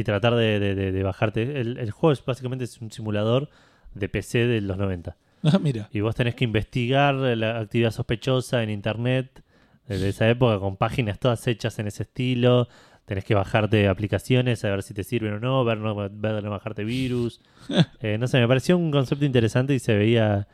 [0.00, 1.60] y tratar de, de- de- de bajarte.
[1.60, 3.48] El, el juego es básicamente es un simulador
[3.94, 5.16] de PC de los 90.
[5.42, 5.88] Ah, mira.
[5.90, 9.42] Y vos tenés que investigar la actividad sospechosa en internet
[9.88, 12.68] desde esa época con páginas todas hechas en ese estilo.
[13.06, 16.50] Tenés que bajarte aplicaciones a ver si te sirven o no, ver no, ver no
[16.50, 17.40] bajarte virus.
[18.02, 20.46] Eh, no sé, me pareció un concepto interesante y se veía,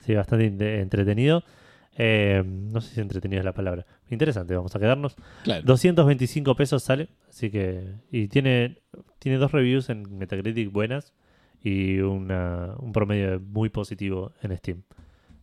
[0.00, 1.42] se veía bastante entretenido.
[1.96, 3.86] Eh, no sé si entretenido es la palabra.
[4.10, 5.16] Interesante, vamos a quedarnos.
[5.44, 5.62] Claro.
[5.64, 7.94] 225 pesos sale, así que.
[8.10, 8.82] Y tiene,
[9.18, 11.14] tiene dos reviews en Metacritic buenas
[11.62, 14.82] y una, un promedio muy positivo en Steam.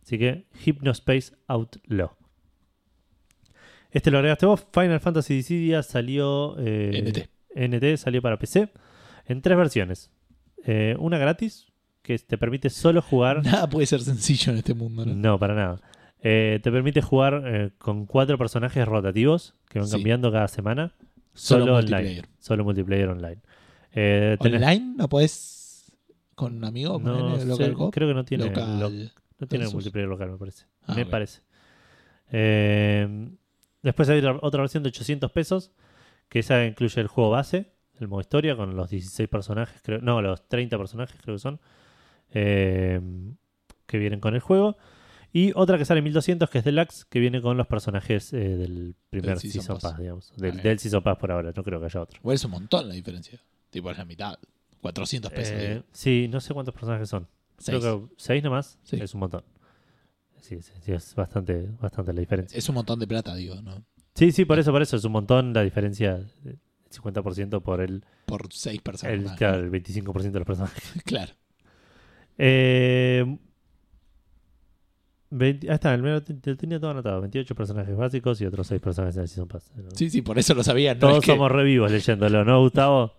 [0.02, 2.10] Así que Hypnospace Outlaw.
[3.90, 4.66] Este lo agregaste vos.
[4.72, 6.56] Final Fantasy Dissidia salió.
[6.58, 7.28] eh, NT.
[7.54, 8.70] NT salió para PC
[9.26, 10.10] en tres versiones.
[10.64, 11.66] Eh, una gratis,
[12.02, 13.44] que te permite solo jugar.
[13.44, 15.14] Nada puede ser sencillo en este mundo, ¿no?
[15.14, 15.80] No, para nada.
[16.24, 19.94] Eh, te permite jugar eh, con cuatro personajes rotativos que van Sí.
[19.96, 20.92] cambiando cada semana.
[21.34, 21.96] Solo Solo, online.
[21.96, 22.28] multiplayer.
[22.38, 23.38] Solo multiplayer online.
[23.92, 24.94] Eh, tenés- ¿Online?
[24.96, 25.92] ¿No podés
[26.34, 26.98] con un amigo?
[27.00, 27.94] No ponerle sé, local co-op?
[27.94, 28.80] creo que no tiene, Local.
[28.80, 30.66] lo- no tiene multiplayer local, me parece.
[30.86, 31.40] Ah, me parece.
[32.30, 33.28] Eh,
[33.82, 35.72] después hay otra- versión de 800 pesos,
[36.28, 40.22] que esa incluye el juego base, el modo historia, con los 16 personajes, creo, no,
[40.22, 41.60] los 30 personajes creo que son,
[42.32, 43.00] eh,
[43.86, 44.76] que vienen con el juego.
[45.32, 48.36] Y otra que sale en 1200, que es Deluxe, que viene con los personajes eh,
[48.56, 49.92] del primer Del Season Season, Pass.
[49.92, 50.32] Pass, digamos.
[50.36, 52.18] Del, del Season Pass por ahora, no creo que haya otro.
[52.20, 53.40] Igual es un montón la diferencia.
[53.70, 54.38] Tipo, es la mitad.
[54.82, 55.54] 400 pesos.
[55.56, 57.26] Eh, sí, no sé cuántos personajes son.
[57.56, 57.78] Seis.
[57.78, 58.98] Creo que 6 nomás Sí.
[59.00, 59.42] es un montón.
[60.40, 62.58] Sí, sí, sí, es bastante, bastante la diferencia.
[62.58, 63.84] Es un montón de plata, digo, ¿no?
[64.14, 66.58] Sí, sí, por eso, por eso es un montón la diferencia del
[66.90, 69.14] 50% por el, Por 6 personas.
[69.14, 70.82] el, claro, el 25% de los personajes.
[71.06, 71.32] claro.
[72.38, 73.38] Eh,
[75.32, 77.20] 20 ahí está, el te- te tenía todo anotado.
[77.20, 79.72] 28 personajes básicos y otros 6 personajes en el Season Pass.
[79.76, 79.90] ¿no?
[79.94, 80.94] Sí, sí, por eso lo sabía.
[80.94, 83.14] No Todos es que- somos revivos leyéndolo, ¿no, Gustavo?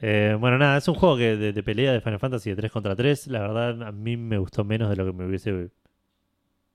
[0.00, 2.72] Eh, bueno, nada, es un juego que de, de pelea de Final Fantasy de 3
[2.72, 3.26] contra 3.
[3.28, 5.70] La verdad, a mí me gustó menos de lo que me hubiese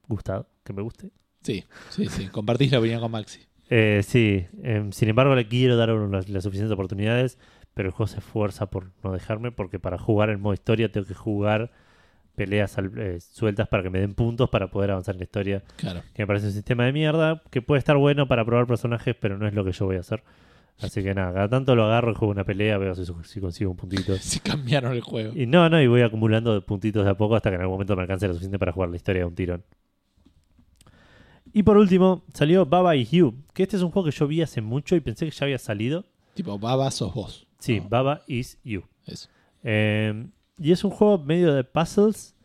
[0.07, 1.09] gustado que me guste.
[1.41, 2.27] Sí, sí, sí.
[2.27, 3.39] Compartís la opinión con Maxi.
[3.69, 7.37] Eh, sí, em, sin embargo, le quiero dar las, las suficientes oportunidades,
[7.73, 11.05] pero el juego se esfuerza por no dejarme, porque para jugar en modo historia tengo
[11.07, 11.71] que jugar
[12.37, 15.63] peleas al- eh, sueltas para que me den puntos para poder avanzar en la historia.
[15.75, 16.01] Claro.
[16.13, 19.37] Que me parece un sistema de mierda, que puede estar bueno para probar personajes, pero
[19.37, 20.23] no es lo que yo voy a hacer.
[20.79, 23.71] Así que nada, cada tanto lo agarro y juego una pelea, veo si, si consigo
[23.71, 24.15] un puntito.
[24.19, 25.33] Si cambiaron el juego.
[25.35, 27.95] Y no, no, y voy acumulando puntitos de a poco hasta que en algún momento
[27.95, 29.63] me alcance lo suficiente para jugar la historia de un tirón.
[31.53, 34.41] Y por último, salió Baba y Hugh, que este es un juego que yo vi
[34.43, 36.05] hace mucho y pensé que ya había salido.
[36.35, 37.47] Tipo, Baba sos vos.
[37.57, 38.83] Sí, No, Baba is You.
[39.07, 39.29] eso.
[39.63, 40.27] Eh,
[40.57, 42.35] y es un juego medio de puzzles,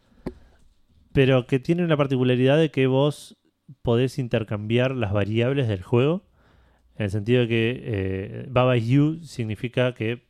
[1.13, 3.39] pero que tiene una particularidad de que vos
[3.83, 6.25] podés intercambiar las variables del juego.
[6.97, 10.29] En el sentido de que eh, Baba is You significa que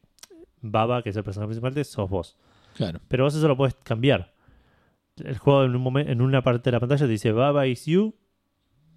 [0.61, 2.37] Baba, que es el personaje principal, sos vos.
[2.77, 3.01] Claro.
[3.09, 4.33] Pero vos eso lo puedes cambiar.
[5.17, 8.15] El juego en, un en una parte de la pantalla te dice Baba is you,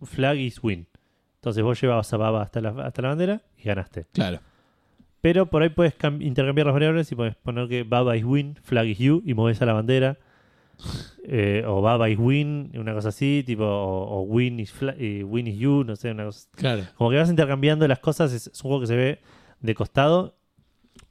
[0.03, 0.87] flag is win.
[1.35, 4.05] Entonces vos llevabas a Baba hasta la, hasta la bandera y ganaste.
[4.13, 4.39] Claro.
[5.25, 8.55] Pero por ahí puedes cam- intercambiar las variables y puedes poner que Baba is win,
[8.61, 10.19] flag is you y moves a la bandera.
[11.27, 15.23] Eh, o Baba is win, una cosa así, tipo, o, o win, is fla- y
[15.23, 16.47] win is you, no sé, una cosa.
[16.55, 16.83] Claro.
[16.95, 18.33] Como que vas intercambiando las cosas.
[18.33, 19.19] Es, es un juego que se ve
[19.61, 20.35] de costado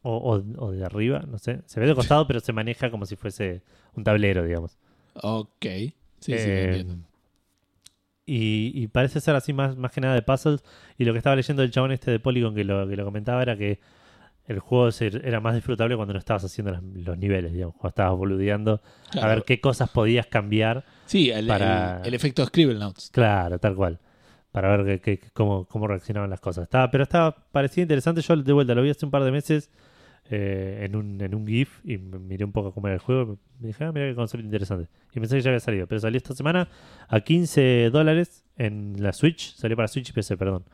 [0.03, 1.63] o, o- o de arriba, no sé.
[1.67, 3.63] Se ve de costado, pero se maneja como si fuese
[3.95, 4.79] un tablero, digamos.
[5.15, 5.51] Ok.
[5.67, 7.05] Sí, sí, Eh, entiendo.
[8.27, 10.63] y, y parece ser así más, más que nada de puzzles.
[10.99, 13.43] Y lo que estaba leyendo del chabón este de Polygon que lo, que lo comentaba
[13.43, 13.81] era que
[14.47, 18.81] el juego era más disfrutable cuando no estabas haciendo los niveles, digamos, cuando estabas boludeando
[19.21, 20.85] a ver qué cosas podías cambiar.
[21.07, 23.11] Sí, el, para- el, el efecto Scribble Notes.
[23.13, 23.99] Claro, tal cual.
[24.53, 26.65] Para ver qué- qué- cómo, cómo reaccionaban las cosas.
[26.65, 28.21] Estaba, pero estaba, parecía interesante.
[28.21, 29.71] Yo de vuelta lo vi hace un par de meses
[30.31, 33.39] eh, en, un, en un GIF y miré un poco cómo era el juego.
[33.61, 34.89] Me dije, ah, mira qué concepto interesante.
[35.13, 36.69] Y pensé que ya había salido, pero salió esta semana
[37.09, 39.55] a 15 dólares en la Switch.
[39.57, 40.65] Salió para Switch y PC, perdón.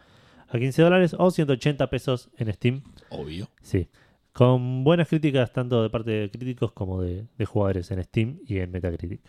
[0.53, 2.83] A 15 dólares o 180 pesos en Steam.
[3.11, 3.49] Obvio.
[3.63, 3.89] Sí.
[4.33, 8.59] Con buenas críticas tanto de parte de críticos como de, de jugadores en Steam y
[8.59, 9.21] en Metacritic.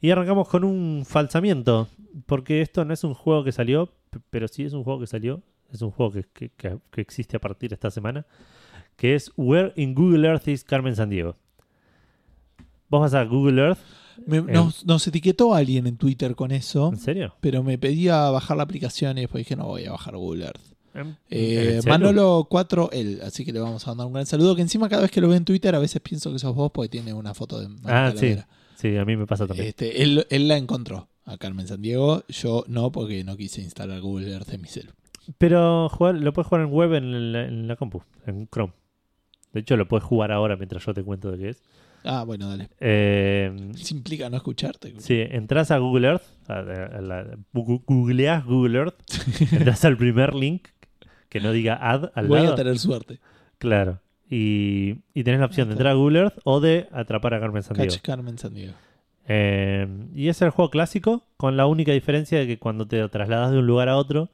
[0.00, 1.88] Y arrancamos con un falsamiento,
[2.26, 3.92] porque esto no es un juego que salió,
[4.30, 7.36] pero sí es un juego que salió, es un juego que, que- que- que existe
[7.36, 8.24] a partir de esta semana,
[8.96, 11.36] que es Where in Google Earth is Carmen Sandiego.
[12.88, 13.78] Vos vas a Google Earth,
[14.26, 17.34] Me- nos, nos etiquetó alguien en Twitter con eso, ¿en serio?
[17.40, 20.60] pero me pedía bajar la aplicación y después dije no voy a bajar Google Earth.
[20.94, 21.80] ¿En- Eh?
[21.86, 24.56] Manolo 4L, así que le vamos a mandar un gran saludo.
[24.56, 26.70] Que encima cada vez que lo veo en Twitter a veces pienso que sos vos
[26.72, 28.36] porque tiene una foto de Ah, sí.
[28.76, 29.68] Sí, a mí me pasa también.
[29.68, 34.00] Este, él, él la encontró a Carmen San Diego, yo no porque no quise instalar
[34.00, 34.90] Google Earth en mi celu.
[35.38, 38.72] Pero jugar, lo puedes jugar en web en la, en la compu, en Chrome.
[39.52, 41.62] De hecho, lo puedes jugar ahora mientras yo te cuento de qué es.
[42.04, 42.68] Ah, bueno, dale.
[42.80, 44.94] Eh, Eso implica no escucharte.
[44.98, 48.94] sí, entras a Google Earth, a- a- a la- gu- googleás Google Earth,
[49.52, 50.68] entras al primer link
[51.28, 52.52] que no diga ad al Voy lado.
[52.54, 53.20] a tener suerte.
[53.58, 54.00] Claro.
[54.28, 57.62] Y, y tenés la opción de entrar a Google Earth o de atrapar a Carmen
[57.62, 57.90] Sandiego.
[57.92, 58.74] Catch Carmen San Diego.
[59.28, 63.52] Eh, y es el juego clásico, con la única diferencia de que cuando te trasladas
[63.52, 64.30] de un lugar a otro,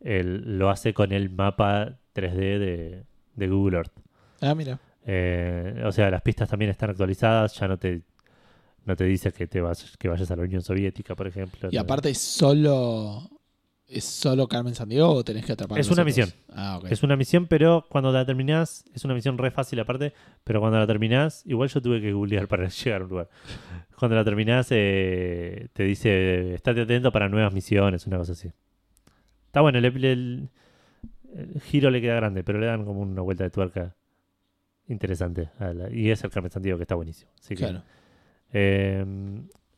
[0.00, 3.02] él lo hace con el mapa 3D de,
[3.34, 3.92] de Google Earth.
[4.40, 4.78] Ah, mira.
[5.08, 8.02] Eh, o sea, las pistas también están actualizadas, ya no te
[8.84, 11.68] no te dice que te vas que vayas a la Unión Soviética, por ejemplo.
[11.72, 13.30] Y aparte es solo.
[13.88, 16.06] ¿Es solo Carmen Sandiego o tenés que atrapar Es una otros?
[16.06, 16.32] misión.
[16.48, 16.90] Ah, ok.
[16.90, 20.76] Es una misión, pero cuando la terminás, es una misión re fácil aparte, pero cuando
[20.80, 23.28] la terminás, igual yo tuve que googlear para llegar a un lugar.
[23.96, 28.50] Cuando la terminás, eh, te dice, estate atento para nuevas misiones, una cosa así.
[29.46, 30.48] Está bueno, el, el-
[31.36, 33.94] el giro le queda grande, pero le dan como una vuelta de tuerca
[34.88, 35.50] interesante.
[35.58, 37.30] la- y es el Carmen Sandiego que está buenísimo.
[37.40, 37.82] Así que, Claro.
[38.52, 39.04] eh,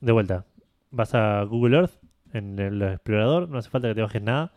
[0.01, 0.45] de vuelta,
[0.91, 1.93] vas a Google Earth
[2.33, 4.53] en el explorador, no hace falta que te bajes nada.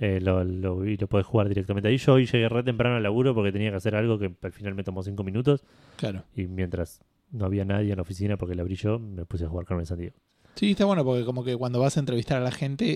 [0.00, 1.96] eh, lo, lo- y lo puedes jugar directamente ahí.
[1.96, 4.76] Yo hoy llegué re temprano al laburo porque tenía que hacer algo que al final
[4.76, 5.64] me tomó 5 minutos.
[5.96, 6.22] Claro.
[6.36, 7.00] Y mientras
[7.32, 9.86] no había nadie en la oficina porque la abrí yo, me puse a jugar Carmen
[9.86, 10.14] Sandiego.
[10.54, 12.90] Sí, está bueno porque como que cuando vas a entrevistar a la gente,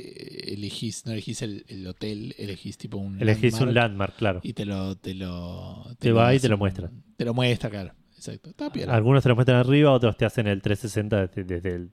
[0.51, 4.41] eh, elegís, no elegís el, el hotel, elegís tipo un Elegís un landmark landmark, claro.
[4.43, 6.91] y te lo te lo Te va y te lo un- muestra.
[7.17, 7.93] Te lo muestra, claro.
[8.17, 8.51] Exacto.
[8.51, 8.95] Está piola.
[8.95, 11.91] Algunos te lo muestran arriba, otros te hacen el 360 desde, desde el,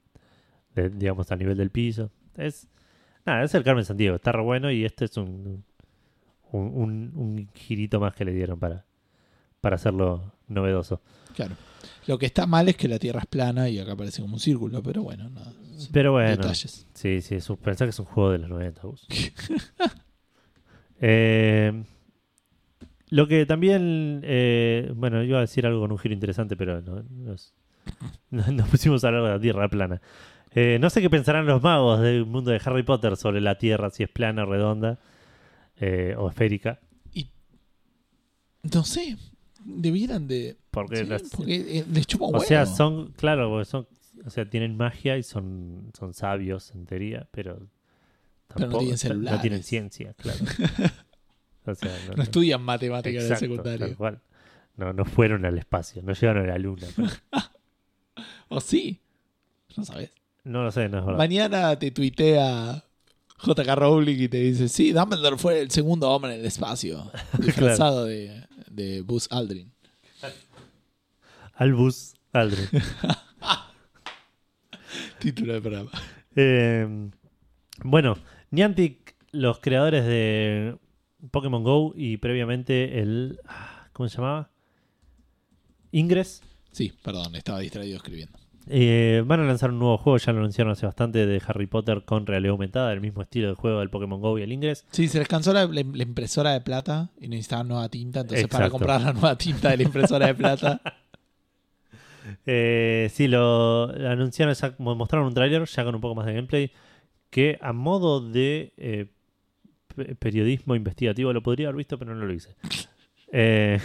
[0.75, 2.11] de- digamos, a nivel del piso.
[2.35, 2.67] Es,
[3.25, 5.63] nada, es el Carmen Sandiego, está re bueno y este es un,
[6.51, 8.85] un, un- un girito más que le dieron para,
[9.61, 10.99] para hacerlo novedoso.
[11.35, 11.55] Claro.
[12.07, 14.39] Lo que está mal es que la Tierra es plana y acá parece como un
[14.39, 15.53] círculo, pero bueno, nada.
[15.93, 16.87] Pero bueno, Detalles.
[16.93, 18.81] sí, sí, es un, pensá que es un juego de los 90.
[18.81, 19.07] Gus.
[21.01, 21.83] Eh,
[23.09, 27.03] lo que también, eh, bueno, iba a decir algo con un giro interesante, pero no,
[27.03, 27.53] nos,
[28.29, 30.01] no- nos pusimos a hablar de la Tierra plana.
[30.53, 33.89] Eh, no sé qué pensarán los magos del mundo de Harry Potter sobre la Tierra,
[33.91, 34.99] si es plana, redonda
[35.79, 36.79] eh, o esférica.
[38.73, 39.15] No sé.
[39.63, 40.57] Debieran de.
[40.87, 42.43] Porque, sí, las- porque eh, les chupa o huevo.
[42.45, 43.87] sea, son, claro, porque son,
[44.25, 47.67] o sea, tienen magia y son, son sabios en teoría, pero
[48.53, 50.39] Pero no tienen no tienen ciencia, claro.
[51.65, 53.95] O sea, no- estudian matemáticas en el secundario.
[53.97, 54.19] cual.
[54.75, 56.87] No, no fueron al espacio, no llegaron a la luna.
[56.95, 57.09] pero-
[58.47, 58.99] ¿O sí?
[59.77, 60.09] No sabes.
[60.43, 61.17] no lo sé, no es verdad.
[61.17, 62.83] Mañana te tuitea
[63.45, 67.11] JK Rowling y te dice: Sí, Dumbledore fue el segundo hombre en el espacio.
[67.39, 69.71] Disfrazado de, de Buzz Aldrin.
[71.59, 72.67] Albus Aldrin.
[75.19, 75.91] Título del programa.
[76.35, 77.09] Eh,
[77.83, 78.17] bueno,
[78.51, 80.77] Niantic, los creadores de
[81.31, 83.39] Pokémon Go y previamente el.
[83.45, 84.49] ah, ¿Cómo se llamaba?
[85.91, 86.41] Ingress.
[86.71, 88.37] Sí, perdón, estaba distraído escribiendo.
[88.71, 92.03] Eh, van a lanzar un nuevo juego, ya lo anunciaron hace bastante, de Harry Potter
[92.05, 94.85] con realidad aumentada, el mismo estilo de juego del Pokémon Go y el Ingress.
[94.91, 98.21] Sí, se les cansó la, la- la impresora de plata y necesitaban nueva tinta.
[98.21, 100.79] Entonces, para comprar la nueva tinta de la impresora de plata,
[102.45, 106.71] Eh, sí, lo anunciaron, mostraron un tráiler ya con un poco más de gameplay
[107.29, 109.07] que a modo de eh,
[109.95, 112.55] pe- periodismo investigativo lo podría haber visto, pero no lo hice.
[113.31, 113.79] Eh,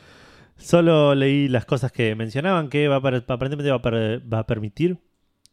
[0.56, 3.70] solo leí las cosas que mencionaban que va a per- aparentemente
[4.20, 4.98] va a permitir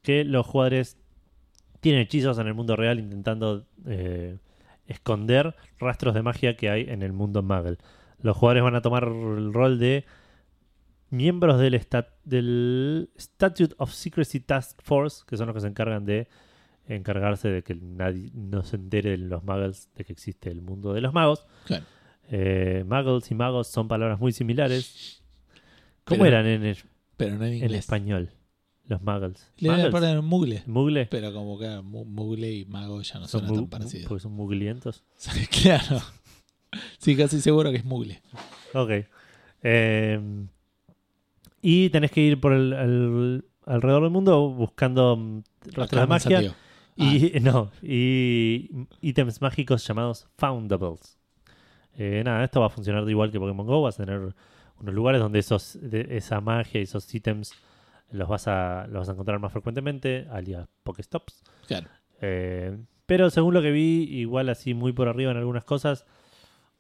[0.02, 0.98] que los jugadores
[1.80, 4.38] tienen hechizos en el mundo real intentando eh,
[4.88, 7.78] esconder rastros de magia que hay en el mundo Muggle.
[8.22, 10.06] Los jugadores van a tomar el rol de
[11.10, 16.06] miembros del, stat- del Statute of Secrecy Task Force, que son los que se encargan
[16.06, 16.28] de
[16.88, 20.94] encargarse de que nadie no se entere de los muggles de que existe el mundo
[20.94, 21.46] de los magos.
[21.66, 21.86] Claro.
[22.32, 25.24] Eh, muggles y magos son palabras muy similares.
[26.04, 26.78] ¿Cómo Pero- eran en, el-
[27.18, 28.32] pero no en español
[28.88, 29.52] los muggles?
[29.58, 29.92] Le ¿Muggles?
[29.92, 30.64] poner mugle.
[30.66, 31.06] ¿Mugle?
[31.12, 34.08] Pero como que mu- mugle y mago ya no Son suenan mu- tan parecidos.
[34.08, 35.04] porque son muglientos.
[35.62, 36.00] claro.
[36.98, 38.22] Sí, casi seguro que es mugle.
[38.74, 38.90] Ok.
[39.62, 40.20] Eh,
[41.62, 45.42] y tenés que ir por el, el- alrededor del mundo buscando mm,
[45.74, 46.56] rastros de magia.
[46.96, 48.70] Y, no, y
[49.02, 51.18] ítems mágicos llamados Foundables.
[51.98, 53.82] Eh, nada, esto va a funcionar de igual que Pokémon Go.
[53.82, 54.34] Vas a tener
[54.80, 57.54] unos lugares donde esos, de- esa magia y esos ítems
[58.12, 61.44] los vas, a, los vas a encontrar más frecuentemente, alias Pokéstops.
[61.68, 61.88] Claro.
[62.22, 66.06] Eh, pero según lo que vi, igual así muy por arriba en algunas cosas,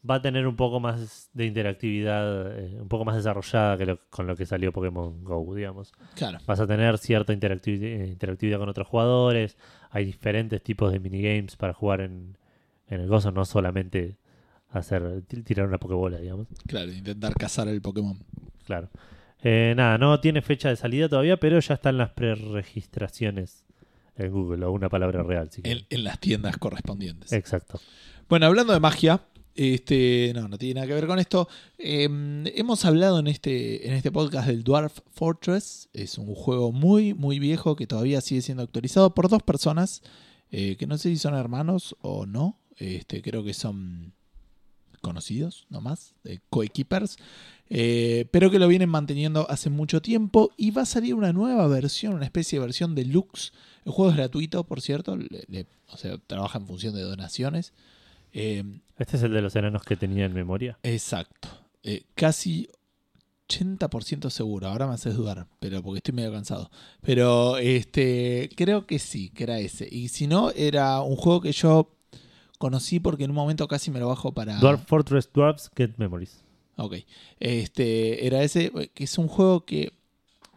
[0.08, 4.00] va a tener un poco más de interactividad, eh, un poco más desarrollada que lo-
[4.10, 5.92] con lo que salió Pokémon Go, digamos.
[6.16, 6.38] Claro.
[6.46, 9.58] Vas a tener cierta eh, interactividad con otros jugadores.
[9.92, 12.38] Hay diferentes tipos de minigames para jugar en,
[12.88, 14.18] en el gozo, no solamente
[14.70, 16.48] hacer ti- tirar una pokebola, digamos.
[16.68, 18.18] Claro, intentar cazar el Pokémon.
[18.66, 18.90] Claro.
[19.42, 23.66] Eh, nada, no tiene fecha de salida todavía, pero ya están las preregistraciones
[24.16, 27.32] en Google, o una palabra real, si En, en las tiendas correspondientes.
[27.32, 27.80] Exacto.
[28.28, 29.22] Bueno, hablando de magia,
[29.56, 31.50] Este, no, no tiene nada que ver con esto.
[31.78, 32.04] Eh,
[32.56, 35.90] hemos hablado en este, en este podcast del Dwarf Fortress.
[35.94, 40.02] Es un juego muy, muy viejo que todavía sigue siendo actualizado por dos personas
[40.52, 42.58] eh, que no sé si son hermanos o no.
[42.78, 44.14] Este, creo que son
[45.02, 47.18] conocidos nomás, de coequippers,
[47.70, 51.68] eh, pero que lo vienen manteniendo hace mucho tiempo y va a salir una nueva
[51.68, 53.52] versión, una especie de versión deluxe.
[53.86, 55.18] El juego es gratuito, por cierto,
[55.88, 57.74] o sea, trabaja en función de donaciones.
[58.34, 58.64] Eh,
[59.00, 60.78] Este es el de los enanos que tenía en memoria.
[60.84, 61.48] exacto,
[61.82, 62.68] Eh, casi
[63.48, 66.70] 80% seguro, ahora me haces dudar, pero porque estoy medio cansado.
[67.02, 69.88] Pero este creo que sí, que era ese.
[69.90, 71.96] Y si no, era un juego que yo
[72.60, 74.60] conocí porque en un momento casi me lo bajo para...
[74.60, 76.44] Dwarf Fortress Dwarfs Get Memories.
[76.76, 76.98] Ok.
[77.40, 79.94] Este, era ese, que es un juego que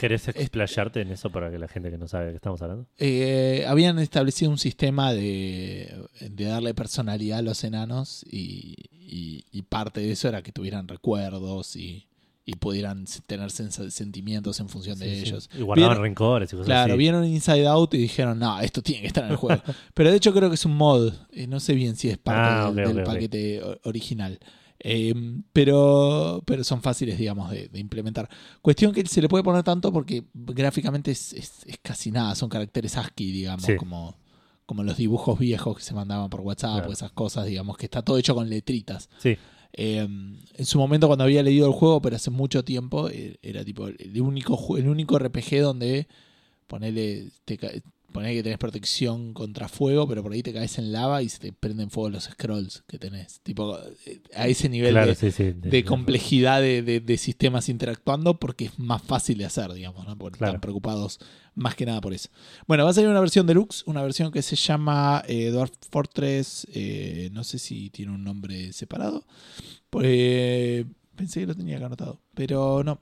[0.03, 2.87] ¿Querés explayarte en eso para que la gente que no sabe de qué estamos hablando?
[2.99, 9.63] eh, habían establecido un sistema de, de darle personalidad a los enanos y, y- y
[9.63, 12.09] parte de eso era que tuvieran recuerdos y,
[12.45, 15.49] y pudieran tener sentimientos en función de Sí, ellos.
[15.57, 16.99] Y guardaban Vieron- rencores y cosas Claro, así.
[16.99, 19.63] vieron Inside Out y dijeron, no, esto tiene que estar en el juego.
[19.95, 21.13] Pero de hecho creo que es un mod.
[21.31, 24.41] eh, no sé bien si es parte Ah, del, paquete original.
[24.85, 25.15] Eh,
[25.53, 28.29] pero, pero son fáciles, digamos, de, de implementar.
[28.61, 32.35] Cuestión que se le puede poner tanto porque gráficamente es, es- es casi nada.
[32.35, 33.77] Son caracteres ASCII, digamos, Sí.
[33.77, 34.17] como,
[34.67, 36.91] como los dibujos viejos que se mandaban por WhatsApp Claro.
[36.91, 39.09] o esas cosas, digamos, que está todo hecho con letritas.
[39.19, 39.37] Sí,
[39.75, 43.65] Eh, en su momento cuando había leído el juego, pero hace mucho tiempo, eh, era
[43.65, 46.09] tipo el único, el único RPG donde
[46.67, 47.59] ponele, te
[48.13, 51.39] ponele que tenés protección contra fuego, pero por ahí te caes en lava y se
[51.39, 53.41] te prenden fuego los scrolls que tenés.
[53.43, 55.53] Tipo, eh, a ese nivel claro, de, sí, sí.
[55.53, 60.17] de complejidad de, de- de sistemas interactuando porque es más fácil de hacer, digamos, ¿no?
[60.17, 60.51] Porque Claro.
[60.53, 61.19] están preocupados
[61.55, 62.29] más que nada por eso.
[62.67, 66.67] Bueno, va a salir una versión deluxe, una versión que se llama eh, Dwarf Fortress,
[66.75, 69.25] eh, no sé si tiene un nombre separado.
[70.03, 70.85] Eh,
[71.17, 73.01] pensé que lo tenía acá anotado, pero no.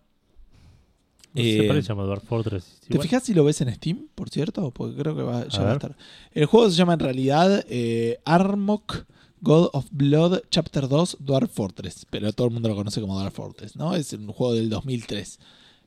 [1.33, 2.81] No sé, Eh, parece llama Dwarf Fortress.
[2.81, 3.07] ¿Te Igual.
[3.09, 4.71] fijas si lo ves en Steam, por cierto?
[4.73, 5.97] Porque creo que va, ya A va a estar.
[6.33, 9.05] El juego se llama en realidad eh, Armok
[9.41, 13.35] God of Blood Chapter 2 Dwarf Fortress, pero todo el mundo lo conoce como Dwarf
[13.35, 13.95] Fortress, ¿no?
[13.95, 15.39] Es un juego del 2003.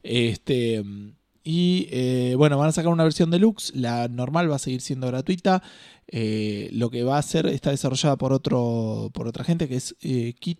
[0.01, 0.83] Este,
[1.43, 5.07] y eh, bueno, van a sacar una versión deluxe, la normal va a seguir siendo
[5.07, 5.61] gratuita.
[6.07, 9.95] Eh, lo que va a hacer está desarrollada por otro por otra gente que es
[10.01, 10.59] eh, Kit,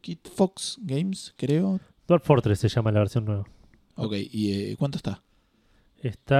[0.00, 1.80] Kit Fox Games, creo.
[2.06, 3.44] Dwarf Fortress se llama la versión nueva.
[4.00, 5.22] Ok, ¿y eh, cuánto está?
[6.02, 6.36] Está.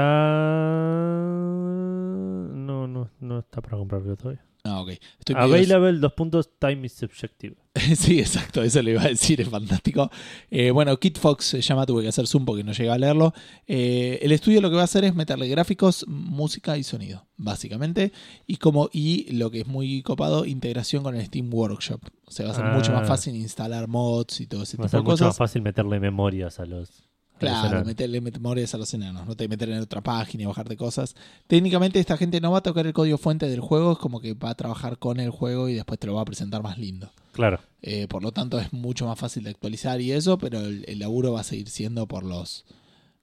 [2.55, 4.45] No, no, no está para comprarlo todavía.
[4.63, 4.91] Ah, ok.
[5.19, 7.57] Estoy Available, dos puntos, time is subjective.
[7.97, 10.11] Sí, exacto, eso le iba a decir, es fantástico.
[10.51, 13.33] Eh, bueno, Kit Fox se llama, tuve que hacer zoom porque no llegué a leerlo.
[13.67, 18.13] Eh, el estudio lo que va a hacer es meterle gráficos, música y sonido, básicamente.
[18.47, 22.01] Y como y lo que es muy copado, integración con el Steam Workshop.
[22.27, 22.75] O sea, va a ser Ah.
[22.77, 25.29] mucho más fácil instalar mods y todo ese Va a tipo ser de mucho más
[25.31, 25.39] cosas.
[25.39, 27.10] fácil meterle memorias a los.
[27.49, 31.15] Claro, meterle memorias a los enanos, no te meter en otra página y bajarte cosas.
[31.47, 34.35] Técnicamente esta gente no va a tocar el código fuente del juego, es como que
[34.35, 37.13] va a trabajar con el juego y después te lo va a presentar más lindo.
[37.33, 40.85] Claro, Eh, por lo tanto, es mucho más fácil de actualizar y eso, pero el,
[40.87, 42.65] el laburo va a seguir siendo por los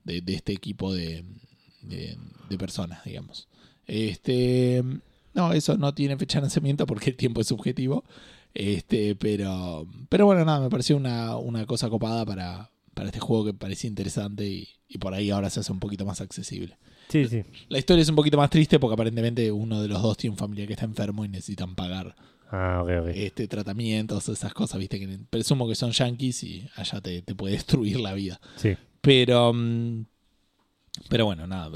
[0.03, 1.24] de, de este equipo de,
[1.82, 2.18] de-
[2.49, 3.47] de personas, digamos.
[3.86, 4.84] Este,
[5.34, 8.03] no, eso no tiene fecha de lanzamiento porque el tiempo es subjetivo.
[8.53, 13.45] Este, pero, pero bueno, nada, me pareció una, una cosa copada para, para este juego
[13.45, 16.77] que parecía interesante y, y por ahí ahora se hace un poquito más accesible.
[17.09, 17.43] sí, sí.
[17.69, 20.37] La historia es un poquito más triste porque aparentemente uno de los dos tiene un
[20.37, 22.15] familiar que está enfermo y necesitan pagar
[22.49, 23.07] Ah, ok, ok.
[23.13, 27.53] este, tratamientos, esas cosas, viste, que presumo que son yankees y allá te, te puede
[27.59, 28.39] destruir la vida.
[28.55, 28.75] Sí.
[29.01, 30.05] Pero, mm,
[31.09, 31.69] pero bueno, nada,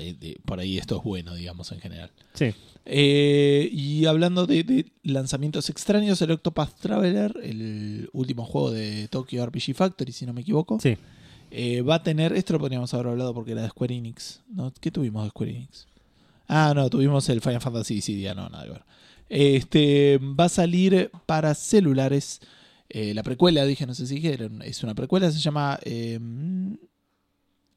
[0.45, 2.11] por ahí esto es bueno, digamos, en general.
[2.34, 2.53] Sí.
[2.86, 9.45] Eh, y hablando de, de lanzamientos extraños, el Octopath Traveler, el último juego de Tokyo
[9.45, 10.97] RPG Factory, si no me equivoco, Sí.
[11.51, 14.73] eh, va a tener, esto lo podríamos haber hablado porque era de Square Enix, ¿no?
[14.79, 15.88] ¿Qué tuvimos de Square Enix?
[16.47, 18.84] Ah, no, tuvimos el Final Fantasy Dissidia, no, nada que ver.
[19.29, 22.41] Este, va a salir para celulares,
[22.89, 25.79] eh, la precuela, dije, no sé si dije, era un- es una precuela, se llama
[25.84, 26.19] eh,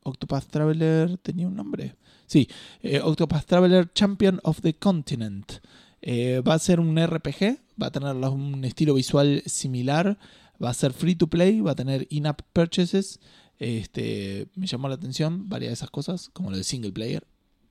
[0.05, 1.97] Octopath Traveler, ¿tenía un nombre?
[2.27, 2.49] Sí,
[2.83, 5.53] eh, Octopath Traveler Champion of the Continent.
[6.01, 10.19] Eh, va a ser un RPG, va a tener un estilo visual similar,
[10.63, 13.19] va a ser free to play, va a tener in-app purchases.
[13.59, 17.27] Este, me llamó la atención varias de esas cosas, como lo de single player.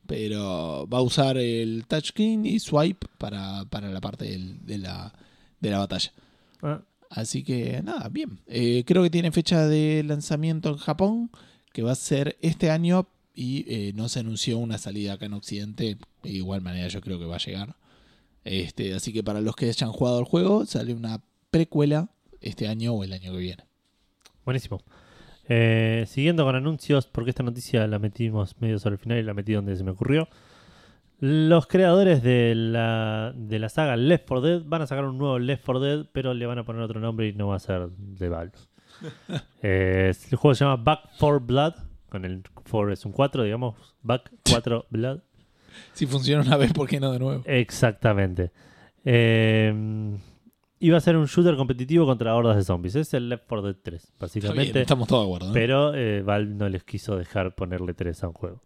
[0.06, 5.14] Pero va a usar el touchscreen y swipe para, para la parte del- de, la,
[5.62, 6.12] de la batalla.
[6.62, 8.40] Ah, Así que nada, bien.
[8.48, 11.30] Eh, creo que tiene fecha de lanzamiento en Japón,
[11.74, 15.34] que va a ser este año y eh, no se anunció una salida acá en
[15.34, 15.98] Occidente.
[16.22, 17.76] De igual manera yo creo que va a llegar.
[18.46, 22.10] Este, así que para los que hayan jugado el juego, sale una precuela
[22.42, 23.64] este año o el año que viene.
[24.46, 24.82] Buenísimo.
[25.50, 29.34] Eh, siguiendo con anuncios, porque esta noticia la metimos medio sobre el final y la
[29.34, 30.30] metí donde se me ocurrió.
[31.20, 35.40] Los creadores de la, de la saga Left 4 Dead van a sacar un nuevo
[35.40, 37.90] Left 4 Dead, pero le van a poner otro nombre y no va a ser
[37.90, 38.54] de Valve.
[39.66, 41.74] Eh, el juego se llama Back 4 Blood,
[42.10, 45.20] con el 4 es un 4, digamos, Back 4 Blood.
[45.94, 47.42] Si funciona una vez, ¿por qué no de nuevo?
[47.46, 48.52] Exactamente.
[49.06, 49.74] Eh,
[50.80, 52.96] iba a ser un shooter competitivo contra hordas de zombies.
[52.96, 54.82] Es el Left 4 Dead 3, Está bien, básicamente.
[54.82, 55.48] estamos todos de acuerdo.
[55.48, 55.54] ¿no?
[55.54, 58.62] Pero eh, Valve no les quiso dejar ponerle 3 a un juego.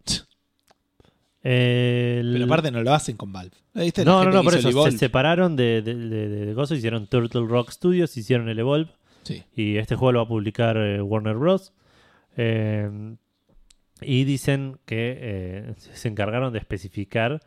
[1.42, 3.56] El- Pero aparte no lo hacen con Valve.
[3.74, 4.04] ¿Viste?
[4.04, 4.92] La No, no, gente no, que por hizo eso Evolve.
[4.92, 8.90] se separaron de, de, de, de- de cosas, hicieron Turtle Rock Studios, hicieron el Evolve
[9.22, 9.42] Sí.
[9.54, 11.72] y este juego lo va a publicar eh, Warner Bros.
[12.36, 13.16] Eh,
[14.00, 17.40] y dicen que eh, se encargaron de especificar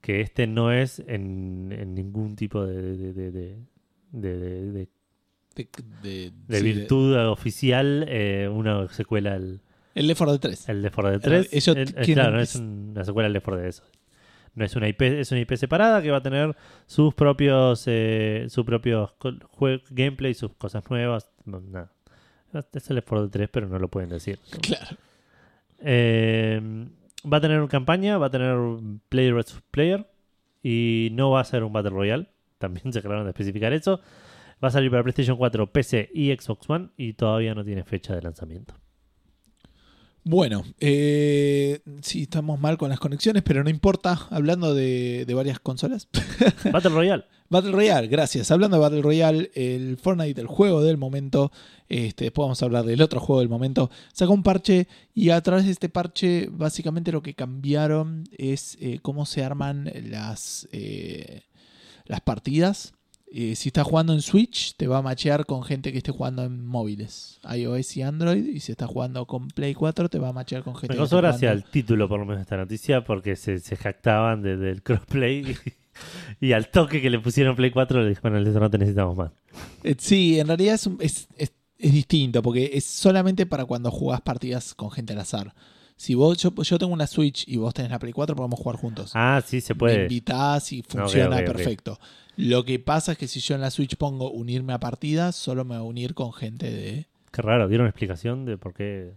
[0.00, 3.56] que este no es en, en ningún tipo de, de, de- de-
[4.12, 4.88] de-
[6.58, 9.60] sí, virtud oficial eh, una secuela al,
[9.94, 10.68] el Left 4 Dead 3.
[10.70, 11.48] el Left 4 Dead 3.
[11.52, 13.84] ellos El- eh, claro, no es una secuela del Left 4 Dead eso.
[14.54, 16.54] No es una IP, es una IP separada que va a tener
[16.86, 19.14] sus propios eh, sus propios
[19.90, 21.90] gameplay, sus cosas nuevas, no, nada.
[22.74, 24.38] Es el Left 4 Dead 3, pero no lo pueden decir.
[24.60, 24.96] Claro.
[25.78, 26.60] Eh,
[27.30, 28.56] va a tener una campaña, va a tener
[29.08, 30.06] player versus player
[30.62, 32.28] y no va a ser un Battle Royale.
[32.58, 34.00] También se acabaron de especificar eso.
[34.62, 38.14] Va a salir para PlayStation 4, PC y Xbox One y todavía no tiene fecha
[38.14, 38.74] de lanzamiento.
[40.24, 44.28] Bueno, eh, sí, estamos mal con las conexiones, pero no importa.
[44.30, 46.08] Hablando de, de varias consolas.
[46.72, 47.24] Battle Royale.
[47.52, 48.50] Battle Royale, gracias.
[48.50, 51.52] Hablando de Battle Royale, el Fortnite, el juego del momento,
[51.90, 55.40] este, después vamos a hablar del otro juego del momento, sacó un parche y a
[55.42, 61.42] través de este parche básicamente lo que cambiaron es eh, cómo se arman las, eh,
[62.06, 62.94] las partidas.
[63.34, 66.44] Eh, si estás jugando en Switch, te va a machear con gente que esté jugando
[66.44, 68.44] en móviles, iOS y Android.
[68.46, 71.04] Y si estás jugando con Play 4, te va a machear con gente Me que
[71.04, 74.42] esté gracia jugando- el título, por lo menos, de esta noticia, porque se, se jactaban
[74.42, 75.56] de- del crossplay
[76.40, 78.76] y, y al toque que le pusieron Play 4 le dijeron, bueno, eso no te
[78.78, 79.30] necesitamos más.
[79.82, 83.90] Eh, Sí, en realidad es, un- es, es- es distinto porque es solamente para cuando
[83.90, 85.54] jugás partidas con gente al azar.
[86.02, 88.76] Si vos, yo, yo tengo una Switch y vos tenés la Play 4, podemos jugar
[88.76, 89.12] juntos.
[89.14, 90.02] Ah, sí, se Me puede.
[90.02, 91.96] invitás y funciona perfecto.
[92.34, 95.64] Lo que pasa es que si yo en la Switch pongo unirme a partidas, solo
[95.64, 97.06] me va a unir con gente de...
[97.30, 99.12] Qué raro, dieron explicación de por qué.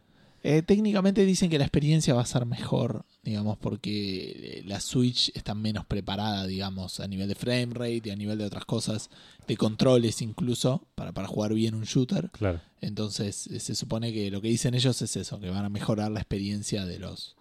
[0.48, 5.32] Eh, técnicamente dicen que la experiencia va a ser mejor, digamos, porque eh, la Switch
[5.34, 9.10] está menos preparada, digamos, a nivel de frame rate y a nivel de otras cosas,
[9.48, 12.30] de controles incluso, para, para jugar bien un shooter.
[12.30, 12.62] Claro.
[12.80, 16.12] Entonces eh, se supone que lo que dicen ellos es eso, que van a mejorar
[16.12, 17.36] la experiencia de los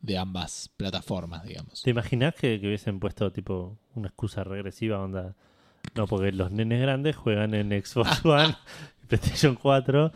[0.00, 1.82] de ambas plataformas, digamos.
[1.84, 4.98] ¿Te imaginas que, que hubiesen puesto tipo una excusa regresiva?
[4.98, 5.36] Onda.
[5.94, 8.56] No, porque los nenes grandes juegan en Xbox One,
[9.06, 10.12] PlayStation 4.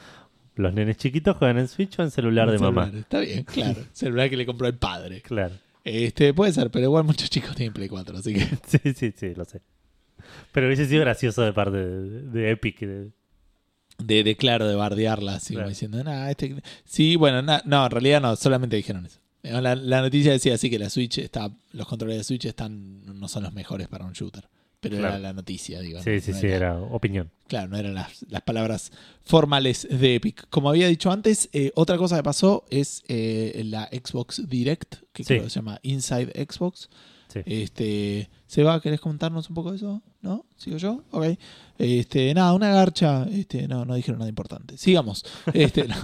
[0.56, 2.98] Los nenes chiquitos juegan en Switch o en celular de Celular, mamá.
[2.98, 3.80] Está bien, claro.
[3.92, 5.20] Celular que le compró el padre.
[5.20, 5.54] Claro.
[5.82, 8.40] Este, puede ser, pero igual muchos chicos tienen Play 4, así que.
[8.66, 9.60] Sí, sí, sí, lo sé.
[10.52, 12.80] Pero hubiese sido gracioso de parte de, de Epic.
[12.80, 13.10] de-
[13.98, 16.54] De, de claro, de bardearla, así como diciendo, nah, este.
[16.84, 19.18] Sí, bueno, na- no, en realidad no, solamente dijeron eso.
[19.42, 21.50] Eh, La, la noticia decía así que la Switch está.
[21.72, 23.04] Los controles de Switch están.
[23.18, 24.44] no son los mejores para un shooter.
[24.84, 25.14] Pero Claro.
[25.14, 26.00] era la noticia, digo.
[26.02, 27.30] Sí, sí, no sí, era opinión.
[27.48, 28.92] Claro, no eran las, las palabras
[29.24, 30.46] formales de Epic.
[30.50, 35.24] Como había dicho antes, eh, otra cosa que pasó es eh, la Xbox Direct, que
[35.24, 35.28] Sí.
[35.34, 36.88] creo que se llama Inside Xbox.
[37.34, 37.40] Sí.
[37.46, 40.00] Este, Seba, ¿querés comentarnos un poco de eso?
[40.22, 40.46] ¿No?
[40.56, 41.02] ¿Sigo yo?
[41.10, 41.36] Ok.
[41.78, 43.24] Este, nada, una garcha.
[43.24, 44.78] Este, no, no dijeron nada importante.
[44.78, 45.24] Sigamos.
[45.52, 45.96] Este, no.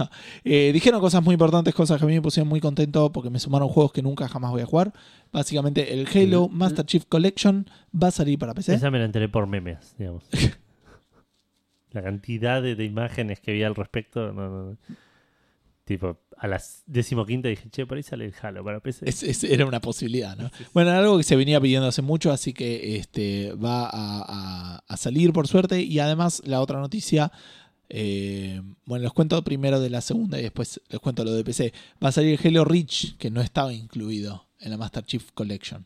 [0.43, 3.39] Eh, dijeron cosas muy importantes, cosas que a mí me pusieron muy contento porque me
[3.39, 4.91] sumaron juegos que nunca jamás voy a jugar.
[5.31, 8.73] Básicamente, el Halo Master Chief Collection va a salir para PC.
[8.73, 10.25] Esa me la enteré por memes, digamos.
[11.91, 14.33] la cantidad de, de imágenes que vi al respecto.
[14.33, 14.77] No, no, no.
[15.91, 19.07] Tipo, a las decimoquinta dije, che, por ahí sale el Halo para PC.
[19.09, 20.49] Es- es- era una posibilidad, ¿no?
[20.73, 24.83] Bueno, era algo que se venía pidiendo hace mucho, así que este va a, a-
[24.87, 25.81] a salir por suerte.
[25.81, 27.31] Y además, la otra noticia,
[27.89, 31.73] eh, bueno, les cuento primero de la segunda y después les cuento lo de PC.
[32.03, 35.85] Va a salir Halo Reach, que no estaba incluido en la Master Chief Collection.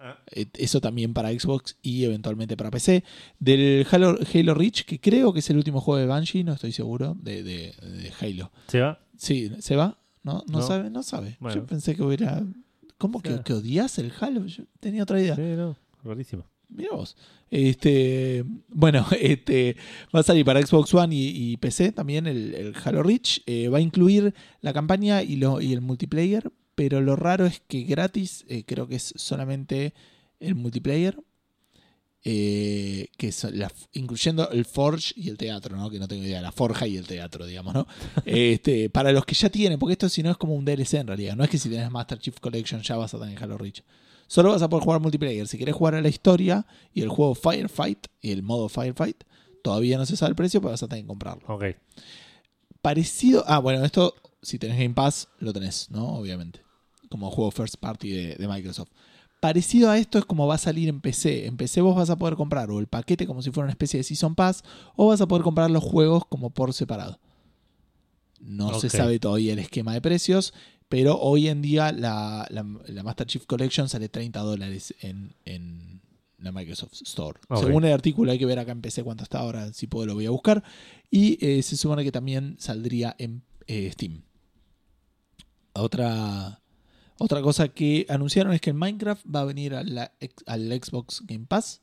[0.00, 0.18] Ah.
[0.32, 3.04] Eh, Eso también para Xbox y eventualmente para PC.
[3.38, 6.72] Del Halo, Halo Reach, que creo que es el último juego de Bungie, no estoy
[6.72, 8.50] seguro, de, de- de Halo.
[8.68, 8.98] ¿Se va?
[9.22, 9.96] Sí, ¿se va?
[10.24, 10.42] ¿No?
[10.48, 10.66] ¿No, No.
[10.66, 10.90] sabe?
[10.90, 11.36] No sabe.
[11.38, 11.60] Bueno.
[11.60, 12.42] Yo pensé que hubiera...
[12.98, 14.46] ¿Cómo que, que odias el Halo?
[14.46, 15.36] Yo tenía otra idea.
[15.36, 16.44] Sí, no, rarísimo.
[16.68, 17.16] Mira vos.
[17.48, 19.76] Este, bueno, este,
[20.14, 23.42] va a salir para Xbox One y, y PC también el, el Halo Reach.
[23.46, 27.60] Eh, va a incluir la campaña y, lo, y el multiplayer, pero lo raro es
[27.68, 29.94] que gratis, eh, creo que es solamente
[30.40, 31.16] el multiplayer.
[32.24, 35.90] Eh, que la, incluyendo el Forge y el teatro, ¿no?
[35.90, 37.86] Que no tengo idea, la forja y el teatro, digamos, ¿no?
[38.24, 41.08] este, para los que ya tienen, porque esto si no es como un DLC en
[41.08, 43.82] realidad, no es que si tienes Master Chief Collection ya vas a tener Halo Reach.
[44.28, 45.46] Solo vas a poder jugar multiplayer.
[45.46, 46.64] Si quieres jugar a la historia
[46.94, 49.24] y el juego Firefight y el modo Firefight,
[49.62, 51.42] todavía no se sabe el precio, pero vas a tener que comprarlo.
[51.48, 51.64] Ok.
[52.80, 53.44] Parecido.
[53.46, 56.14] Ah, bueno, esto, si tenés Game Pass, lo tenés, ¿no?
[56.14, 56.62] Obviamente.
[57.10, 58.90] Como juego first party de, de Microsoft.
[59.42, 61.46] Parecido a esto es como va a salir en PC.
[61.46, 63.98] En PC vos vas a poder comprar o el paquete como si fuera una especie
[63.98, 64.62] de Season Pass,
[64.94, 67.18] o vas a poder comprar los juegos como por separado.
[68.38, 70.54] No se sabe todavía el esquema de precios,
[70.88, 76.00] pero hoy en día la, la- la Master Chief Collection sale 30 dólares en, en
[76.38, 77.40] la Microsoft Store.
[77.66, 80.14] Según el artículo, hay que ver acá en PC cuánto está ahora, si puedo lo
[80.14, 80.62] voy a buscar.
[81.10, 84.22] Y eh, se supone que también saldría en eh, Steam.
[85.74, 86.61] Otra,
[87.18, 90.68] otra cosa que anunciaron es que el Minecraft va a venir a la ex- al
[90.72, 91.80] Xbox Game Pass.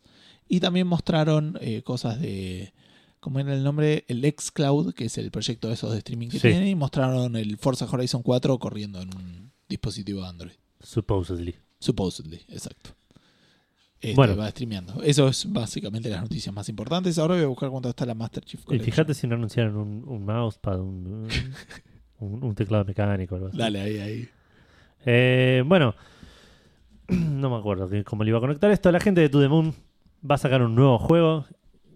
[0.47, 2.73] Y también mostraron eh, cosas de.
[3.19, 4.05] ¿Cómo era el nombre?
[4.07, 6.47] El xCloud, que es el proyecto de esos de streaming que Sí.
[6.47, 6.67] tienen.
[6.69, 10.53] Y mostraron el Forza Horizon 4 corriendo en un dispositivo Android.
[10.79, 11.55] Supposedly.
[11.79, 12.91] Supposedly, exacto.
[14.01, 14.37] Este, Bueno.
[14.37, 15.03] va streameando.
[15.03, 17.19] Eso es básicamente las noticias más importantes.
[17.19, 18.85] Ahora voy a buscar cuánto está la Master Chief Y Collection.
[18.91, 21.27] fíjate si no anunciaron un, un mousepad, un,
[22.19, 23.57] un, un teclado mecánico algo así.
[23.57, 24.29] Dale, ahí, ahí.
[25.05, 25.95] Eh, bueno,
[27.07, 28.91] no me acuerdo cómo le iba a conectar esto.
[28.91, 29.73] La gente de To The Moon
[30.29, 31.45] va a sacar un nuevo juego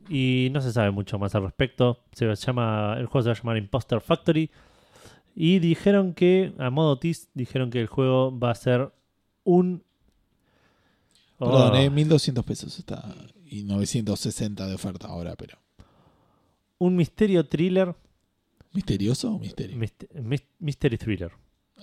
[0.10, 1.99] y no se sabe mucho más al respecto.
[2.14, 4.49] Se llama, el juego se va a llamar Imposter Factory.
[5.36, 8.91] Y dijeron que, a modo tease, dijeron que el juego va a ser
[9.43, 9.84] un.
[11.39, 13.04] Oh, Perdón, eh, 1200 pesos está.
[13.45, 15.58] Y 960 de oferta ahora, pero.
[16.78, 17.95] Un misterio thriller.
[18.74, 19.78] ¿Misterioso o misterio?
[19.78, 21.32] mist- mis- mystery thriller.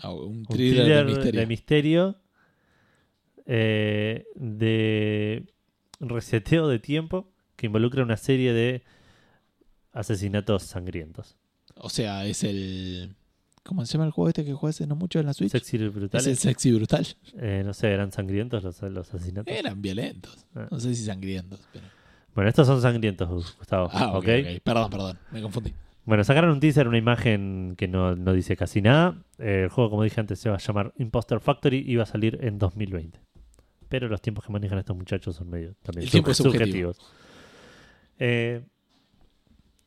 [0.02, 1.40] Un Un thriller, thriller de misterio.
[1.40, 2.16] de misterio,
[3.46, 5.44] eh, de
[6.00, 8.82] reseteo de tiempo que involucra una serie de
[9.92, 11.36] asesinatos sangrientos.
[11.76, 13.16] O sea, es el.
[13.62, 15.52] ¿Cómo se llama el juego este que juega hace no mucho en la Switch?
[15.52, 17.06] Sexy y es el sexy brutal.
[17.38, 19.54] Eh, no sé, eran sangrientos los, los asesinatos.
[19.54, 20.46] Eran violentos.
[20.54, 20.68] Ah.
[20.70, 21.84] No sé si sangrientos, pero.
[22.34, 23.90] Bueno, estos son sangrientos, Gustavo.
[23.92, 24.28] Ah, ok, ¿ok?
[24.28, 24.62] ok.
[24.62, 25.18] Perdón, perdón.
[25.32, 25.74] Me confundí.
[26.10, 29.22] Bueno, sacaron un teaser, una imagen que no, no dice casi nada.
[29.38, 32.06] Eh, el juego, como dije antes, se va a llamar Imposter Factory y va a
[32.06, 33.20] salir en 2020.
[33.88, 36.94] Pero los tiempos que manejan estos muchachos son medio también El tiempo es sub- subjetivo.
[36.94, 37.14] subjetivos.
[38.18, 38.62] Eh,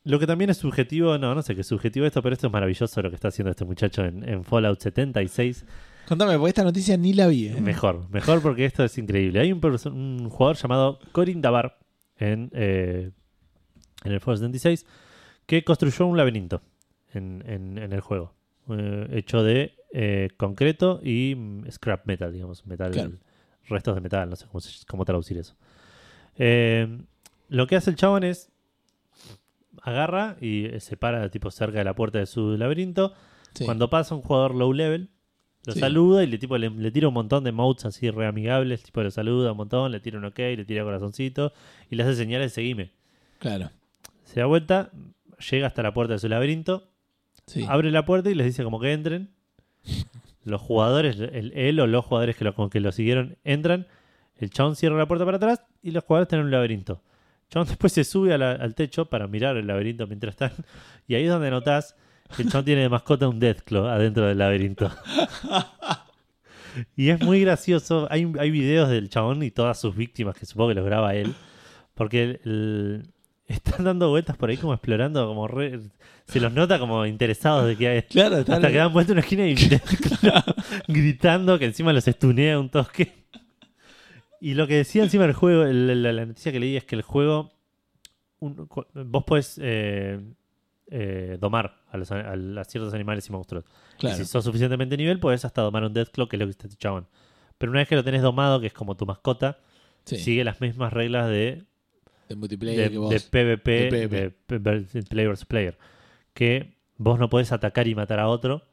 [0.06, 2.54] lo que también es subjetivo, no, no sé qué es subjetivo esto, pero esto es
[2.54, 5.66] maravilloso lo que está haciendo este muchacho en, en Fallout 76.
[6.08, 7.48] Contame, porque esta noticia ni la vi.
[7.48, 7.60] ¿eh?
[7.60, 9.42] Mejor, mejor porque esto es increíble.
[9.42, 11.80] Hay un, jugador llamado Corin Dabar
[12.16, 13.12] en, eh,
[14.06, 14.86] en el Fallout 76
[15.46, 16.62] que construyó un laberinto
[17.14, 18.34] en, en- en el juego,
[18.70, 23.12] eh, hecho de eh, concreto y mm, scrap metal, digamos, metal, Claro.
[23.68, 24.48] restos de metal, no sé
[24.88, 25.56] cómo, traducir eso.
[26.38, 26.88] Eh,
[27.50, 28.50] lo que hace el chabón es
[29.82, 33.14] agarra y se para tipo cerca de la puerta de su laberinto
[33.54, 33.66] Sí.
[33.66, 35.10] cuando pasa un jugador low level,
[35.66, 35.80] lo Sí.
[35.80, 38.82] saluda y le, tipo, le, le tira un montón de modes así re amigables.
[38.84, 41.54] Tipo, lo saluda un montón, le tira un ok, le tira corazoncito
[41.90, 42.92] y le hace señales de seguime.
[43.40, 43.70] Claro.
[44.24, 44.90] Se da vuelta,
[45.50, 46.90] llega hasta la puerta de su laberinto,
[47.48, 47.66] Sí.
[47.68, 49.32] abre la puerta y les dice como que entren.
[50.46, 53.88] Los jugadores, el- él o los jugadores que lo, que lo siguieron, entran.
[54.38, 57.02] El chabón cierra la puerta para atrás y los jugadores están en un laberinto.
[57.44, 60.52] El chabón después se sube la- al techo para mirar el laberinto mientras están.
[61.08, 61.96] Y ahí es donde notás
[62.36, 64.90] que el chabón tiene de mascota un Deathclaw adentro del laberinto.
[66.96, 68.08] Y es muy gracioso.
[68.10, 71.36] Hay, hay videos del chabón y todas sus víctimas, que supongo que los graba él.
[71.94, 73.13] Porque el- el-
[73.54, 75.80] están dando vueltas por ahí como explorando, como re-
[76.28, 78.02] se los nota como interesados de que hay.
[78.04, 79.56] Claro, Hasta que dan vuelta una esquina y
[80.88, 83.12] gritando que encima los estunea un toque.
[84.40, 87.02] Y lo que decía encima del juego, la, la noticia que leí es que el
[87.02, 87.52] juego,
[88.40, 90.20] un- vos podés eh,
[90.92, 93.64] eh, domar a, los, a, a ciertos animales y monstruos.
[94.00, 94.16] Claro.
[94.16, 96.68] Y si sos suficientemente nivel, podés hasta domar un Deathclaw, que es lo que está
[96.78, 97.08] chabón.
[97.58, 99.60] Pero una vez que lo tenés domado, que es como tu mascota,
[100.06, 100.18] Sí.
[100.18, 101.64] sigue las mismas reglas de,
[102.34, 103.10] De de, multiplayer vos.
[103.10, 105.04] de PvP, De de, PvP.
[105.04, 105.78] player versus player.
[106.34, 108.64] Que vos no podés atacar y matar a otro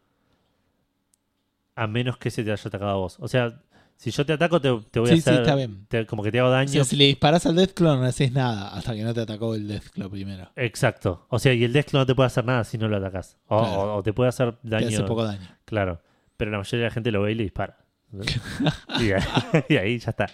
[1.76, 3.16] a menos que se te haya atacado a vos.
[3.20, 3.62] O sea,
[3.96, 5.42] si yo te ataco, te, te voy a Sí, sí, hacer.
[5.42, 5.86] está bien.
[5.88, 6.68] te- como que te hago O daño.
[6.68, 9.68] sea, si le disparas al Deathclaw no haces nada hasta que no te atacó el
[9.68, 10.50] Deathclaw primero.
[10.56, 11.26] Exacto.
[11.28, 13.36] O sea, y el Deathclaw no te puede hacer nada si no lo atacas.
[13.46, 13.80] O, Claro.
[13.80, 14.88] o- o te puede hacer Te daño.
[14.88, 15.46] hace poco daño.
[15.64, 16.00] Claro.
[16.36, 17.76] Pero la mayoría de la gente lo ve y le dispara.
[19.00, 19.22] y, ahí,
[19.68, 20.26] y ahí ya está.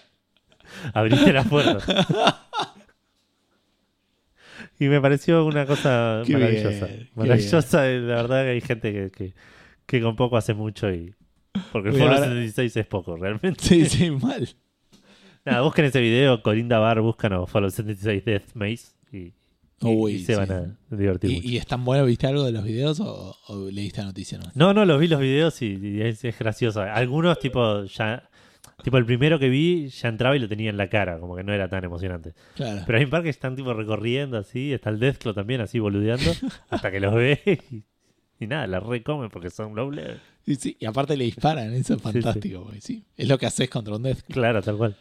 [0.93, 1.77] Abriste la puerta.
[4.79, 6.85] y me pareció una cosa Qué maravillosa.
[6.87, 7.91] bien, maravillosa.
[7.91, 9.33] y La verdad que hay gente que, que,
[9.85, 11.13] que con poco hace mucho y.
[11.71, 13.63] Porque el Fallout ahora- 76 es poco, realmente.
[13.63, 14.47] Sí, sí, mal.
[15.45, 19.33] Nada, busquen ese video, Corinda Bar, buscan o Fallout 76 Death Maze y, y-
[19.81, 20.39] Uy, y se sí.
[20.39, 21.47] van a divertir mucho.
[21.47, 22.05] ¿Y, y están buenos?
[22.05, 24.37] ¿Viste algo de los videos o, o leíste la noticia?
[24.39, 24.51] No?
[24.55, 26.81] No, no, los vi los videos y, y es, es gracioso.
[26.81, 28.29] Algunos, tipo, ya.
[28.83, 31.43] Tipo, el primero que vi ya entraba y lo tenía en la cara, como que
[31.43, 32.33] no era tan emocionante.
[32.55, 32.83] Claro.
[32.85, 34.71] Pero hay un par que están, tipo, recorriendo así.
[34.71, 36.31] Está el Deathclaw también, así, boludeando.
[36.69, 37.83] hasta que los ve y,
[38.43, 40.19] y nada, la recomen porque son low level.
[40.45, 42.63] Y, sí, y aparte le disparan, eso es fantástico.
[42.63, 44.21] porque sí, es lo que haces contra un Death.
[44.29, 44.95] Claro, tal cual.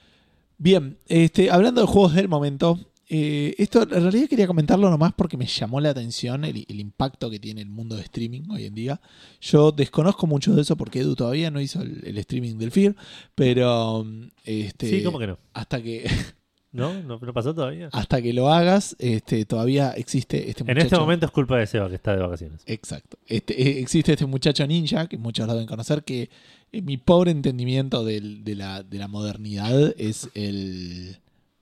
[0.58, 5.36] Bien, este, hablando de juegos del momento, eh, esto en realidad quería comentarlo nomás porque
[5.36, 8.74] me llamó la atención el, el impacto que tiene el mundo de streaming hoy en
[8.74, 9.00] día.
[9.40, 12.96] Yo desconozco mucho de eso porque Edu todavía no hizo el, el streaming del Fear,
[13.34, 14.04] pero
[14.44, 15.38] este, Sí, ¿cómo que no?
[15.54, 16.04] hasta que
[16.72, 16.92] ¿No?
[17.04, 17.88] ¿No, no pasó todavía?
[17.92, 20.86] hasta que lo hagas, este, todavía existe este en muchacho.
[20.86, 22.60] este momento es culpa de Seba, que está de vacaciones.
[22.66, 23.16] Exacto.
[23.26, 26.28] Este, eh, existe este muchacho ninja, que muchos lo deben conocer, que
[26.72, 31.16] en mi pobre entendimiento del- de, la, de la modernidad es el...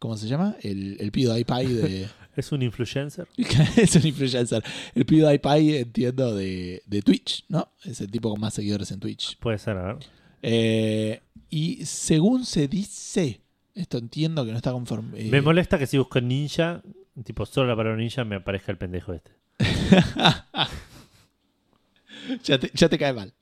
[0.05, 0.55] ¿Cómo se llama?
[0.61, 2.09] El, el PewDiePie de...
[2.37, 3.27] ¿Es un influencer?
[3.79, 4.63] es un influencer.
[4.95, 7.69] El PewDiePie, entiendo, de, de Twitch, ¿no?
[7.85, 9.39] Es el tipo con más seguidores en Twitch.
[9.39, 9.97] Puede ser, a ver.
[10.43, 13.41] Eh, y según se dice,
[13.75, 15.19] esto entiendo que no está conforme...
[15.19, 16.83] eh, Me molesta que si busco ninja,
[17.25, 19.31] tipo solo la palabra ninja, me aparezca el pendejo este.
[22.45, 23.33] ya, te, ya te cae mal.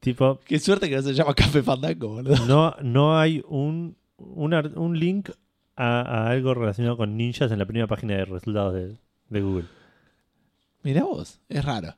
[0.00, 2.44] Tipo, Qué suerte que no se llama Café Fandango, boludo.
[2.44, 5.30] no, no hay un, un, un link
[5.76, 8.96] a, a algo relacionado con ninjas en la primera página de resultados de,
[9.28, 9.64] de Google.
[10.82, 11.94] Mirá vos, es raro.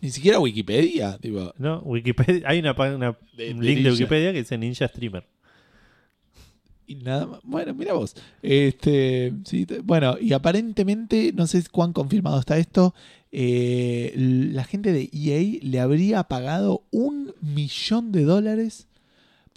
[0.00, 1.52] Ni siquiera Wikipedia, tipo.
[1.58, 3.90] No, Wikipedia, hay una, De- un de link de.
[3.90, 5.24] Wikipedia que dice ninja streamer.
[6.86, 7.40] Y nada más.
[7.42, 8.14] Bueno, mira vos.
[8.42, 12.94] Este, sí, bueno, y aparentemente, no sé cuán confirmado está esto.
[13.32, 18.87] eh, la gente de EA le habría pagado un millón de dólares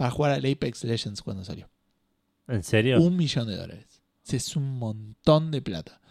[0.01, 1.69] para jugar al Apex Legends cuando salió.
[2.47, 2.99] ¿En serio?
[2.99, 4.01] Un millón de dólares.
[4.25, 6.01] Ese Es un montón de plata.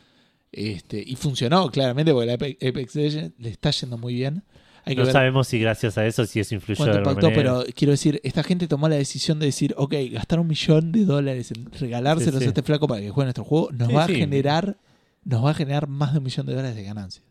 [0.52, 4.44] Este, y funcionó claramente porque el Apex, Apex Legends le está yendo muy bien.
[4.84, 7.34] Hay que no ver sabemos si gracias a eso si eso influyó de impactó, manera.
[7.34, 11.04] pero quiero decir, esta gente tomó la decisión de decir, ok, gastar un millón de
[11.04, 12.44] dólares en regalárselos Sí, sí.
[12.46, 14.78] a este flaco para que juegue nuestro juego, nos Sí, va a generar,
[15.24, 17.22] nos va a generar más de un millón de dólares de ganancia.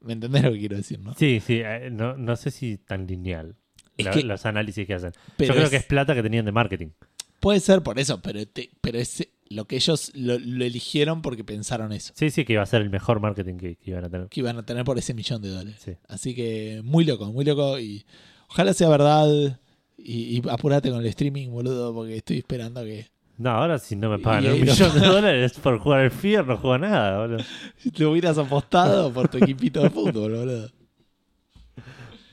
[0.00, 1.12] ¿Me entendés lo que quiero decir, no?
[1.14, 3.56] Sí, sí, eh, no, no sé si tan lineal
[3.98, 5.12] Es la- que- los análisis que hacen.
[5.38, 6.88] Yo creo es- que es plata que tenían de marketing.
[7.40, 11.44] Puede ser por eso, pero, te- pero es lo que ellos lo, lo eligieron porque
[11.44, 12.12] pensaron eso.
[12.16, 14.28] Sí, sí, que iba a ser el mejor marketing que, que iban a tener.
[14.28, 15.76] Que iban a tener por ese millón de dólares.
[15.84, 15.92] Sí.
[16.08, 17.78] Así que muy loco, muy loco.
[17.78, 18.04] Y
[18.48, 19.58] ojalá sea verdad.
[19.96, 23.06] Y, y apurate con el streaming, boludo, porque estoy esperando que.
[23.36, 26.10] No, ahora si no me pagan Y un no- millón de dólares por jugar el
[26.10, 27.44] Fear, no juego nada, boludo.
[27.98, 30.70] Lo hubieras apostado por tu equipito de fútbol, boludo.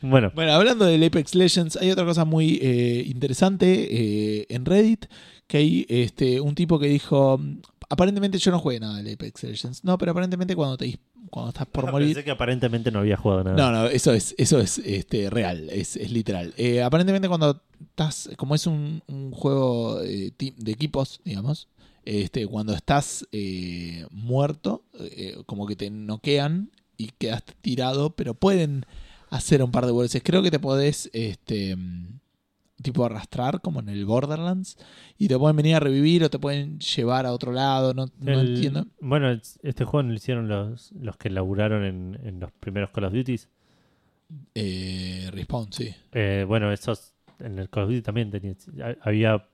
[0.10, 5.06] Bueno, Bueno, hablando del Apex Legends, hay otra cosa muy eh, interesante eh, en Reddit,
[5.48, 7.40] que hay este, un tipo que dijo,
[7.90, 11.00] aparentemente yo no jugué nada del Apex Legends, no, pero aparentemente cuando te
[11.30, 12.10] cuando estás por morir...
[12.10, 13.56] pensé que aparentemente no había jugado nada.
[13.58, 16.54] No, no, eso es, eso es este, real, es, es literal.
[16.56, 21.68] Eh, aparentemente cuando estás, como es un, un juego eh, de equipos, digamos,
[22.06, 28.86] este, cuando estás eh, muerto, eh, como que te noquean y quedas tirado, pero pueden
[29.36, 30.22] hacer un par de veces.
[30.24, 32.20] Creo que te podés, este, mm,
[32.82, 34.78] tipo arrastrar, como en el Borderlands,
[35.18, 38.86] y te pueden venir a revivir o te pueden llevar a otro lado, no, entiendo.
[39.00, 43.06] Bueno, es- este juego lo hicieron los, los que laburaron en, en los primeros Call
[43.06, 43.48] of Duties.
[44.54, 45.94] Eh, Respawn, sí.
[46.12, 48.56] Eh, bueno, esos en el Call of Duty también tenía-
[49.02, 49.48] había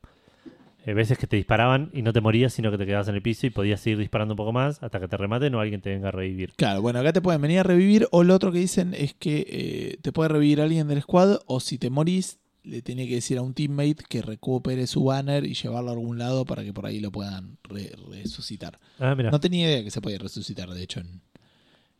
[0.85, 3.21] eh, veces que te disparaban y no te morías, sino que te quedabas en el
[3.21, 5.89] piso y podías seguir disparando un poco más hasta que te rematen o alguien te
[5.91, 6.53] venga a revivir.
[6.55, 9.45] Claro, bueno, acá te pueden venir a revivir o lo otro que dicen es que
[9.49, 13.39] eh, te puede revivir alguien del squad o si te morís le tiene que decir
[13.39, 16.85] a un teammate que recupere su banner y llevarlo a algún lado para que por
[16.85, 18.77] ahí lo puedan re- resucitar.
[18.99, 21.21] Ah, mira, No tenía idea que se podía resucitar, de hecho, en,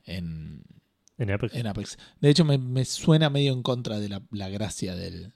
[0.06, 0.64] en,
[1.18, 1.56] en Apex.
[1.56, 1.98] en Apex.
[2.20, 5.34] De hecho, me, me suena medio en contra de la, la gracia del,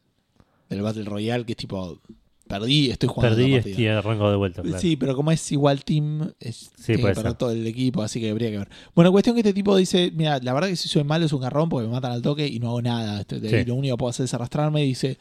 [0.70, 2.00] del Battle Royale, que es tipo,
[2.48, 4.62] perdí, estoy jugando Perdí y estoy arranco de vuelta.
[4.62, 4.80] claro.
[4.80, 8.20] Sí, pero como es igual team, es, Sí, tiene que perder todo el equipo, así
[8.20, 8.70] que habría que ver.
[8.94, 11.42] Bueno, cuestión que este tipo dice, mira, la verdad que si soy malo es un
[11.42, 13.22] garrón porque me matan al toque y no hago nada.
[13.22, 13.66] Este, Sí.
[13.68, 15.18] lo único que puedo hacer es arrastrarme y dice,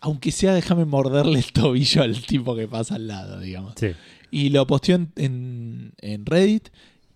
[0.00, 3.74] aunque sea déjame morderle el tobillo al tipo que pasa al lado, digamos.
[3.78, 3.88] Sí.
[4.30, 6.68] Y lo posteó en, en- en Reddit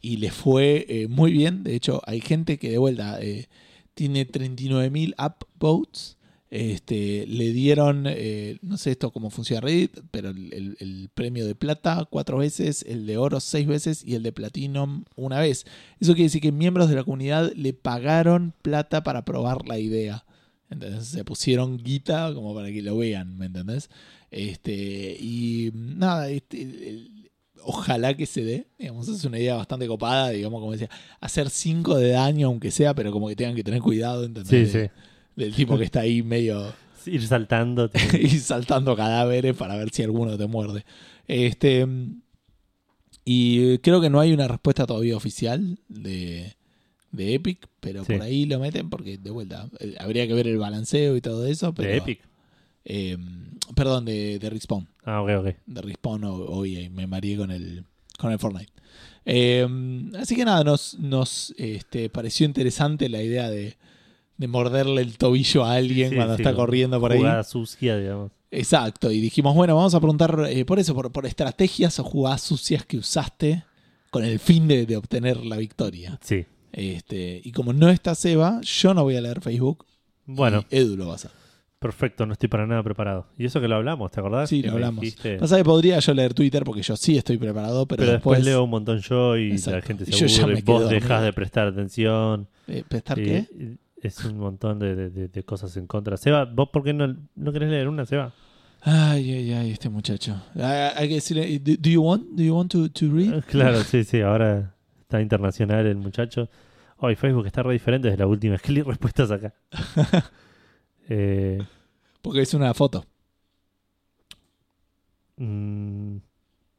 [0.03, 1.65] y le fue eh, muy bien.
[1.65, 3.49] De hecho, hay gente que de vuelta eh,
[3.95, 6.16] tiene 39.000 upvotes.
[6.51, 11.45] Este, le dieron, eh, no sé esto cómo funciona Reddit, pero el, el- el premio
[11.47, 15.65] de plata cuatro veces, el de oro seis veces y el de platinum una vez.
[16.01, 20.25] Eso quiere decir que miembros de la comunidad le pagaron plata para probar la idea.
[20.71, 23.89] Entonces se pusieron guita como para que lo vean, ¿me entendés?
[24.31, 27.31] Este, y nada, este, el-
[27.63, 28.67] ojalá que se dé.
[28.79, 30.91] Digamos, es una idea bastante copada, digamos, como decía,
[31.21, 34.69] hacer 5 de daño, aunque sea, pero como que tengan que tener cuidado, ¿entendés?
[34.69, 34.91] Sí, sí.
[35.37, 36.73] Del tipo que está ahí medio
[37.07, 37.89] Ir saltando.
[38.21, 40.85] y saltando cadáveres para ver si alguno te muerde.
[41.29, 41.87] Este,
[43.25, 46.55] y creo que no hay una respuesta todavía oficial de,
[47.13, 48.13] de Epic, pero Sí.
[48.15, 51.47] por ahí lo meten porque, de vuelta, eh, habría que ver el balanceo y todo
[51.47, 51.75] eso.
[51.75, 52.21] Pero, de Epic.
[52.85, 53.17] eh,
[53.75, 54.89] perdón, de, de Respawn.
[55.05, 55.55] Ah, ok, ok.
[55.67, 57.85] De Respawn o, o EA, me mareé con el,
[58.19, 58.73] con el Fortnite.
[59.25, 59.67] Eh,
[60.19, 63.77] así que nada, nos, nos este, pareció interesante la idea de,
[64.37, 67.19] de morderle el tobillo a alguien Sí, cuando sí, está corriendo por ahí.
[67.19, 68.33] Jugada sucia, digamos.
[68.51, 72.43] Exacto, y dijimos, bueno, vamos a preguntar eh, por eso, por, por estrategias o jugadas
[72.43, 73.65] sucias que usaste
[74.11, 76.19] con el fin de, de obtener la victoria.
[76.23, 76.47] Sí.
[76.73, 79.85] Este, y como no está Seba, yo no voy a leer Facebook.
[80.27, 81.31] Bueno, y Edu lo va a hacer.
[81.79, 83.27] perfecto, no estoy para nada preparado.
[83.39, 84.49] Y eso que lo hablamos, ¿te acordás?
[84.49, 85.01] Sí, lo hablamos.
[85.03, 88.39] dijiste- Pasa que podría yo leer Twitter porque yo sí estoy preparado, pero, pero, después,
[88.39, 90.63] después, leo un montón yo y la gente Y se aburre.
[90.63, 90.89] Vos dormido.
[90.89, 92.49] dejás de prestar atención.
[92.69, 93.47] eh, ¿prestar y- qué?
[94.03, 96.17] Es un montón de, de- de- cosas en contra.
[96.17, 98.33] Seba, ¿vos por qué no, no querés leer una, Seba?
[98.83, 100.41] Ay, ay, ay, este muchacho.
[100.59, 103.43] Ah, Hay que decirle, do, do you want, do you want to, to read?
[103.51, 106.49] Claro, sí, sí, ahora está internacional el muchacho.
[106.99, 109.55] Hoy Facebook está re diferente desde la última vez que leí respuestas acá.
[111.09, 111.65] Eh,
[112.21, 113.05] Porque es una foto.
[115.37, 116.17] mm,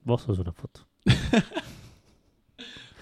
[0.03, 0.87] vos sos una foto.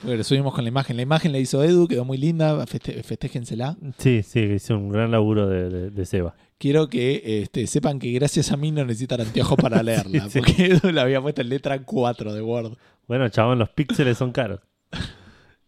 [0.06, 0.95] Lo subimos con la imagen.
[0.98, 3.76] La imagen la hizo Edu, quedó muy linda, feste- festéjensela.
[3.98, 6.36] Sí, sí, hizo un gran laburo de, de- de Seba.
[6.57, 10.26] quiero que este, sepan que gracias a mí no necesitan anteojos para leerla.
[10.26, 10.40] Sí, sí.
[10.40, 12.77] Porque Edu la había puesto en letra 4 de Word.
[13.07, 14.61] Bueno, chabón, los píxeles son caros.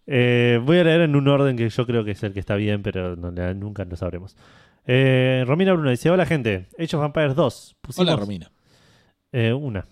[0.06, 2.56] Eh, voy a leer en un orden que yo creo que es el que está
[2.56, 4.38] bien, pero no, nunca lo sabremos.
[4.86, 6.68] Eh, Romina Bruno dice: Hola, gente.
[6.80, 7.76] Age of Empires 2.
[7.82, 8.52] Pusimos, Hola, Romina.
[9.34, 9.86] eh, una.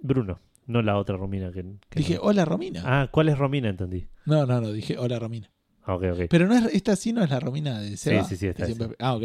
[0.00, 0.40] Bruno,
[0.70, 1.50] no la otra Romina.
[1.52, 2.22] Que, que Dije, no.
[2.22, 2.82] hola, Romina.
[2.84, 3.68] Ah, ¿cuál es Romina?
[3.68, 4.06] Entendí.
[4.26, 5.50] No, no, no, dije, hola, Romina.
[5.84, 6.20] Ah, ok, ok.
[6.30, 8.24] Pero no es, esta sí no es la Romina de Seba.
[8.24, 9.24] sí, sí, esta que es siempre- Ah, ok.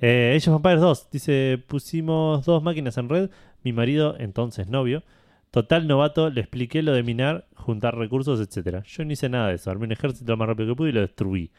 [0.00, 3.30] Eh, Age of Empires 2 dice: Pusimos dos máquinas en red.
[3.62, 5.02] Mi marido, entonces novio,
[5.50, 8.82] total novato, le expliqué lo de minar, juntar recursos, etcétera.
[8.86, 9.70] Yo no hice nada de eso.
[9.70, 11.50] Armé un ejército lo más rápido que pude y lo destruí.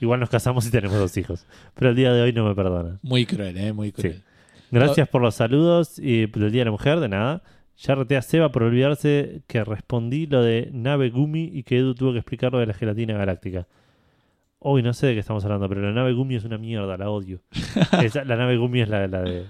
[0.00, 1.46] Igual nos casamos y tenemos dos hijos.
[1.74, 2.98] Pero el día de hoy no me perdona.
[3.02, 3.72] Muy cruel, ¿eh?
[3.72, 4.22] Muy cruel.
[4.72, 7.42] Gracias por los saludos y del Día de la Mujer, de nada.
[7.78, 11.94] Ya reté a Seba por olvidarse que respondí lo de nave Gumi y que Edu
[11.94, 13.66] tuvo que explicar lo de la gelatina galáctica.
[14.58, 17.10] Hoy no sé de qué estamos hablando, pero la nave Gumi es una mierda, la
[17.10, 17.40] odio.
[18.02, 19.44] Esa- la nave Gumi es la, la de.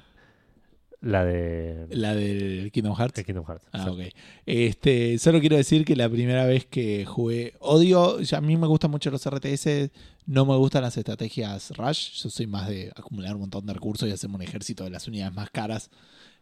[1.00, 1.86] La de.
[1.90, 3.14] La del Kingdom Hearts.
[3.14, 3.64] de Kingdom Hearts.
[3.72, 4.00] Ah, ok.
[4.44, 8.90] Este, solo quiero decir que la primera vez que jugué, odio, a mí me gustan
[8.90, 9.90] mucho los RTS,
[10.26, 14.08] no me gustan las estrategias Rush, yo soy más de acumular un montón de recursos
[14.08, 15.90] y hacerme un ejército de las unidades más caras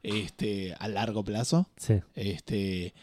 [0.04, 1.68] este, a largo plazo.
[1.76, 1.94] Sí.
[2.14, 2.94] Este,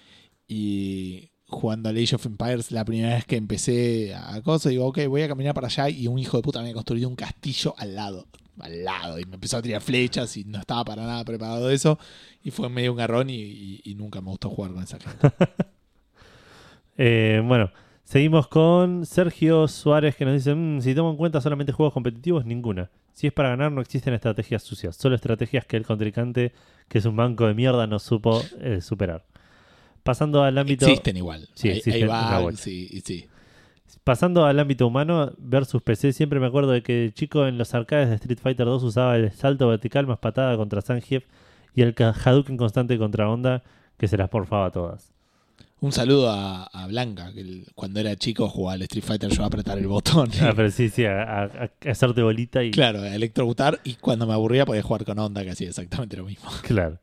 [0.47, 4.99] y jugando a Age of Empires, la primera vez que empecé a cosas, digo, ok,
[5.09, 7.73] voy a caminar para allá y un hijo de puta me había construido un castillo
[7.77, 8.25] al lado.
[8.59, 11.97] Al lado, y me empezó a tirar flechas y no estaba para nada preparado eso.
[12.43, 15.29] Y fue medio un garrón y, y- y nunca me gustó jugar con esa gente.
[16.97, 17.71] Eh, bueno,
[18.03, 22.45] seguimos con Sergio Suárez que nos dice: "Mm, Si tomo en cuenta solamente juegos competitivos,
[22.45, 22.91] ninguna.
[23.13, 26.53] Si es para ganar, no existen estrategias sucias, solo estrategias que el contrincante,
[26.87, 29.25] que es un banco de mierda, no supo eh, superar.
[30.03, 30.85] Pasando al ámbito.
[30.87, 31.47] Existen igual.
[31.53, 33.27] Sí, Ahí- existen, ahí, va, sí, y sí.
[34.03, 37.73] Pasando al ámbito humano versus PC, siempre me acuerdo de que de chico en los
[37.75, 41.25] arcades de Street Fighter 2 usaba el salto vertical más patada contra Zangief
[41.75, 43.63] y el Hadouken constante contra Onda
[43.97, 45.10] que se las porfaba todas.
[45.81, 49.43] Un saludo a, a Blanca, que el- cuando era chico jugaba al Street Fighter, yo
[49.43, 50.29] a apretar el botón.
[50.39, 52.69] Ah, pero sí, sí, a, a- a hacerte bolita y.
[52.71, 56.25] Claro, a electrocutar y cuando me aburría podía jugar con onda, que hacía exactamente lo
[56.25, 56.49] mismo.
[56.61, 56.99] Claro.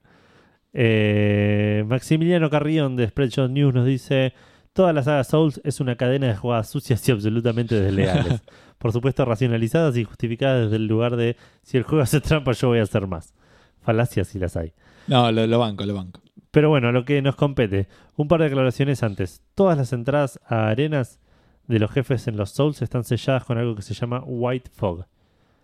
[0.73, 4.33] Eh, Maximiliano Carrión de Spreadshot News nos dice:
[4.73, 8.43] Toda la saga Souls es una cadena de jugadas sucias y absolutamente desleales.
[8.79, 12.69] Por supuesto, racionalizadas y justificadas desde el lugar de si el juego hace trampa, yo
[12.69, 13.35] voy a hacer más.
[13.83, 14.73] Falacias si las hay.
[15.09, 16.21] No, lo, lo banco, lo banco.
[16.51, 17.89] Pero bueno, lo que nos compete.
[18.17, 19.43] Un par de aclaraciones antes.
[19.55, 21.21] Todas las entradas a arenas
[21.67, 25.07] de los jefes en los Souls están selladas con algo que se llama White Fog.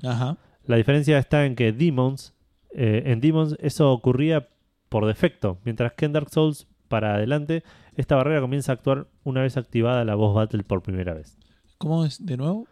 [0.02, 0.36] Ajá.
[0.64, 2.34] La diferencia está en que Demons,
[2.74, 4.48] eh, en Demons eso ocurría
[4.88, 7.64] por defecto, mientras que en Dark Souls para adelante
[7.96, 11.38] esta barrera comienza a actuar una vez activada la boss battle por primera vez.
[11.78, 12.66] ¿Cómo es de nuevo?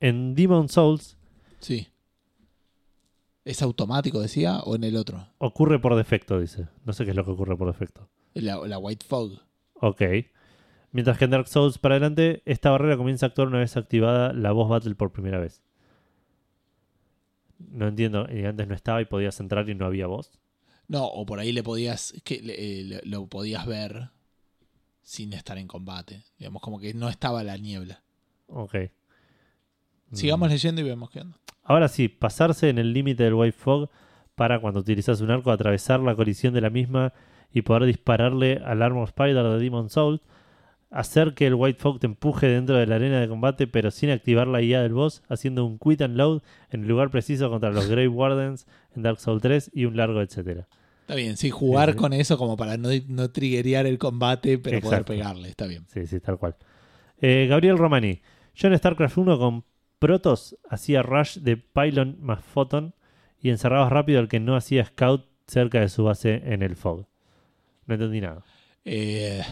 [0.00, 1.16] En Demon Souls
[1.62, 1.91] Sí.
[3.44, 5.26] ¿Es automático, decía, o en el otro?
[5.38, 6.68] ocurre por defecto, dice.
[6.84, 8.08] No sé qué es lo que ocurre por defecto.
[8.34, 9.32] La, la White Fog.
[9.74, 10.02] Ok.
[10.92, 14.32] Mientras que en Dark Souls para adelante, esta barrera comienza a actuar una vez activada
[14.32, 15.62] la boss battle por primera vez.
[17.58, 20.38] No entiendo, y antes no estaba y podías entrar y no había voz.
[20.88, 24.10] No, o por ahí le podías, que le- eh, lo podías ver
[25.02, 26.24] sin estar en combate.
[26.38, 28.02] Digamos, como que no estaba la niebla.
[28.48, 28.74] Ok.
[30.12, 30.52] Sigamos Mm.
[30.52, 31.36] leyendo y vemos qué onda.
[31.64, 33.88] Ahora sí, pasarse en el límite del White Fog
[34.34, 37.12] para cuando utilizas un arco atravesar la colisión de la misma
[37.52, 40.20] y poder dispararle al Armor Spider de Demon Soul.
[40.90, 44.10] Hacer que el White Fog te empuje dentro de la arena de combate pero sin
[44.10, 47.70] activar la IA del boss, haciendo un quit and load en el lugar preciso contra
[47.70, 50.68] los Grave Wardens en Dark Souls 3 y un largo etcétera.
[51.02, 51.98] Está bien, sí, jugar Sí, sí.
[51.98, 55.48] con eso como para no, no triggerear el combate, pero poder pegarle.
[55.48, 55.84] Está bien.
[55.88, 56.56] Sí, sí, tal cual.
[57.20, 58.20] Eh, Gabriel Romani.
[58.54, 59.38] Yo en StarCraft 1
[60.02, 62.94] con Protoss hacía rush de Pylon más Photon
[63.40, 67.06] y encerrabas rápido al que no hacía scout cerca de su base en el Fog.
[67.86, 68.44] No entendí nada.
[68.84, 69.42] Eh,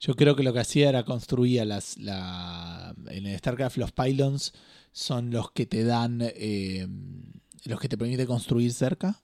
[0.00, 1.98] yo creo que lo que hacía era construir las.
[1.98, 4.54] La, en el StarCraft, los pylons
[4.92, 6.20] son los que te dan.
[6.22, 6.86] eh,
[7.64, 9.20] los que te permiten construir cerca.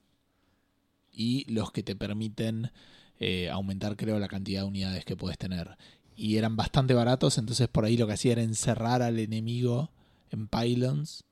[1.11, 2.71] Y los que te permiten
[3.19, 5.77] eh, aumentar, creo, la cantidad de unidades que puedes tener.
[6.15, 9.91] Y eran bastante baratos, entonces por ahí lo que hacía era encerrar al enemigo
[10.31, 11.23] en pylons.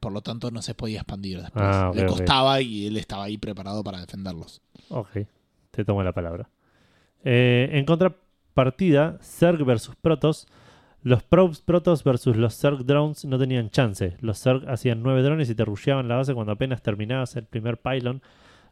[0.00, 1.64] Por lo tanto, no se podía expandir después.
[1.64, 4.60] Ah, Le costaba y él estaba ahí preparado para defenderlos.
[4.88, 5.10] Ok,
[5.70, 6.50] te tomo la palabra.
[7.24, 10.46] Eh, en contrapartida, Zerg versus Protoss.
[11.02, 14.16] Los probes Protoss versus los Zerg drones no tenían chance.
[14.20, 17.78] Los Zerg hacían nueve drones y te rusheaban la base cuando apenas terminabas el primer
[17.78, 18.22] pylon.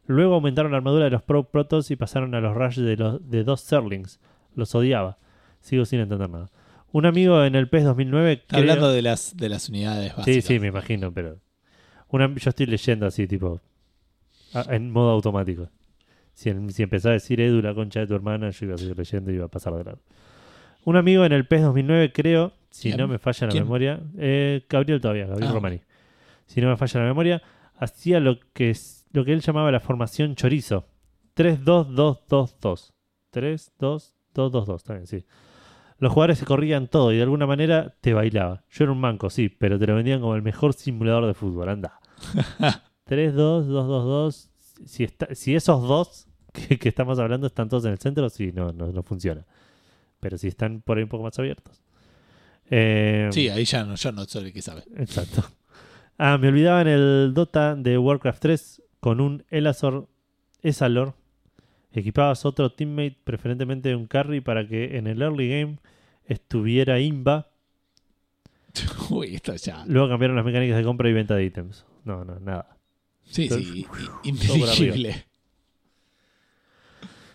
[0.05, 3.29] Luego aumentaron la armadura de los probe Protoss y pasaron a los rush de, los,
[3.29, 4.19] de dos Zerlings.
[4.55, 5.17] Los odiaba.
[5.61, 6.49] Sigo sin entender nada.
[6.93, 8.31] Un amigo en el PES 2009...
[8.33, 10.25] Está hablando de las, de las unidades básicas.
[10.25, 11.39] Sí, sí, me imagino, pero.
[12.09, 13.59] Una, yo estoy leyendo así, tipo.
[14.53, 15.69] a- en modo automático.
[16.33, 18.97] Si, si empezaba a decir Edu, la concha de tu hermana, yo iba a seguir
[18.97, 19.99] leyendo y iba a pasar de lado.
[20.85, 22.97] Un amigo en el PES 2009, creo, si ¿Quién?
[22.99, 23.63] no me falla la ¿Quién?
[23.63, 23.99] memoria.
[24.17, 25.53] eh, Gabriel todavía, Gabriel Ah.
[25.53, 25.81] Romani.
[26.45, 27.41] Si no me falla la memoria,
[27.77, 28.75] hacía lo que,
[29.13, 30.85] lo que él llamaba la formación chorizo.
[31.35, 32.91] 3-2-2-2-2.
[33.33, 35.25] 3-2-2-2-2, está bien, sí.
[35.99, 38.63] Los jugadores se corrían todo y de alguna manera te bailaba.
[38.69, 41.69] Yo era un manco, sí, pero te lo vendían como el mejor simulador de fútbol.
[41.69, 41.99] Anda.
[43.07, 44.49] 3-2-2-2-2.
[44.85, 48.51] Si, está- si esos dos que, que estamos hablando están todos en el centro, sí,
[48.53, 49.45] no, no, no funciona.
[50.19, 51.81] Pero si están por ahí un poco más abiertos.
[52.69, 54.83] Eh, Sí, ahí ya no, yo no soy el que sabe.
[54.97, 55.43] Exacto.
[56.17, 60.07] Ah, me olvidaba en el Dota de Warcraft 3 con un Elazor
[60.61, 61.15] Esalor.
[61.93, 65.77] Equipabas otro teammate, preferentemente un carry, para que en el early game
[66.25, 67.49] estuviera Imba.
[69.09, 69.83] Uy, esto ya.
[69.87, 71.85] Luego cambiaron las mecánicas de compra y venta de ítems.
[72.05, 72.77] No, no, nada.
[73.23, 74.19] Sí, sí, i- por arriba.
[74.23, 75.25] inteligible.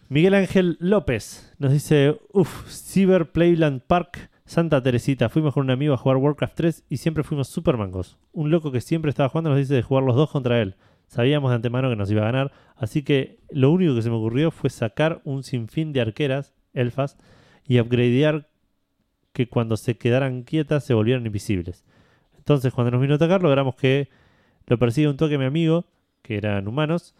[0.09, 5.29] Miguel Ángel López nos dice: Uf, Cyber Playland Park, Santa Teresita.
[5.29, 8.17] Fuimos con un amigo a jugar Warcraft 3 y siempre fuimos super mangos.
[8.33, 10.75] Un loco que siempre estaba jugando nos dice de jugar los dos contra él.
[11.09, 14.17] Sabíamos de antemano que nos iba a ganar, así que lo único que se me
[14.17, 17.17] ocurrió fue sacar un sinfín de arqueras, elfas,
[17.67, 18.49] y upgradear
[19.33, 21.85] que cuando se quedaran quietas se volvieran invisibles.
[22.37, 24.09] Entonces, cuando nos vino a atacar, logramos que
[24.67, 25.87] lo persiga un toque mi amigo,
[26.23, 27.15] que eran humanos,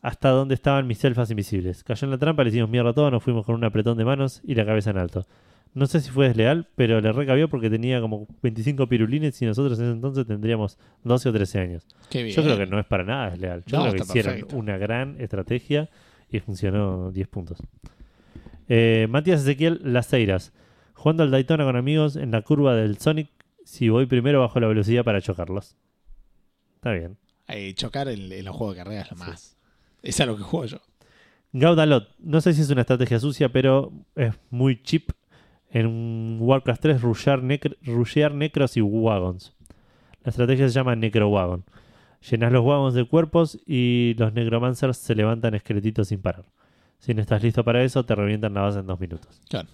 [0.00, 1.82] hasta donde estaban mis elfas invisibles.
[1.82, 4.04] Cayó en la trampa, le hicimos mierda a todo, nos fuimos con un apretón de
[4.04, 5.26] manos y la cabeza en alto.
[5.74, 9.76] No sé si fue desleal, pero le recabió porque tenía como 25 pirulines y nosotros
[9.80, 11.86] en ese entonces tendríamos 12 o 13 años.
[12.10, 12.36] Qué bien.
[12.36, 13.64] Yo creo que no es para nada desleal.
[13.66, 14.56] Yo No, creo que hicieron perfecto.
[14.56, 15.90] una gran estrategia
[16.30, 17.58] y funcionó 10 puntos.
[18.68, 20.52] Eh, Matías Ezequiel Laceiras.
[20.94, 23.28] Jugando al Daytona con amigos en la curva del Sonic,
[23.64, 25.76] si voy primero bajo la velocidad para chocarlos.
[26.76, 27.18] Está bien.
[27.48, 29.56] Eh, chocar en, en los juegos de carrera es lo más.
[30.02, 30.78] Es a lo que juego yo.
[31.52, 35.04] Gaudalot, no sé si es una estrategia sucia, pero es muy cheap
[35.74, 39.52] en Warcraft 3 rushear, necr- rushear necros y wagons.
[40.22, 41.64] La estrategia se llama Necro Wagon.
[42.30, 46.44] Llenas los wagons de cuerpos y los necromancers se levantan esqueletitos sin parar.
[46.98, 49.42] Si no estás listo para eso, te revientan la base en dos minutos.
[49.50, 49.68] Claro.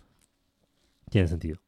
[1.10, 1.58] Tiene sentido.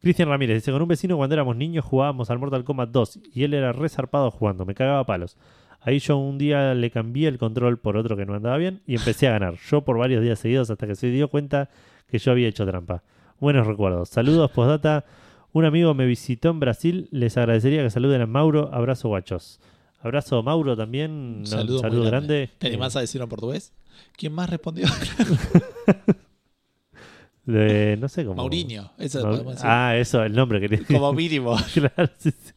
[0.00, 3.42] Cristian Ramírez dice: Con un vecino cuando éramos niños jugábamos al Mortal Kombat 2 y
[3.44, 5.36] él era resarpado jugando, me cagaba a palos.
[5.80, 8.94] Ahí yo un día le cambié el control por otro que no andaba bien y
[8.94, 9.56] empecé a ganar.
[9.68, 11.68] Yo por varios días seguidos hasta que se dio cuenta
[12.08, 13.02] que yo había hecho trampa.
[13.42, 14.08] Buenos recuerdos.
[14.08, 15.04] Saludos, postdata.
[15.52, 17.08] Un amigo me visitó en Brasil.
[17.10, 18.72] Les agradecería que saluden a Mauro.
[18.72, 19.58] Abrazo, guachos.
[20.00, 21.10] Abrazo, Mauro, también.
[21.10, 22.50] Un Un saludo saludo, muy grande.
[22.58, 23.72] ¿Te Eh, animás a decirlo en portugués?
[24.16, 24.86] ¿Quién más respondió?
[27.46, 28.36] de- no sé cómo.
[28.36, 28.92] Mauriño.
[28.96, 29.66] Eso Mau- podemos decir.
[29.68, 31.56] Ah, eso, el nombre que le Como mínimo.
[31.74, 32.52] Claro, sí, sí.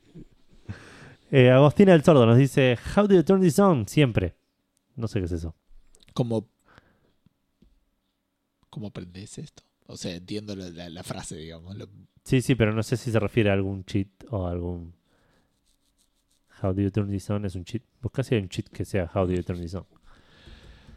[1.31, 3.87] Eh, Agostina del Sordo nos dice: How do you turn this on?
[3.87, 4.35] Siempre.
[4.95, 5.55] No sé qué es eso.
[6.13, 6.47] Como.
[8.69, 9.63] ¿Cómo aprendes esto?
[9.87, 11.75] O sea, entiendo la, la- la frase, digamos.
[11.77, 11.87] Lo-
[12.23, 14.93] Sí, sí, pero no sé si se refiere a algún cheat o a algún.
[16.63, 17.83] How do you turn this on es un cheat.
[18.01, 19.85] Busca si hay un cheat que sea How do you turn this on.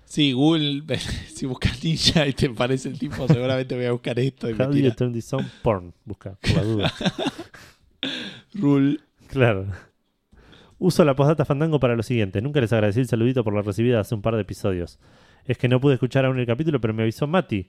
[0.07, 0.83] Sí, Google,
[1.35, 4.49] si buscas ninja y te parece el tipo, seguramente voy a buscar esto.
[4.49, 5.45] Y How do you turn this on?
[5.63, 5.93] Porn.
[6.07, 6.95] Busca, por la duda.
[8.55, 9.01] rule.
[9.29, 9.67] Claro.
[10.79, 12.41] Uso la postdata Fandango para lo siguiente.
[12.41, 14.99] Nunca les agradecí el saludito por la recibida hace un par de episodios.
[15.45, 17.69] Es que no pude escuchar aún el capítulo, pero me avisó Mati.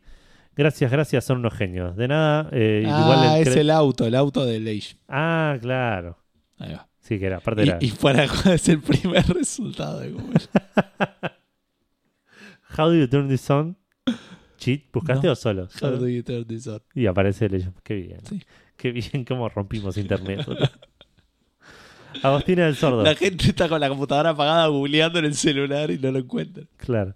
[0.55, 1.95] Gracias, gracias, son unos genios.
[1.95, 4.97] De nada, eh, ah, igual es el auto, el auto de Age.
[5.07, 6.17] Ah, claro.
[6.57, 6.88] Ahí va.
[6.99, 7.77] Sí, que era, aparte era.
[7.81, 10.39] Y, y fuera de joda, es el primer resultado de Google.
[12.77, 13.77] How do you turn this on?
[14.57, 15.34] Cheat, ¿buscaste No.
[15.34, 15.69] o solo?
[15.81, 16.81] How do you turn this on?
[16.93, 18.19] Y aparece el Qué bien.
[18.26, 18.41] Sí.
[18.76, 20.45] Qué bien cómo rompimos internet.
[22.23, 23.03] Agostina del Sordo.
[23.03, 26.67] La gente está con la computadora apagada googleando en el celular y no lo encuentran.
[26.77, 27.15] Claro.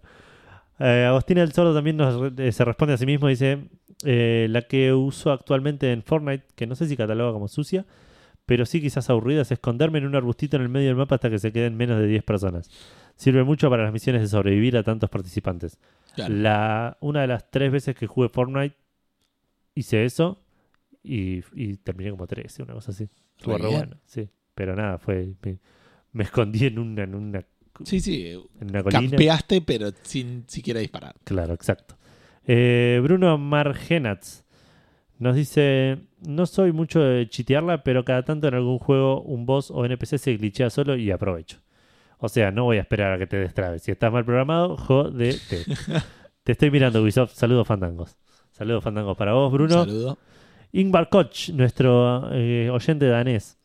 [0.79, 3.27] Eh, Agostina del Sordo también nos re- eh, se responde a sí mismo.
[3.27, 3.65] Dice:
[4.05, 7.85] eh, La que uso actualmente en Fortnite, que no sé si cataloga como sucia,
[8.45, 11.29] pero sí quizás aburrida, es esconderme en un arbustito en el medio del mapa hasta
[11.29, 12.69] que se queden menos de 10 personas.
[13.15, 15.79] Sirve mucho para las misiones de sobrevivir a tantos participantes.
[16.29, 18.75] La, una de las tres veces que jugué Fortnite
[19.75, 20.41] hice eso
[21.03, 23.09] y, y terminé como 13, una cosa así.
[23.37, 24.29] Estuvo Re bueno, sí.
[24.55, 25.33] Pero nada, fue.
[25.43, 25.57] Me,
[26.11, 27.43] me escondí en una, en una,
[27.83, 28.31] Sí, sí.
[28.61, 29.09] en una colina.
[29.09, 31.15] Campeaste, pero sin siquiera disparar.
[31.23, 31.95] Claro, exacto.
[32.45, 34.43] Eh, Bruno Margenatz
[35.19, 35.97] nos dice:
[36.27, 40.17] No soy mucho de chitearla, pero cada tanto en algún juego un boss o NPC
[40.17, 41.59] se glitchea solo y aprovecho.
[42.19, 43.83] O sea, no voy a esperar a que te destrabes.
[43.83, 45.65] Si estás mal programado, jodete.
[46.43, 47.33] te estoy mirando, Ubisoft.
[47.33, 48.17] Saludos, fandangos.
[48.51, 49.83] Saludos, fandangos para vos, Bruno.
[49.83, 50.17] Saludo.
[50.71, 53.57] Ingvar Koch, nuestro eh, oyente danés.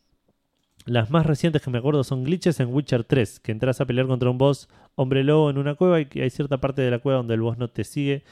[0.89, 4.07] Las más recientes que me acuerdo son glitches en Witcher 3, que entras a pelear
[4.07, 6.97] contra un boss hombre lobo en una cueva y que hay cierta parte de la
[6.97, 8.23] cueva donde el boss no te sigue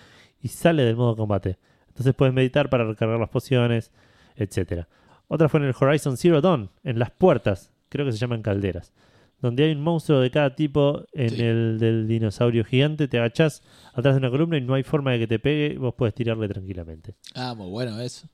[0.41, 1.57] y sale del modo combate.
[1.89, 3.91] Entonces puedes meditar para recargar las pociones,
[4.35, 4.85] etc.
[5.27, 8.91] Otra fue en el Horizon Zero Dawn, en las puertas, creo que se llaman calderas,
[9.39, 11.41] donde hay un monstruo de cada tipo en Sí.
[11.43, 13.61] el del dinosaurio gigante, te agachás
[13.93, 16.15] atrás de una columna y no hay forma de que te pegue, y vos puedes
[16.15, 17.13] tirarle tranquilamente.
[17.35, 18.27] Ah, muy bueno eso.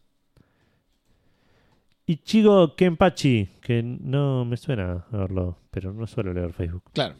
[2.05, 6.84] Ichigo Kenpachi, que no me suena a verlo, pero no suelo leer Facebook.
[6.93, 7.15] Claro.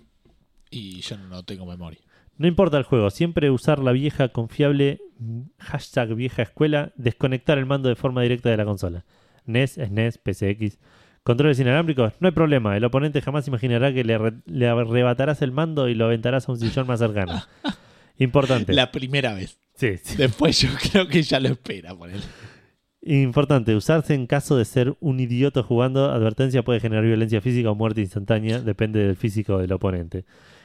[0.69, 1.99] Y yo no tengo memoria.
[2.38, 4.99] No importa el juego, siempre usar la vieja confiable
[5.60, 9.05] hashtag vieja escuela, desconectar el mando de forma directa de la consola.
[9.45, 10.80] NES, SNES, PCX.
[11.23, 12.76] Controles inalámbricos, no hay problema.
[12.76, 16.51] El oponente jamás imaginará que le, re- le arrebatarás el mando y lo aventarás a
[16.51, 17.41] un sillón más cercano.
[18.18, 18.73] Importante.
[18.73, 19.60] La primera vez.
[19.76, 20.18] Sí, sí.
[20.18, 22.22] Después yo creo que ya lo espera por él.
[23.05, 27.75] Importante, usarse en caso de ser un idiota jugando, advertencia puede generar violencia física o
[27.75, 30.23] muerte instantánea, depende del físico del oponente.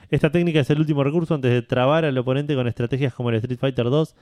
[0.09, 3.37] Esta técnica es el último recurso antes de trabar al oponente con estrategias como el
[3.37, 4.15] Street Fighter 2,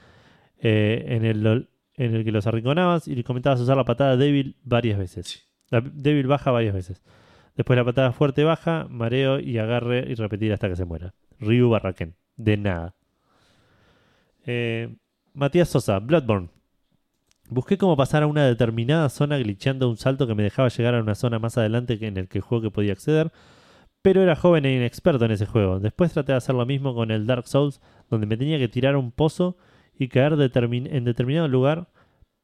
[0.61, 4.55] eh, en, el, en el que los arrinconabas y le comentabas usar la patada débil
[4.63, 5.47] varias veces.
[5.69, 7.03] La débil baja varias veces.
[7.55, 11.13] Después la patada fuerte baja, mareo y agarre y repetir hasta que se muera.
[11.39, 12.15] Ryu Barraken.
[12.35, 12.95] De nada.
[14.47, 14.95] Eh,
[15.33, 16.56] Matías Sosa, Bloodborne.
[17.49, 21.01] Busqué cómo pasar a una determinada zona glitchando un salto que me dejaba llegar a
[21.01, 23.31] una zona más adelante que en el que el juego que podía acceder,
[24.01, 25.79] pero era joven e inexperto en ese juego.
[25.79, 28.95] Después traté de hacer lo mismo con el Dark Souls, donde me tenía que tirar
[28.95, 29.57] a un pozo
[29.97, 31.87] y caer determin- en determinado lugar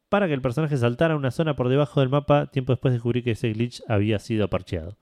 [0.10, 2.48] para que el personaje saltara a una zona por debajo del mapa.
[2.48, 4.98] Tiempo después descubrí que ese glitch había sido parcheado.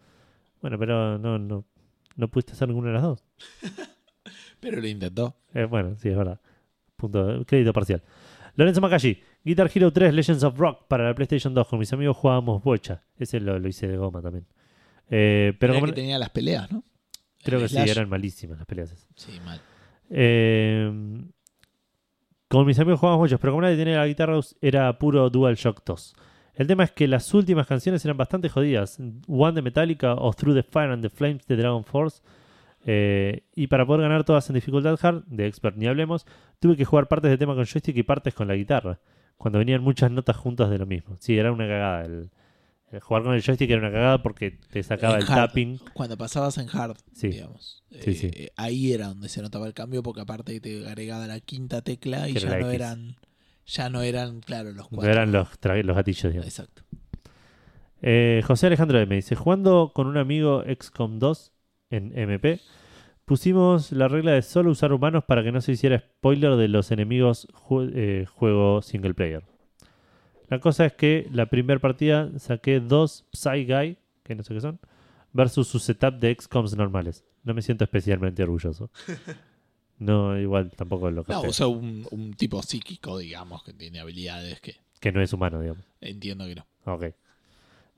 [0.61, 1.65] Bueno, pero no, no,
[2.15, 3.23] no pudiste hacer ninguna de las dos.
[4.60, 5.36] Pero lo intentó.
[5.56, 6.40] Eh, bueno, sí, es verdad.
[6.95, 8.03] Punto, crédito parcial.
[8.56, 11.68] Lorenzo Makashi, Guitar Hero 3 Legends of Rock para la PlayStation 2.
[11.68, 13.03] Con mis amigos jugábamos bocha.
[13.18, 14.45] Ese lo, lo hice de goma también.
[15.09, 16.84] Eh, pero como, que tenía las peleas, ¿no?
[17.43, 19.07] creo El que sí, eran malísimas las peleas.
[19.15, 19.59] Sí, mal.
[20.09, 20.91] Eh,
[22.47, 26.15] con mis amigos jugábamos muchos, pero como nadie tenía la guitarra, era puro DualShock 2.
[26.55, 28.99] El tema es que las últimas canciones eran bastante jodidas.
[29.27, 32.22] One de Metallica o Through the Fire and the Flames de Dragon Force.
[32.85, 36.26] Eh, y para poder ganar todas en dificultad hard, de expert ni hablemos,
[36.59, 38.99] tuve que jugar partes de tema con joystick y partes con la guitarra.
[39.41, 41.15] Cuando venían muchas notas juntas de lo mismo.
[41.19, 42.05] Sí, era una cagada.
[42.05, 42.30] El,
[42.91, 45.35] el jugar con el joystick era una cagada porque te sacaba En el hard.
[45.47, 45.80] tapping.
[45.93, 47.30] Cuando pasabas en hard, Sí.
[47.30, 47.84] digamos.
[47.89, 48.31] Sí, eh, sí.
[48.34, 52.30] eh, ahí era donde se notaba el cambio porque aparte te agregaba la quinta tecla
[52.30, 52.73] y ya no X.
[52.76, 53.15] eran
[53.65, 55.11] ya no eran, claro, los No cuatro.
[55.11, 55.47] eran los,
[55.84, 56.45] los gatillos, digamos.
[56.47, 56.84] Exacto.
[58.01, 59.15] Eh, José Alejandro M.
[59.15, 61.51] dice, jugando con un amigo XCOM 2
[61.91, 62.59] en MP,
[63.26, 66.91] pusimos la regla de solo usar humanos para que no se hiciera spoiler de los
[66.91, 69.43] enemigos ju- eh, juego single player.
[70.49, 74.61] La cosa es que la primera partida saqué dos Psy Guy, que no sé qué
[74.61, 74.80] son,
[75.34, 77.23] versus su setup de XCOMs normales.
[77.43, 78.89] No me siento especialmente orgulloso.
[79.99, 81.48] No, igual tampoco lo No, capté.
[81.48, 85.61] o sea, un, un tipo psíquico, digamos, que tiene habilidades que que no es humano,
[85.61, 85.84] digamos.
[85.99, 86.65] entiendo que no.
[86.85, 87.06] Ok.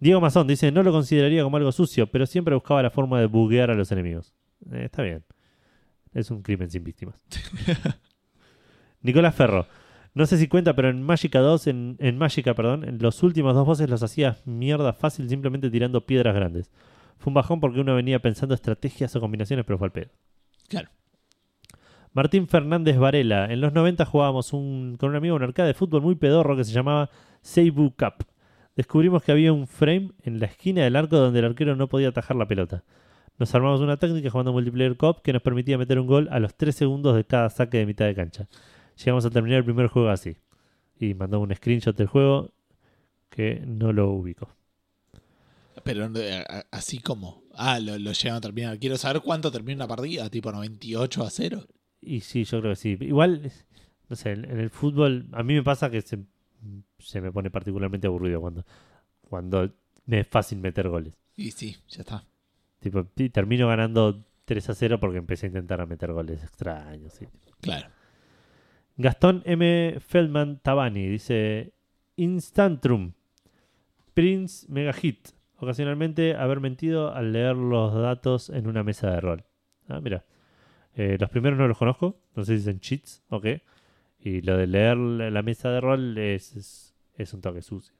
[0.02, 3.28] Diego Mazón dice, no lo consideraría como algo sucio, pero siempre buscaba la forma de
[3.28, 4.34] buguear a los enemigos.
[4.72, 5.24] Eh, está bien.
[6.14, 7.24] Es un crimen sin víctimas.
[9.02, 9.68] Nicolás Ferro.
[10.14, 13.56] No sé si cuenta, pero en Magica 2, en, en Magica, perdón, en los últimos
[13.56, 16.72] dos bosses los hacías mierda fácil simplemente tirando piedras grandes.
[17.18, 20.12] Fue un bajón porque uno venía pensando estrategias o combinaciones, pero fue al pedo.
[20.70, 20.90] Claro.
[22.14, 23.52] Martín Fernández Varela.
[23.52, 26.64] En los 90 jugábamos un- con un amigo un arcade de fútbol muy pedorro que
[26.64, 27.10] se llamaba
[27.42, 28.26] Seibu Cup.
[28.76, 32.10] Descubrimos que había un frame en la esquina del arco donde el arquero no podía
[32.10, 32.84] atajar la pelota.
[33.44, 36.56] Nos armamos una técnica jugando multiplayer cop que nos permitía meter un gol a los
[36.56, 38.48] 3 segundos de cada saque de mitad de cancha.
[38.96, 40.38] Llegamos a terminar el primer juego así.
[40.98, 42.54] Y mandó un screenshot del juego
[43.30, 44.48] que no lo ubico.
[45.84, 46.10] Pero
[46.72, 47.44] así como.
[47.54, 48.80] Ah, lo, lo llegan a terminar.
[48.80, 51.68] Quiero saber cuánto termina una partida, tipo 98 a 0.
[52.00, 52.98] Y sí, yo creo que sí.
[53.02, 53.52] Igual,
[54.08, 56.18] no sé, en en el fútbol a mí me pasa que se,
[56.98, 58.64] se me pone particularmente aburrido cuando,
[59.20, 59.70] cuando
[60.06, 61.14] me es fácil meter goles.
[61.36, 62.26] Y sí, ya está.
[62.84, 67.14] Tipo, y termino ganando 3 a 0 porque empecé a intentar a meter goles extraños.
[67.14, 67.26] sí.
[67.62, 67.88] Claro.
[68.98, 69.96] Gastón M.
[70.00, 71.74] Feldman Tabani dice:
[72.18, 73.14] Instantrum,
[74.14, 75.30] Prince Mega Hit.
[75.58, 79.44] Ocasionalmente haber mentido al leer los datos en una mesa de rol.
[79.88, 80.26] Ah, mira.
[80.96, 83.64] Eh, los primeros no los conozco, no sé si son cheats o qué.
[84.20, 87.96] Y lo de leer la mesa de rol es, es, es un toque sucio.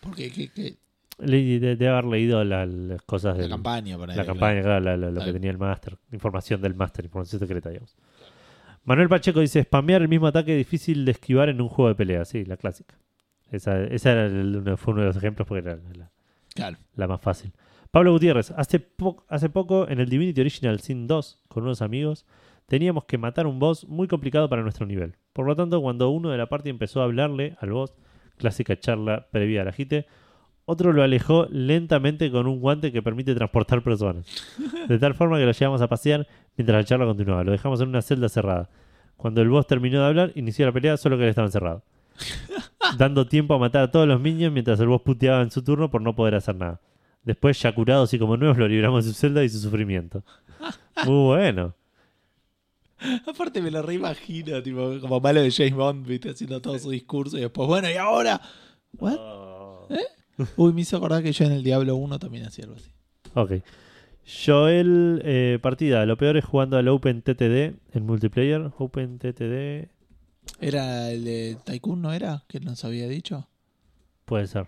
[0.00, 0.62] Porque ¿qué- qué?
[0.62, 0.76] Le-
[1.20, 4.80] de, de haber leído la- las cosas la de campaña, por ahí, la campaña, claro,
[4.84, 7.96] la- la- lo que tenía el máster, información del máster, información secreta, digamos.
[8.84, 12.24] Manuel Pacheco dice, spamear el mismo ataque difícil de esquivar en un juego de pelea,
[12.24, 12.94] sí, la clásica.
[13.50, 16.10] Esa, esa era el- fue uno de los ejemplos porque era la,
[16.54, 16.78] Claro.
[16.94, 17.52] la más fácil.
[17.90, 22.24] Pablo Gutiérrez, hace, po- hace poco en el Divinity Original Sin 2, con unos amigos,
[22.66, 25.16] teníamos que matar un boss muy complicado para nuestro nivel.
[25.32, 27.94] Por lo tanto, cuando uno de la party empezó a hablarle al boss,
[28.36, 30.06] clásica charla previa al agite,
[30.70, 34.24] otro lo alejó lentamente con un guante que permite transportar personas.
[34.88, 36.26] De tal forma que lo llevamos a pasear
[36.56, 37.44] mientras la charla continuaba.
[37.44, 38.70] Lo dejamos en una celda cerrada.
[39.16, 41.82] Cuando el boss terminó de hablar, inició la pelea solo que él estaba encerrado.
[42.96, 45.90] Dando tiempo a matar a todos los minions mientras el boss puteaba en su turno
[45.90, 46.80] por no poder hacer nada.
[47.24, 50.22] Después, ya curados y como nuevos, lo libramos de su celda y su sufrimiento.
[51.04, 51.74] Muy bueno.
[53.26, 57.36] Aparte me lo reimagino, tipo, como malo de James Bond, viste, haciendo todo su discurso
[57.38, 58.40] y después, bueno, y ahora.
[58.98, 59.18] ¿What?
[60.56, 62.90] Uy, me hizo acordar que yo en el Diablo 1 también hacía algo así.
[63.34, 63.52] Ok.
[64.44, 66.06] Joel eh, Partida.
[66.06, 68.70] Lo peor es jugando al Open TTD en multiplayer.
[68.78, 69.88] Open TTD.
[70.60, 72.44] ¿Era el de Tycoon, no era?
[72.48, 73.48] Que nos había dicho.
[74.24, 74.66] Puede ser.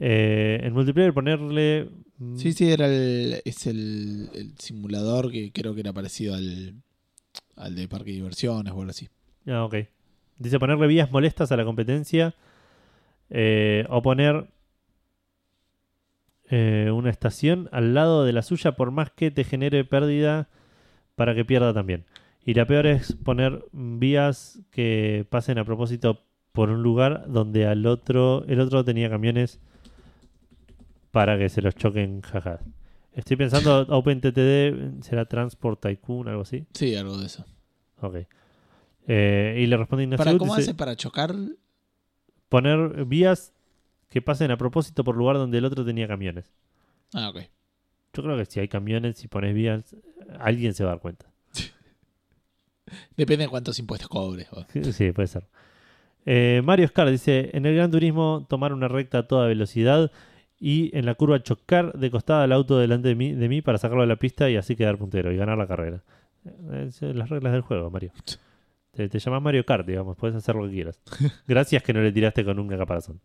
[0.00, 1.88] Eh, en multiplayer ponerle.
[2.18, 6.74] mm, Sí, sí, era el, es el, el simulador que creo que era parecido al,
[7.56, 9.08] al de Parque de Diversiones o algo así.
[9.46, 9.76] Ah, ok.
[10.38, 12.34] Dice ponerle vías molestas a la competencia.
[13.36, 14.46] Eh, o poner
[16.50, 20.48] eh, una estación al lado de la suya por más que te genere pérdida
[21.16, 22.04] para que pierda también.
[22.46, 27.84] Y la peor es poner vías que pasen a propósito por un lugar donde al
[27.86, 29.58] otro el otro tenía camiones
[31.10, 32.60] para que se los choquen jaja.
[33.14, 36.66] Estoy pensando OpenTTD será Transport Tycoon algo así.
[36.72, 37.44] Sí, algo de eso.
[38.00, 38.14] Ok.
[39.08, 41.34] Eh, y le respondí Ignacio ¿Para cómo dice, hace para chocar?
[42.54, 43.52] Poner vías
[44.10, 46.52] que pasen a propósito por lugar donde el otro tenía camiones.
[47.12, 47.40] Ah, ok.
[48.12, 49.96] Yo creo que si hay camiones y pones vías,
[50.38, 51.26] alguien se va a dar cuenta.
[53.16, 54.46] Depende de cuántos impuestos cobres.
[54.52, 55.44] o- Sí, puede ser.
[56.26, 60.12] Eh, Mario Scar dice: En el Gran Turismo, tomar una recta a toda velocidad
[60.60, 63.78] y en la curva chocar de costada al auto delante de mí, de mí para
[63.78, 66.02] sacarlo de la pista y así quedar puntero y ganar la carrera.
[66.46, 68.12] Eh, Es las reglas del juego, Mario.
[68.94, 71.00] Te, te llamas Mario Kart, digamos, puedes hacer lo que quieras.
[71.46, 73.20] Gracias que no le tiraste con un caparazón.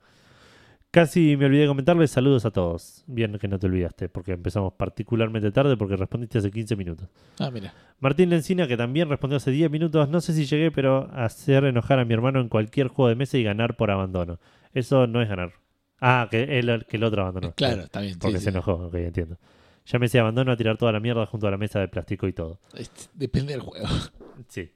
[0.92, 3.04] Casi me olvidé de comentarles saludos a todos.
[3.06, 7.08] Bien que no te olvidaste, porque empezamos particularmente tarde porque respondiste hace 15 minutos.
[7.38, 7.72] Ah, mira.
[8.00, 12.00] Martín Lencina, que también respondió hace 10 minutos, no sé si llegué, pero hacer enojar
[12.00, 14.40] a mi hermano en cualquier juego de mesa y ganar por abandono.
[14.74, 15.54] Eso no es ganar.
[16.02, 17.54] Ah, que el, que el otro abandonó.
[17.54, 18.14] Claro, está bien.
[18.14, 18.46] sí, Porque sí.
[18.46, 19.38] se enojó, ok, entiendo.
[19.86, 22.60] Llámese abandono a tirar toda la mierda junto a la mesa de plástico y todo.
[22.76, 23.86] Es- Depende del juego.
[24.48, 24.72] Sí.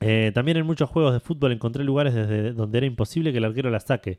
[0.00, 3.44] Eh, también en muchos juegos de fútbol encontré lugares desde donde era imposible que el
[3.44, 4.18] arquero la saque.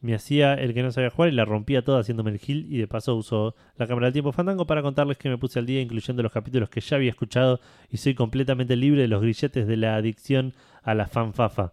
[0.00, 2.78] Me hacía el que no sabía jugar y la rompía toda haciéndome el gil y
[2.78, 5.82] de paso usó la cámara del tiempo fandango para contarles que me puse al día
[5.82, 9.76] incluyendo los capítulos que ya había escuchado y soy completamente libre de los grilletes de
[9.76, 11.72] la adicción a la fanfafa.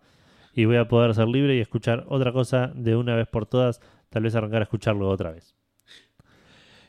[0.54, 3.80] Y voy a poder ser libre y escuchar otra cosa de una vez por todas,
[4.10, 5.56] tal vez arrancar a escucharlo otra vez.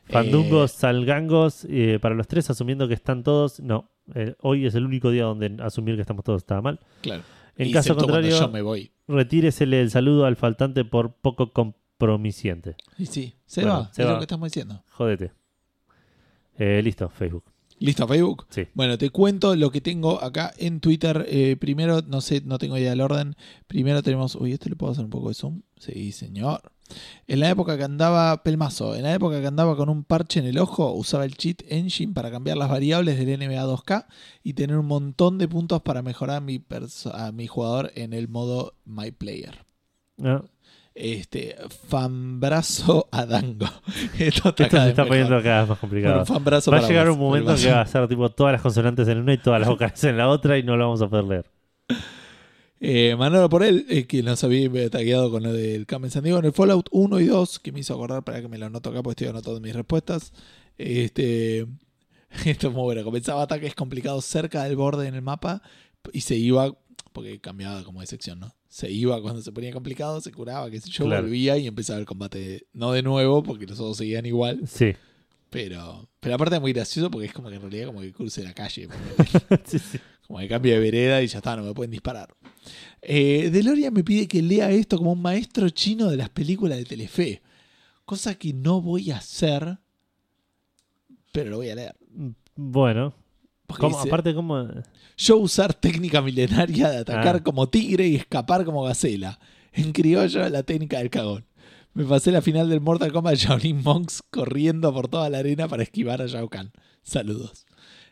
[0.07, 3.61] Fandungos, salgangos, eh, para los tres, asumiendo que están todos.
[3.61, 6.81] No, eh, hoy es el único día donde asumir que estamos todos estaba mal.
[7.03, 7.23] Claro.
[7.57, 8.91] En caso contrario, yo me voy.
[9.09, 12.77] retíresele el saludo al faltante por poco com- promisiente.
[12.99, 14.13] Y sí, se Bueno, va, se es va.
[14.13, 14.85] lo que estamos diciendo.
[14.91, 15.33] Jódete.
[16.59, 17.45] Eh, listo, Facebook.
[17.81, 18.47] ¿Listo, Facebook?
[18.51, 18.67] Sí.
[18.75, 21.25] Bueno, te cuento lo que tengo acá en Twitter.
[21.29, 23.37] Eh, primero, no sé, no tengo idea del orden.
[23.69, 24.35] Primero tenemos.
[24.35, 25.63] Uy, ¿este le puedo hacer un poco de zoom?
[25.77, 26.61] Sí, señor.
[27.27, 28.43] En la época que andaba.
[28.43, 28.95] Pelmazo.
[28.95, 32.13] En la época que andaba con un parche en el ojo, usaba el Cheat Engine
[32.13, 34.07] para cambiar las variables del NBA 2K
[34.43, 36.63] y tener un montón de puntos para mejorar a mi,
[37.13, 39.65] a mi jugador en el modo My Player.
[40.17, 40.45] No,
[40.95, 41.57] Este,
[41.87, 43.69] fanbrazo a Dango.
[44.19, 46.15] Esto, se está poniendo cada vez más complicado.
[46.15, 48.63] Bueno, fanbrazo va a llegar vos, un momento que va a ser tipo todas las
[48.63, 51.09] consonantes en una y todas las vocales en la otra y no lo vamos a
[51.09, 51.47] poder leer.
[52.81, 56.39] Eh, Manolo por él, eh, que nos había tagueado con lo del Carmen San Diego
[56.39, 58.91] en el Fallout 1 y 2, que me hizo acordar para que me lo anoto
[58.91, 60.33] acá, porque estoy anotando mis respuestas.
[60.77, 61.67] Este,
[62.45, 63.03] esto es muy bueno.
[63.05, 65.61] Comenzaba ataques complicados cerca del borde en el mapa
[66.13, 66.77] y se iba,
[67.13, 68.55] porque cambiaba como de sección, ¿no?
[68.69, 71.23] Se iba cuando se ponía complicado, se curaba, sé yo, Claro.
[71.23, 74.93] volvía y empezaba el combate, no de nuevo, porque los otros seguían igual, Sí.
[75.51, 78.45] pero, pero aparte es muy gracioso porque es como que en realidad como que cruce
[78.45, 78.89] la calle.
[79.65, 79.99] sí, sí.
[80.27, 82.29] Como que cambie de vereda y ya está, no me pueden disparar.
[83.03, 86.85] Eh, Deloria me pide que lea esto como un maestro chino de las películas de
[86.85, 87.43] Telefe.
[88.05, 89.79] Cosa que no voy a hacer,
[91.33, 91.97] pero lo voy a leer.
[92.57, 93.15] Bueno,
[93.67, 94.67] ¿cómo- dice, aparte, ¿cómo?
[95.17, 97.43] yo usar técnica milenaria de atacar Ah.
[97.43, 99.39] como tigre y escapar como gacela.
[99.73, 101.45] En criollo, la técnica del cagón.
[101.95, 105.69] Me pasé la final del Mortal Kombat de Shaolin Monks corriendo por toda la arena
[105.69, 106.73] para esquivar a Shao Kahn.
[107.03, 107.67] Saludos.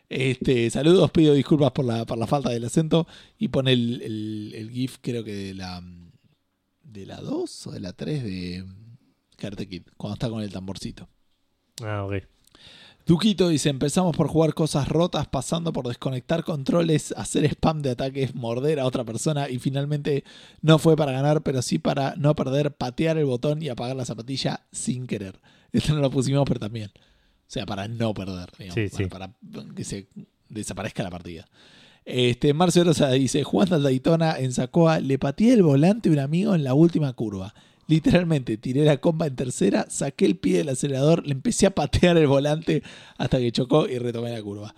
[0.09, 3.07] Este, saludos, pido disculpas por la, por la falta del acento
[3.37, 5.83] y pone el, el- el GIF, creo que de la
[6.83, 8.65] de la 2 o de la 3 de
[9.35, 11.09] Karate Kid, cuando está con el tamborcito.
[11.83, 12.23] Ah, ok.
[13.05, 18.35] Duquito dice, empezamos por jugar cosas rotas, pasando por desconectar controles, hacer spam de ataques,
[18.35, 20.23] morder a otra persona y finalmente
[20.61, 24.03] no fue para ganar, pero sí para no perder, patear el botón y apagar la
[24.05, 25.39] zapatilla sin querer.
[25.71, 26.91] Esto no lo pusimos, pero también.
[27.47, 29.05] O sea, para no perder, digamos, Sí, sí.
[29.05, 30.07] para, para que se
[30.49, 31.47] desaparezca la partida.
[32.03, 36.19] Este, Marcio Rosa dice, jugando al Daytona en Sacoa, le pateé el volante a un
[36.19, 37.53] amigo en la última curva.
[37.87, 42.17] Literalmente, tiré la comba en tercera, saqué el pie del acelerador, le empecé a patear
[42.17, 42.83] el volante
[43.17, 44.75] hasta que chocó y retomé la curva.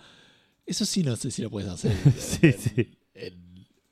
[0.64, 1.92] Eso sí no sé si lo puedes hacer.
[2.18, 2.90] Sí, sí.
[3.14, 3.49] En,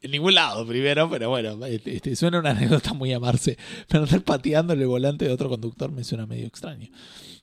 [0.08, 3.58] en ningún lado primero, pero bueno, este, este, suena una anécdota muy amarse.
[3.88, 6.88] Pero andar pateándole el volante de otro conductor me suena medio extraño.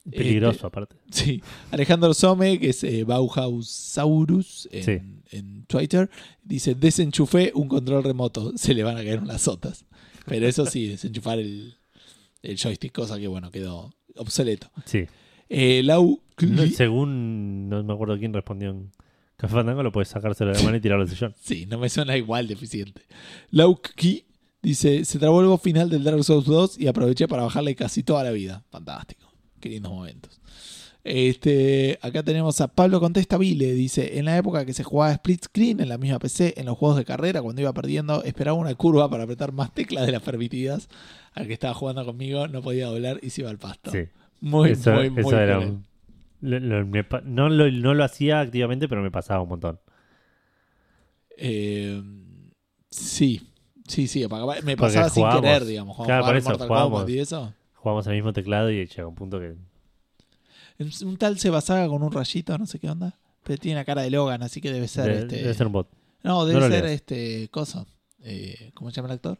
[0.10, 0.96] Peligroso, aparte.
[1.10, 4.92] Sí, Alejandro Some, que es eh, Bauhausaurus en, Sí.
[5.38, 6.10] en Twitter,
[6.44, 9.86] dice: Desenchufé un control remoto, se le van a caer unas sotas.
[10.26, 11.76] Pero eso sí, desenchufar el,
[12.44, 14.70] el joystick, cosa que bueno, quedó obsoleto.
[14.86, 15.06] Sí.
[15.50, 16.22] Eh, Lau.
[16.76, 18.92] Según, no me acuerdo quién respondió en
[19.38, 21.34] Café Fandango, lo puedes sacárselo de la mano y tirarlo al sillón.
[21.42, 23.02] Sí, no me suena igual deficiente.
[23.52, 24.26] Lauki
[24.62, 28.02] dice: Se trabó el boss final del Dark Souls 2 y aproveché para bajarle casi
[28.04, 28.64] toda la vida.
[28.72, 29.32] Fantástico.
[29.60, 30.40] Qué lindos momentos.
[31.04, 33.74] Este, acá tenemos a Pablo Contestabile.
[33.74, 36.78] Dice: En la época que se jugaba split screen en la misma PC, en los
[36.78, 40.22] juegos de carrera, cuando iba perdiendo, esperaba una curva para apretar más teclas de las
[40.24, 40.90] permitidas.
[41.34, 43.92] Al que estaba jugando conmigo no podía doblar y se iba al pasto.
[43.92, 44.06] Sí.
[44.42, 45.70] Muy, eso muy, muy eso era cruel.
[45.70, 45.86] un-
[46.42, 49.80] lo- lo- me pa- no, lo, no lo hacía activamente, pero me pasaba un montón.
[51.38, 52.02] Eh,
[52.90, 53.42] sí,
[53.88, 54.24] sí, sí.
[54.24, 55.96] apagaba- Me pasaba sin querer, digamos.
[55.96, 56.68] Cuando claro, por eso.
[56.68, 57.54] Kombat y eso.
[57.74, 59.56] Jugábamos al mismo teclado y llega un punto que.
[61.06, 63.18] Un tal Sebasaga con un rayito, no sé qué onda.
[63.44, 65.36] Pero tiene la cara de Logan, así que debe ser de- este.
[65.38, 65.90] Debe ser un bot.
[66.24, 67.48] No, debe no ser este.
[67.50, 67.86] Coso.
[68.24, 69.40] Eh, ¿Cómo se llama el actor?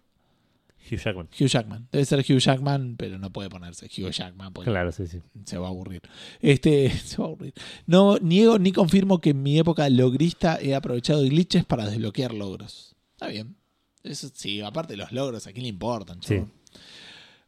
[0.90, 1.28] Hugh Jackman.
[1.40, 1.88] Hugh Jackman.
[1.92, 5.20] Debe ser Hugh Jackman, pero no puede ponerse Hugh Jackman porque Claro, sí, sí.
[5.46, 6.02] se va a aburrir.
[6.42, 7.54] Este, se va a aburrir.
[7.88, 12.96] No niego ni confirmo que en mi época logrista he aprovechado glitches para desbloquear logros.
[13.14, 13.56] Está bien.
[14.04, 16.22] Eso sí, aparte de los logros, ¿a quién le importan?
[16.22, 16.44] Sí.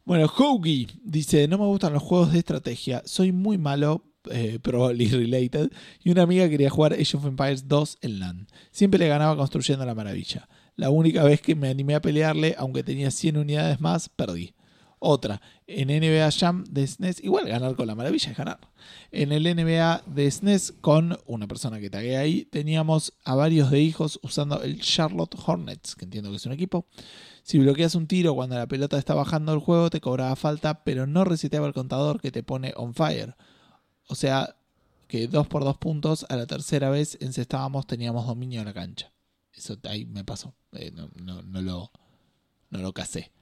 [0.04, 5.06] Bueno, Hoagie dice, no me gustan los juegos de estrategia, soy muy malo, eh, probably
[5.10, 5.70] related,
[6.02, 8.46] y una amiga quería jugar Age of Empires 2 en LAN.
[8.70, 10.48] Siempre le ganaba construyendo la maravilla.
[10.78, 14.54] La única vez que me animé a pelearle, aunque tenía 100 unidades más, perdí.
[15.00, 18.60] Otra, en NBA Jam de SNES, igual ganar con la maravilla es ganar.
[19.10, 23.80] En el NBA de SNES, con una persona que tagué ahí, teníamos a varios de
[23.80, 26.86] hijos usando el Charlotte Hornets, que entiendo que es un equipo.
[27.42, 31.08] Si bloqueas un tiro cuando la pelota está bajando el juego, te cobraba falta, pero
[31.08, 33.34] no reseteaba el contador que te pone on fire.
[34.06, 34.54] O sea,
[35.08, 39.10] que dos por dos puntos, a la tercera vez encestábamos, teníamos dominio de la cancha.
[39.58, 40.54] Eso ahí me pasó.
[40.72, 41.90] Eh, no, no, no lo,
[42.70, 43.32] no lo casé.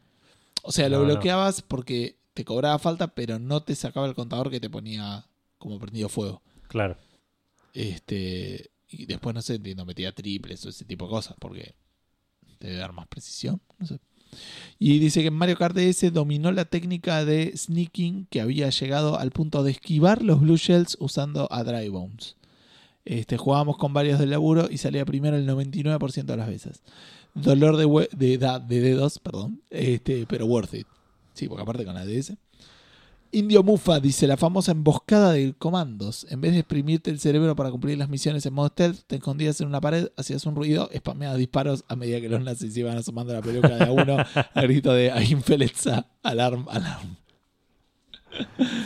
[0.63, 1.13] O sea, lo No, no.
[1.13, 5.27] bloqueabas porque te cobraba falta, pero no te sacaba el contador que te ponía
[5.59, 6.43] como prendido fuego.
[6.69, 6.97] Claro.
[7.73, 11.75] Este, y después, no sé, entiendo, metía triples o ese tipo de cosas, porque
[12.61, 13.99] debe dar más precisión, no sé.
[14.79, 19.19] Y dice que en Mario Kart DS dominó la técnica de sneaking que había llegado
[19.19, 22.37] al punto de esquivar los Blue Shells usando a Dry Bones.
[23.07, 26.83] Este, jugábamos con varios del laburo y salía primero el 99% de las veces.
[27.35, 30.87] Dolor de, de, de dedos, perdón, este, pero worth it.
[31.33, 32.35] Sí, porque aparte con la DS.
[33.31, 36.27] Indio Mufa dice la famosa emboscada de comandos.
[36.31, 39.61] En vez de exprimirte el cerebro para cumplir las misiones en modo stealth, te escondías
[39.61, 43.35] en una pared, hacías un ruido, spameabas disparos a medida que los nazis iban asomando
[43.35, 44.17] la peluca de uno
[44.55, 47.17] a grito de Einfeletza, alarm, alarm.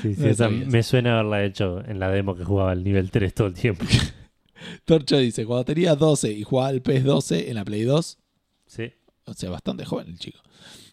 [0.03, 3.11] Sí, sí, No esa me suena haberla hecho en la demo que jugaba al nivel
[3.11, 3.85] 3 todo el tiempo.
[4.85, 8.19] Torcho dice, cuando tenía 12 y jugaba al PES 12 en la Play 2,
[8.67, 8.93] Sí.
[9.25, 10.39] o sea, bastante joven el chico.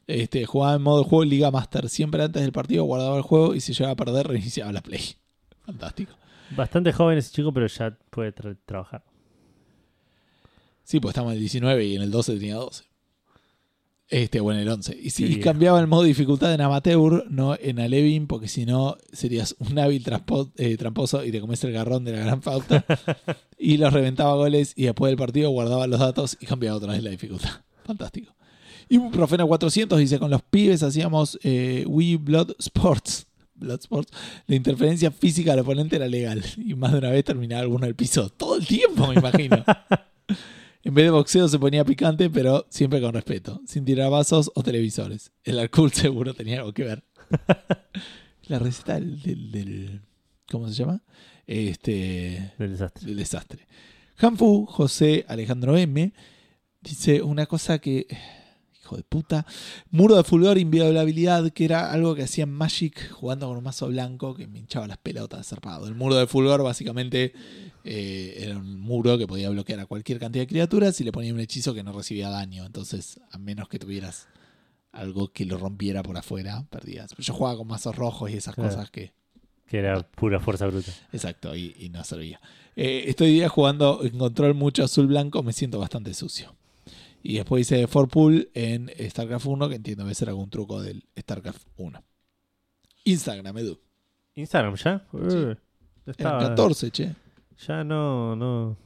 [0.07, 1.89] Este, jugaba en modo juego Liga Master.
[1.89, 5.01] Siempre antes del partido guardaba el juego y si llegaba a perder reiniciaba la Play.
[5.65, 6.13] Fantástico.
[6.55, 9.03] Bastante joven ese chico, pero ya puede tra- trabajar.
[10.83, 12.85] Sí, pues estamos en el 19 y en el 12 tenía 12.
[14.09, 14.97] Este, o en el 11.
[15.01, 19.55] Y si cambiaba el modo dificultad en amateur, no en Alevin, porque si no serías
[19.59, 20.03] un hábil
[20.55, 22.85] eh, tramposo y te comes el garrón de la gran pauta.
[23.57, 27.03] y los reventaba goles y después del partido guardaba los datos y cambiaba otra vez
[27.03, 27.49] la dificultad.
[27.83, 28.33] Fantástico.
[28.87, 33.27] Y un Profena 400 dice, con los pibes hacíamos eh, Wii Blood Sports.
[33.55, 34.13] Blood Sports.
[34.45, 36.41] La interferencia física del oponente era legal.
[36.55, 38.29] Y más de una vez terminaba alguno del piso.
[38.29, 39.65] Todo el tiempo, me imagino.
[40.87, 44.63] En vez de boxeo se ponía picante, pero siempre con respeto, sin tirar vasos o
[44.63, 45.33] televisores.
[45.43, 47.03] El alcohol seguro tenía algo que ver.
[48.47, 50.01] La receta del, del- del-
[50.49, 51.03] ¿cómo se llama?
[51.45, 53.05] Este Del desastre.
[53.05, 53.67] del desastre.
[54.17, 56.13] Hanfu José Alejandro M
[56.81, 58.07] dice una cosa que
[58.81, 59.45] hijo de puta,
[59.91, 64.33] muro de fulgor inviolabilidad, que era algo que hacía Magic jugando con un mazo blanco
[64.35, 65.85] que me hinchaba las pelotas zarpado.
[65.87, 67.33] El muro de fulgor básicamente
[67.87, 71.33] eh, era un muro que podía bloquear a cualquier cantidad de criaturas y le ponía
[71.33, 72.65] un hechizo que no recibía daño.
[72.65, 74.27] Entonces, a menos que tuvieras
[74.91, 77.15] algo que lo rompiera por afuera, perdías.
[77.17, 78.69] Yo jugaba con mazos rojos y esas Claro.
[78.69, 79.13] cosas que
[79.67, 80.91] Que era pura fuerza bruta.
[81.11, 82.39] Exacto, y, y no servía.
[82.75, 86.55] Eh, estoy día jugando en control mucho azul blanco, me siento bastante sucio.
[87.23, 91.63] Y después hice Forpool en StarCraft 1, que entiendo debe ser algún truco del StarCraft
[91.77, 92.03] 1.
[93.03, 93.79] Instagram, Edu.
[94.35, 95.05] ¿Instagram ya?
[95.11, 95.57] Uh, Eran
[96.05, 97.15] estaba- 14, che.
[97.65, 98.77] Ya no, no.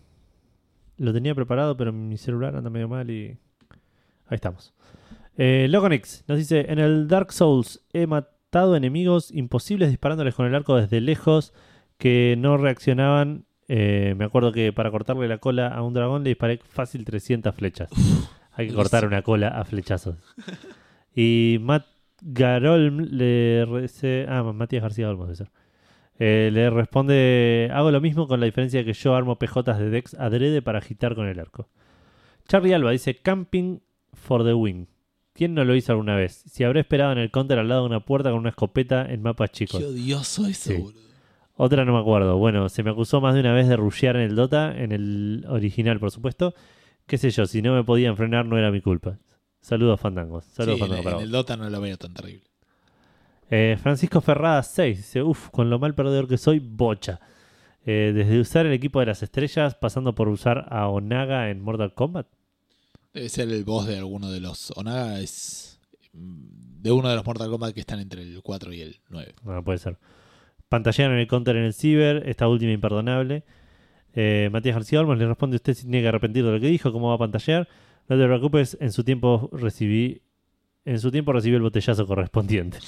[0.98, 3.38] Lo tenía preparado, pero mi celular anda medio mal y.
[4.28, 4.74] Ahí estamos.
[5.38, 10.56] Eh, Loconix nos dice: En el Dark Souls he matado enemigos imposibles disparándoles con el
[10.56, 11.54] arco desde lejos
[11.98, 13.46] que no reaccionaban.
[13.68, 17.56] Eh, me acuerdo que para cortarle la cola a un dragón le disparé fácil 300
[17.56, 17.90] flechas.
[18.54, 20.18] Hay que cortar una cola a flechazos.
[21.16, 21.86] Y Matt
[22.22, 24.26] Garolm le dice.
[24.30, 25.52] Ah, Matías García Olmos debe ser.
[26.20, 29.90] Eh, le responde, hago lo mismo con la diferencia de que yo armo PJs de
[29.90, 31.68] Dex adrede para agitar con el arco.
[32.48, 33.80] Charlie Alba dice, camping
[34.14, 34.88] for the win.
[35.34, 36.44] ¿Quién no lo hizo alguna vez?
[36.48, 39.22] Si habré esperado en el counter al lado de una puerta con una escopeta en
[39.22, 39.80] mapas chicos.
[39.80, 40.78] Qué odioso eso, Sí.
[40.78, 41.02] boludo.
[41.56, 42.38] Otra no me acuerdo.
[42.38, 45.46] Bueno, se me acusó más de una vez de rushear en el Dota, en el
[45.48, 46.54] original por supuesto.
[47.08, 49.18] Qué sé yo, si no me podían frenar no era mi culpa.
[49.62, 50.46] Saludos fandangos.
[50.46, 51.24] Saludos Sí, en, fandangos para en vos.
[51.26, 52.44] el Dota no lo veo tan terrible.
[53.54, 57.20] Eh, Francisco Ferrada 6 dice, uff, con lo mal perdedor que soy, bocha.
[57.86, 61.94] Eh, desde usar el equipo de las estrellas, pasando por usar a Onaga en Mortal
[61.94, 62.28] Kombat.
[63.14, 64.72] Debe ser el boss de alguno de los.
[64.78, 65.82] Onaga es
[66.14, 69.36] de uno de los Mortal Kombat que están entre el 4 y el 9.
[69.44, 69.98] No, puede ser.
[70.70, 73.44] Pantallearon el counter en el ciber, esta última imperdonable.
[74.14, 76.94] Eh, Matías García Olmos le responde, usted se tiene que arrepentir de lo que dijo,
[76.94, 77.68] ¿cómo va a pantallear?
[78.08, 80.22] No te preocupes, en su tiempo recibí...
[80.86, 82.80] En su tiempo recibió el botellazo correspondiente.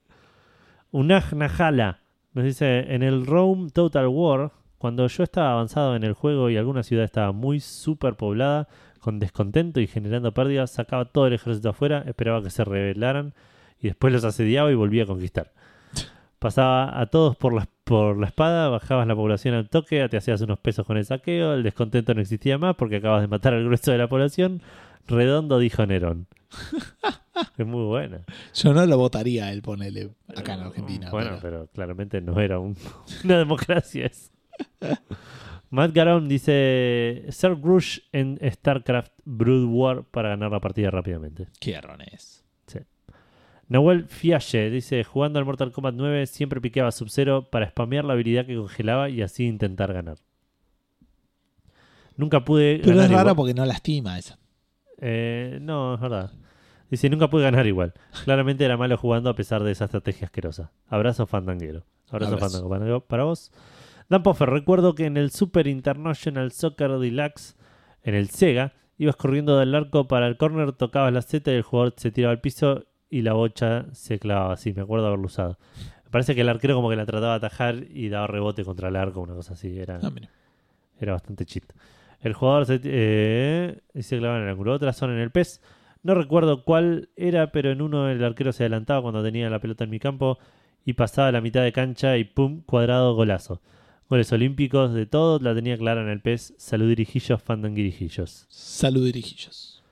[0.90, 2.00] Unaj Najala
[2.32, 6.56] nos dice, en el Rome Total War, cuando yo estaba avanzado en el juego y
[6.56, 8.68] alguna ciudad estaba muy super poblada,
[9.00, 13.34] con descontento y generando pérdidas, sacaba todo el ejército afuera, esperaba que se rebelaran
[13.80, 15.52] y después los asediaba y volvía a conquistar.
[16.38, 20.40] Pasaba a todos por la, por la espada, bajabas la población al toque, te hacías
[20.42, 23.64] unos pesos con el saqueo, el descontento no existía más porque acabas de matar al
[23.64, 24.62] grueso de la población.
[25.06, 26.26] Redondo dijo Nerón.
[27.58, 28.24] Es muy buena.
[28.54, 31.10] Yo no lo votaría a él, ponele, acá en Argentina.
[31.10, 32.76] Bueno, pero- pero claramente no era un-
[33.24, 34.06] una democracia.
[34.06, 34.30] eso.
[35.70, 41.46] Matt Garon dice: Ser Rush en StarCraft Brood War para ganar la partida rápidamente.
[41.60, 42.44] Qué errones.
[43.68, 48.44] Nahuel Fiache dice: Jugando al Mortal Kombat 9 siempre piqueaba Sub-Zero para spamear la habilidad
[48.44, 50.16] que congelaba y así intentar ganar.
[52.16, 53.36] Nunca pude Pero ganar es raro igual.
[53.36, 54.39] porque no lastima esa.
[55.00, 56.30] Eh, no, es verdad.
[56.90, 57.94] Dice: Nunca pude ganar igual.
[58.24, 60.72] Claramente era malo jugando a pesar de esa estrategia asquerosa.
[60.88, 61.84] Abrazo fandanguero.
[62.10, 62.68] Abrazo, Abrazo.
[62.68, 63.52] fandango para- para vos.
[64.08, 67.54] Dan Poffer, recuerdo que en el Super International Soccer Deluxe,
[68.02, 71.62] en el Sega, ibas corriendo del arco para el corner, tocabas la Z y el
[71.62, 74.56] jugador se tiraba al piso y la bocha se clavaba.
[74.56, 75.58] Sí, me acuerdo haberlo usado.
[76.04, 78.88] Me parece que el arquero como que la trataba de atajar y daba rebote contra
[78.88, 79.78] el arco, una cosa así.
[79.78, 80.10] Era, Ah,
[80.98, 81.64] era bastante cheat.
[82.20, 84.72] El jugador se, eh, y se clavaba en el ángulo.
[84.74, 85.62] Otra zona en el PES.
[86.02, 89.84] No recuerdo cuál era, pero en uno el arquero se adelantaba cuando tenía la pelota
[89.84, 90.38] en mi campo
[90.84, 93.60] y pasaba la mitad de cancha y pum, cuadrado, golazo.
[94.08, 96.54] Goles olímpicos de todos, la tenía clara en el PES.
[96.58, 98.46] Salud dirijillos, fandanguirijillos.
[98.48, 99.82] Salud, dirigillos.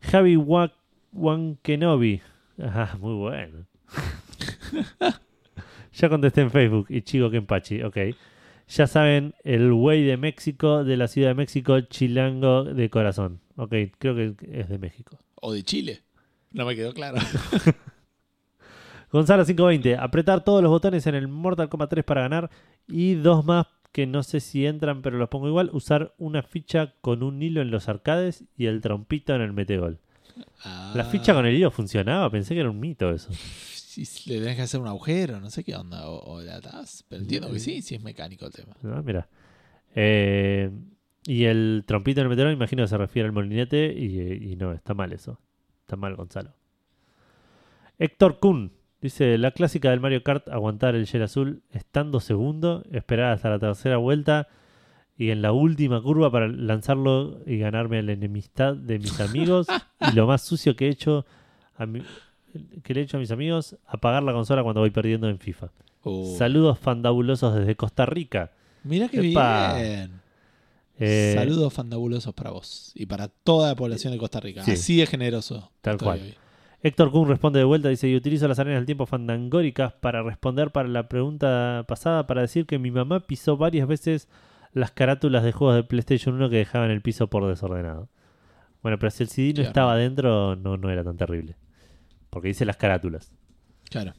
[0.00, 0.72] Javi Wa-
[1.12, 2.20] Wankenobi.
[2.62, 3.66] Ah, muy bueno.
[5.92, 7.96] ya contesté en Facebook y Chico Kempachi, ok.
[8.70, 13.40] Ya saben, el güey de México, de la Ciudad de México, chilango de corazón.
[13.56, 15.18] Ok, creo que es de México.
[15.36, 16.02] O de Chile.
[16.52, 17.18] No me quedó claro.
[19.12, 22.50] Gonzalo 520, apretar todos los botones en el Mortal Kombat 3 para ganar
[22.86, 26.94] y dos más que no sé si entran pero los pongo igual, usar una ficha
[27.00, 29.98] con un hilo en los arcades y el trompito en el metegol.
[30.94, 33.30] La Ah, ficha con el hilo funcionaba, pensé que era un mito eso.
[33.90, 36.08] Si le tenés que hacer un agujero, no sé qué onda.
[36.08, 37.04] O, o la atás.
[37.08, 38.74] Pero entiendo que sí, sí es mecánico el tema.
[38.84, 39.28] Ah, mira.
[39.94, 40.70] Eh,
[41.26, 44.72] y el trompito en el metegol, imagino que se refiere al molinete y, y no,
[44.72, 45.40] está mal eso.
[45.80, 46.54] Está mal, Gonzalo.
[47.98, 53.32] Héctor Kuhn dice: La clásica del Mario Kart, aguantar el gel azul estando segundo, esperar
[53.32, 54.48] hasta la tercera vuelta
[55.16, 59.66] y en la última curva para lanzarlo y ganarme la enemistad de mis amigos.
[60.12, 61.26] y lo más sucio que he hecho
[61.76, 62.02] a mi-
[62.82, 65.70] que le he hecho a mis amigos, apagar la consola cuando voy perdiendo en FIFA.
[66.02, 66.34] Oh.
[66.38, 68.52] Saludos fandabulosos desde Costa Rica.
[68.84, 69.74] Mira qué Epa.
[69.78, 70.20] bien.
[70.98, 74.62] Eh, Saludos fandabulosos para vos y para toda la población de Costa Rica.
[74.64, 74.72] Sí.
[74.72, 75.70] Así de generoso.
[75.80, 76.20] Tal cual.
[76.20, 76.34] hoy.
[76.82, 80.70] Héctor Kuhn responde de vuelta, dice, y utilizo las arenas del tiempo fandangóricas para responder
[80.70, 84.28] para la pregunta pasada, para decir que mi mamá pisó varias veces
[84.72, 88.08] las carátulas de juegos de PlayStation 1 que dejaban el piso por desordenado.
[88.82, 89.68] Bueno, pero si el CD no Claro.
[89.68, 91.56] estaba adentro, no, no era tan terrible.
[92.30, 93.32] Porque dice las carátulas.
[93.90, 94.14] Claro.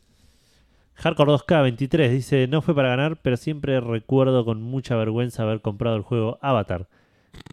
[0.96, 5.96] Hardcore 2K23 dice, no fue para ganar, pero siempre recuerdo con mucha vergüenza haber comprado
[5.96, 6.90] el juego Avatar.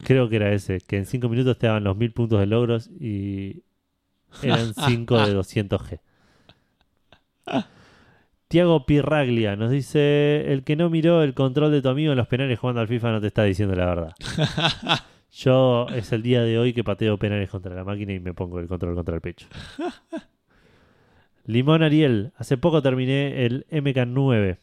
[0.05, 2.91] Creo que era ese, que en 5 minutos te daban los 1000 puntos de logros
[3.01, 3.63] y
[4.43, 6.01] eran 5 de 200G.
[8.49, 12.29] Tiago Pirraglia nos dice, el que no miró el control de tu amigo en los
[12.29, 14.13] penales jugando al FIFA no te está diciendo la verdad.
[15.31, 18.59] Yo es el día de hoy que pateo penales contra la máquina y me pongo
[18.59, 19.47] el control contra el pecho.
[21.49, 24.59] Limón Ariel, hace poco terminé el MK9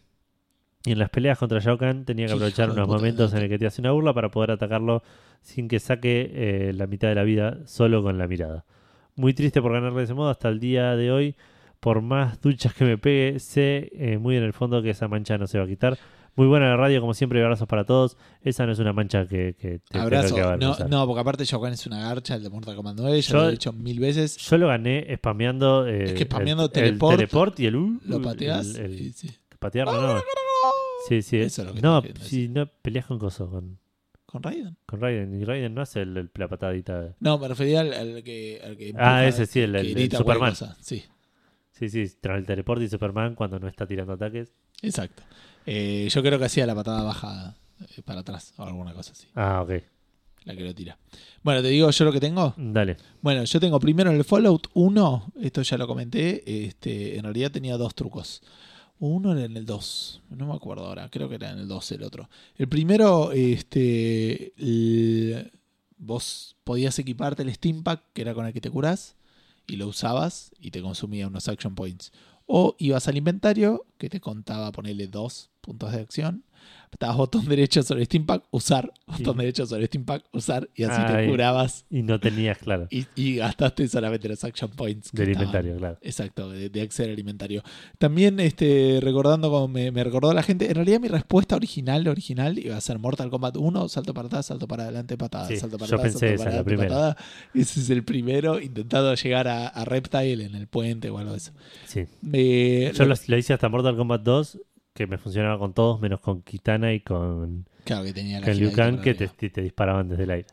[0.85, 3.57] y en las peleas contra Shao Kahn tenía que aprovechar unos momentos en el que
[3.57, 5.01] te hace una burla para poder atacarlo
[5.41, 8.65] sin que saque eh, la mitad de la vida solo con la mirada.
[9.15, 11.35] Muy triste por ganarle de ese modo hasta el día de hoy.
[11.79, 15.39] Por más duchas que me pegue, sé eh, muy en el fondo que esa mancha
[15.39, 15.97] no se va a quitar.
[16.37, 18.17] Muy buena la radio, como siempre, abrazos para todos.
[18.41, 20.35] Esa no es una mancha que, que te Abrazo.
[20.35, 23.21] que No, no, porque aparte Shogun es una garcha, el de Mortal Kombat 9.
[23.21, 24.35] Ya Yo- lo he dicho mil veces.
[24.37, 25.87] Yo lo gané spameando.
[25.87, 27.75] eh, Es que spameando el, teleport, el teleport y el.
[27.77, 28.75] uh, Lo pateas.
[28.75, 29.29] el- el- sí.
[29.59, 30.21] patearlo, no.
[31.07, 31.37] Sí, sí.
[31.37, 33.77] Eso es lo que no, si no peleas con Coso, con,
[34.25, 34.75] ¿Con Raiden?
[34.85, 35.39] con Raiden.
[35.39, 37.15] Y Raiden no hace el, el- la patadita.
[37.21, 38.93] No, me refería al, al que, al que.
[38.97, 40.53] Ah, ese sí, el- que el- el grita Superman.
[40.81, 41.03] Sí,
[41.71, 44.51] Sí, sí, tras el teleport y Superman cuando no está tirando ataques.
[44.81, 45.23] exacto.
[45.65, 47.55] Eh, yo creo que hacía la patada baja
[47.97, 49.27] eh, para atrás o alguna cosa así.
[49.35, 49.71] Ah, ok.
[50.43, 50.97] La que lo tira.
[51.41, 52.53] Bueno, te digo yo lo que tengo.
[52.55, 52.97] Dale.
[53.21, 57.51] Bueno, yo tengo primero en el Fallout 1, esto ya lo comenté, este, en realidad
[57.51, 58.43] tenía dos trucos.
[58.99, 61.91] Uno era en el 2, no me acuerdo ahora, creo que era en el 2
[61.93, 62.29] el otro.
[62.57, 65.51] El primero, este, el-
[65.97, 69.15] vos podías equiparte el Steam Pack, que era con el que te curás,
[69.67, 72.11] y lo usabas y te consumía unos action points.
[72.45, 76.43] O ibas al inventario, que te contaba ponerle dos puntos de acción.
[76.91, 80.69] Estabas botón derecho sobre el Steam Pack, usar, botón derecho sobre el Steam Pack, usar,
[80.75, 85.11] y así te curabas Y no tenías, claro, y, y gastaste solamente los action points.
[85.11, 85.97] del estaban- inventario, claro.
[86.01, 87.63] Exacto, de, de Excel alimentario.
[87.97, 92.57] También este, recordando como me, me recordó la gente, en realidad mi respuesta original, original,
[92.59, 95.77] iba a ser Mortal Kombat 1, salto para atrás, salto para adelante, patada, Sí, salto
[95.77, 97.17] para yo atrás, pensé salto esa, para la adelante, patada.
[97.53, 101.37] Ese es el primero, intentando llegar a, a Reptile en el puente o algo de
[101.39, 101.51] eso.
[101.85, 102.05] Sí.
[102.93, 104.59] Yo lo, lo hice hasta Mortal Kombat 2,
[104.95, 108.55] que me funcionaba con todos, menos con Kitana y con, Claro que tenía la con
[108.57, 110.47] Liu Kang, que te, te disparaban desde el aire.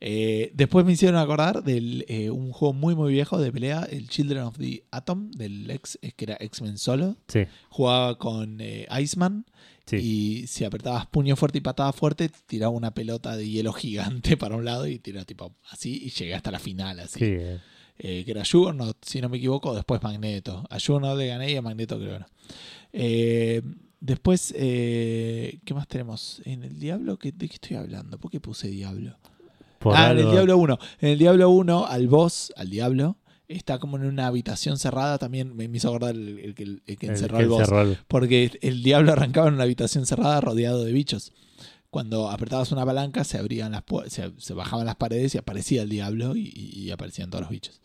[0.00, 4.42] Eh, después me hicieron acordar de un juego muy muy viejo de pelea, el Children
[4.44, 7.16] of the Atom, del ex, que era X-Men solo.
[7.26, 9.44] Sí, Jugaba con eh, Iceman
[9.86, 9.96] sí.
[9.96, 14.54] y si apretabas puño fuerte y patada fuerte, tiraba una pelota de hielo gigante para
[14.54, 17.18] un lado y tiraba tipo así y llegué hasta la final así.
[17.18, 17.58] sí, eh.
[18.02, 20.64] Eh, que era Juggernaut, si no me equivoco, después Magneto.
[20.70, 22.26] A Juggernaut le gané y a Magneto creo que no.
[22.92, 23.62] Eh,
[24.00, 26.42] después, eh, ¿qué más tenemos?
[26.44, 28.18] En el Diablo, ¿qué- ¿de qué estoy hablando?
[28.18, 29.16] ¿Por qué puse Diablo?
[29.78, 30.78] Por ah, en el Diablo 1.
[31.00, 33.16] En el Diablo 1, al boss, al Diablo,
[33.48, 35.18] está como en una habitación cerrada.
[35.18, 37.60] También me hizo acordar el, el que, el que el encerró al boss.
[37.60, 41.32] encerró Porque el Diablo arrancaba en una habitación cerrada rodeado de bichos.
[41.90, 45.88] Cuando apretabas una palanca, se abrían las se, se bajaban las paredes y aparecía el
[45.88, 47.80] Diablo y, y- y aparecían todos los bichos.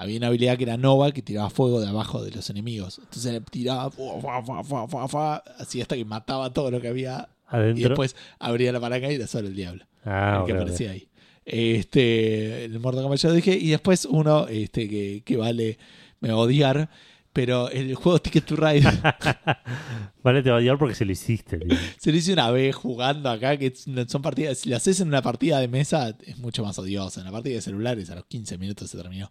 [0.00, 2.98] Había una habilidad que era Nova que tiraba fuego de abajo de los enemigos.
[2.98, 4.20] Entonces le tiraba fu-
[5.58, 7.88] así hasta que mataba todo lo que había y adentro.
[7.90, 11.08] después abría la palanca y era solo el Diablo ah, el que aparecía ahí.
[11.44, 13.56] Este, el Mortal Kombat ya dije.
[13.56, 15.78] Y después uno este, que, que vale,
[16.20, 16.90] me va a odiar.
[17.32, 18.82] Pero el juego Ticket to Ride
[20.22, 21.76] Vale, te va a odiar porque se lo hiciste, tío.
[21.98, 23.56] se lo hice una vez jugando acá.
[23.56, 24.58] Que son partidas.
[24.58, 27.20] Si lo haces en una partida de mesa, es mucho más odiosa.
[27.20, 29.30] En la partida de celulares, a los 15 minutos se terminó.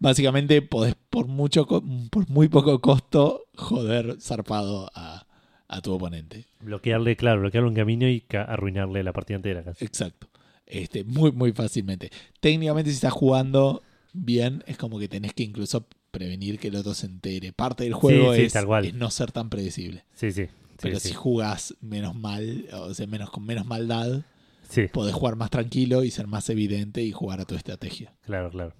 [0.00, 5.26] Básicamente, podés por, mucho, por muy poco costo joder zarpado a,
[5.68, 6.46] a tu oponente.
[6.60, 9.84] Bloquearle, claro, bloquearle un camino y arruinarle la partida entera casi.
[9.84, 10.28] Exacto.
[10.66, 12.10] Este, muy, muy fácilmente.
[12.40, 13.82] Técnicamente, si estás jugando
[14.12, 17.52] bien, es como que tenés que incluso prevenir que el otro se entere.
[17.52, 18.84] Parte del juego sí, es, tal cual.
[18.86, 20.04] es no ser tan predecible.
[20.14, 20.46] Sí, sí.
[20.80, 21.08] Pero sí.
[21.08, 24.22] si jugás menos mal, o sea, menos con menos maldad,
[24.68, 28.14] Sí, podés jugar más tranquilo y ser más evidente y jugar a tu estrategia.
[28.24, 28.72] claro, claro.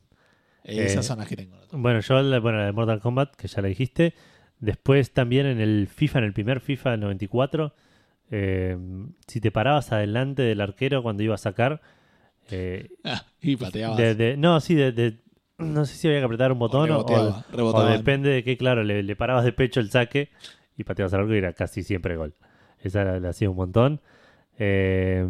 [0.65, 1.57] Eh, Esas Eh, son las que tengo.
[1.73, 4.15] Bueno, yo, la- bueno, la de Mortal Kombat, que ya la dijiste.
[4.59, 7.75] Después también en el FIFA, en el primer FIFA del 94,
[8.31, 8.77] eh,
[9.27, 11.81] si te parabas adelante del arquero cuando iba a sacar.
[12.53, 13.97] eh, Ah, y pateabas.
[13.97, 15.21] de- de- no, sí, de, de-
[15.59, 19.03] no sé si había que apretar un botón o, o- depende de qué, claro, le,
[19.05, 20.31] le parabas de pecho el saque
[20.77, 22.35] y pateabas al arco y era casi siempre gol.
[22.81, 24.01] Esa la, la hacía un montón.
[24.59, 25.21] Eh,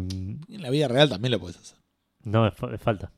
[0.49, 1.77] En la vida real también lo puedes hacer.
[2.23, 3.11] no, es falta.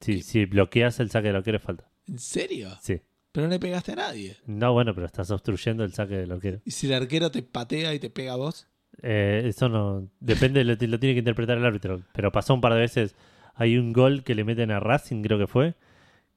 [0.00, 0.22] Si, ¿Qué?
[0.22, 1.88] si bloqueas el saque del arquero es falta.
[2.06, 2.70] ¿En serio?
[2.80, 3.00] Sí.
[3.32, 4.36] Pero no le pegaste a nadie.
[4.46, 6.60] No, bueno, pero estás obstruyendo el saque del arquero.
[6.64, 8.66] ¿Y si el arquero te patea y te pega a vos?
[9.02, 10.08] Eh, eso no.
[10.18, 12.02] Depende, lo, lo tiene que interpretar el árbitro.
[12.12, 13.14] Pero pasó un par de veces.
[13.54, 15.74] Hay un gol que le meten a Racing, creo que fue.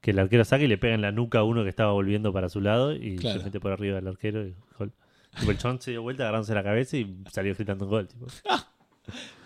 [0.00, 2.32] Que el arquero saca y le pega en la nuca a uno que estaba volviendo
[2.32, 2.94] para su lado.
[2.94, 3.38] Y Claro.
[3.38, 4.92] se mete por arriba del arquero y gol.
[5.38, 8.08] Tipo, el chon se dio vuelta, agarrándose la cabeza y salió gritando un gol.
[8.08, 8.26] tipo.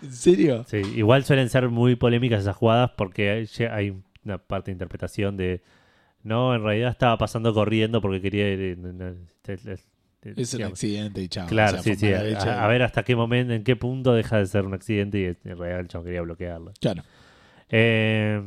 [0.01, 0.63] ¿En serio?
[0.67, 3.93] Sí, igual suelen ser muy polémicas esas jugadas porque hay, hay
[4.23, 5.61] una parte de interpretación de.
[6.23, 8.51] No, en realidad estaba pasando corriendo porque quería.
[8.51, 9.63] ir en- en- este,
[10.41, 11.47] Es un digamos, accidente y chao.
[11.47, 12.13] Claro, O sea, sí, sí.
[12.13, 15.25] A, a ver hasta qué momento, en qué punto deja de ser un accidente y
[15.49, 16.73] en realidad el chabón quería bloquearlo.
[16.79, 17.03] Claro.
[17.69, 18.41] Eh,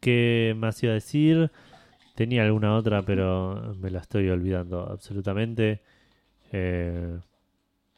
[0.00, 1.50] ¿Qué más iba a decir?
[2.14, 5.80] Tenía alguna otra, pero me la estoy olvidando absolutamente.
[6.52, 7.18] Eh,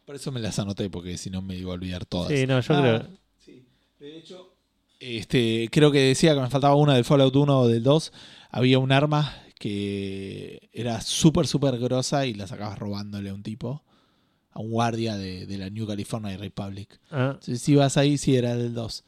[0.07, 2.33] Por eso me las anoté, porque si no me iba a olvidar todas.
[2.33, 3.19] sí, no, yo Ah, creo.
[3.39, 3.66] sí.
[4.01, 4.55] De hecho,
[5.01, 8.12] este, creo que decía que me faltaba una del Fallout 1 o del 2.
[8.51, 13.85] Había un arma que era súper, súper grosa y la sacabas robándole a un tipo,
[14.51, 17.01] a un guardia de, de la New California Republic.
[17.11, 19.05] Ah, Entonces, si ibas ahí, sí era del 2.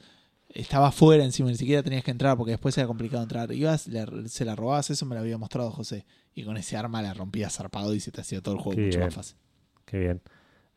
[0.48, 3.52] Estaba fuera encima, ni siquiera tenías que entrar porque después era complicado entrar.
[3.52, 6.06] Ibas, le- se la robabas, eso me lo había mostrado José.
[6.34, 8.84] Y con ese arma la rompías zarpado y se te hacía todo el juego Qué
[8.86, 9.06] mucho bien.
[9.06, 9.36] más fácil.
[9.84, 10.22] qué bien.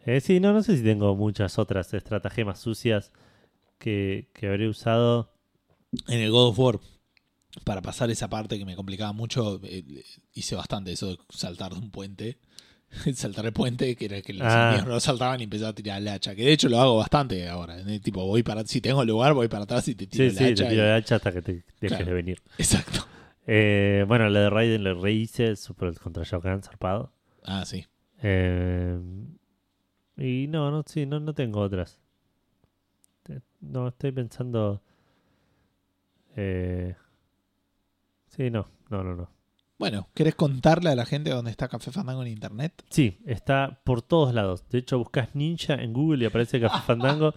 [0.05, 3.11] Eh, sí, no, no sé si tengo muchas otras estratagemas sucias
[3.77, 5.31] que, que habré usado.
[6.07, 6.79] En el God of War,
[7.63, 9.83] para pasar esa parte que me complicaba mucho, eh,
[10.33, 12.39] hice bastante eso de saltar de un puente.
[13.15, 14.83] saltar el puente, que era que los Ah.
[14.85, 16.35] no saltaban y empezaba a tirar el hacha.
[16.35, 17.79] Que de hecho lo hago bastante ahora.
[17.79, 17.99] ¿eh?
[17.99, 20.37] Tipo, voy para, si tengo lugar, voy para atrás y te tiro Sí, el sí,
[20.37, 20.69] te hacha.
[20.69, 22.05] tiro y- de hacha hasta que te dejes Claro.
[22.05, 22.41] de venir.
[22.57, 23.05] Exacto.
[23.47, 27.11] Eh, bueno, la de Raiden lo rehice, super contra Shao Kahn, zarpado.
[27.43, 27.85] Ah, sí.
[28.23, 28.97] Eh,
[30.21, 31.99] y no, no, sí, no, no tengo otras.
[33.59, 34.81] No, estoy pensando.
[36.35, 36.95] Eh,
[38.27, 39.29] sí, no, no, no, no.
[39.77, 42.83] Bueno, ¿querés contarle a la gente dónde está Café Fandango en internet?
[42.89, 44.67] Sí, está por todos lados.
[44.69, 47.33] De hecho, buscas Ninja en Google y aparece Café Fandango.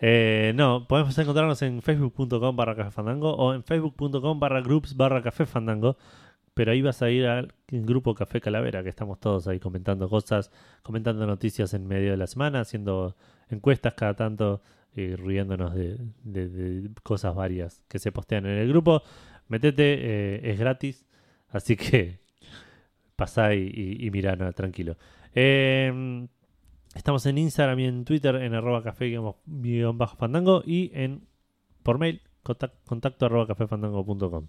[0.00, 5.22] Eh, no, podemos encontrarnos en facebook.com barra Café Fandango o en facebook.com barra groups barra
[5.22, 5.96] Café Fandango.
[6.54, 10.52] Pero ahí vas a ir al grupo Café Calavera, que estamos todos ahí comentando cosas,
[10.82, 13.16] comentando noticias en medio de la semana, haciendo
[13.48, 14.62] encuestas cada tanto
[14.94, 19.02] y riéndonos de, cosas varias que se postean en el grupo.
[19.48, 21.04] Metete, eh, es gratis,
[21.48, 22.20] así que
[23.16, 24.96] pasá y, y, mirá, tranquilo.
[25.34, 26.26] Eh,
[26.94, 29.12] estamos en Instagram y en Twitter en arroba café
[29.46, 31.26] guion bajo fandango y en
[31.82, 34.46] por mail contac- contacto arroba cafefandango.com.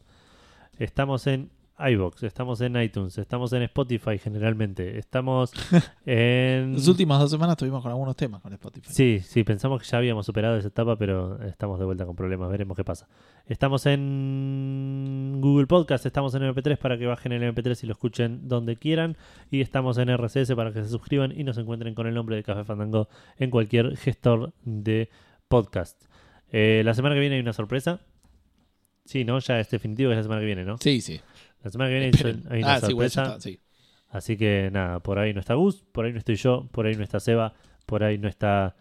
[0.78, 5.52] Estamos en iBox, estamos en iTunes, estamos en Spotify generalmente, estamos
[6.06, 6.74] en...
[6.74, 8.88] Las últimas dos semanas tuvimos con algunos temas con Spotify.
[8.90, 12.50] Sí, sí, pensamos que ya habíamos superado esa etapa, pero estamos de vuelta con problemas,
[12.50, 13.10] veremos qué pasa.
[13.46, 18.48] Estamos en Google Podcast, estamos en MP3 para que bajen el MP3 y lo escuchen
[18.48, 19.18] donde quieran,
[19.52, 22.44] y estamos en RCS para que se suscriban y nos encuentren con el nombre de
[22.44, 25.10] Café Fandango en cualquier gestor de
[25.50, 26.06] podcast.
[26.52, 28.00] Eh, la semana que viene hay una sorpresa.
[29.04, 29.38] Sí, ¿no?
[29.40, 30.78] Ya es definitivo que es la semana que viene, ¿no?
[30.78, 31.22] Sí, sí.
[31.66, 32.44] La semana que viene Esperen.
[32.50, 33.24] hay una Ah, sí, igual ya sorpresa.
[33.38, 33.60] está, sí.
[34.10, 36.96] Así que nada, por ahí no está Gus, por ahí no estoy yo, por ahí
[36.96, 37.54] no está Seba,
[37.86, 38.76] por ahí no está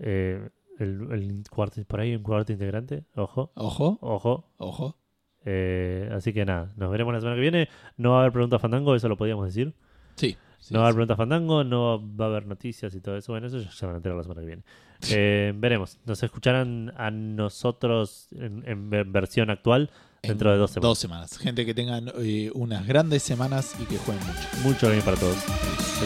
[0.00, 0.48] eh,
[0.80, 4.50] el, el cuarto, por ahí un cuarto integrante, ojo, Ojo, ojo.
[4.56, 4.96] ojo.
[5.44, 7.68] Eh, así que nada, nos veremos la semana que viene.
[7.96, 9.74] No va a haber preguntas fandango, eso lo podíamos decir.
[10.16, 10.36] Sí.
[10.58, 10.96] sí, no va a haber sí.
[10.96, 13.32] preguntas fandango, no va a haber noticias y todo eso.
[13.32, 14.62] Bueno, eso ya se van a enterar la semana que viene.
[15.10, 15.98] Eh, veremos.
[16.06, 19.90] Nos escucharán a nosotros en, en ver- versión actual
[20.28, 20.88] dentro En de dos semanas.
[20.88, 21.38] Dos semanas.
[21.38, 24.48] Gente que tengan eh, unas grandes semanas y que jueguen mucho.
[24.62, 25.36] Mucho bien para todos.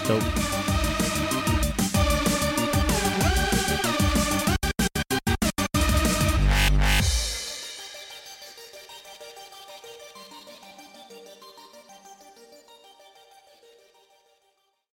[0.06, 0.75] Chau, chau.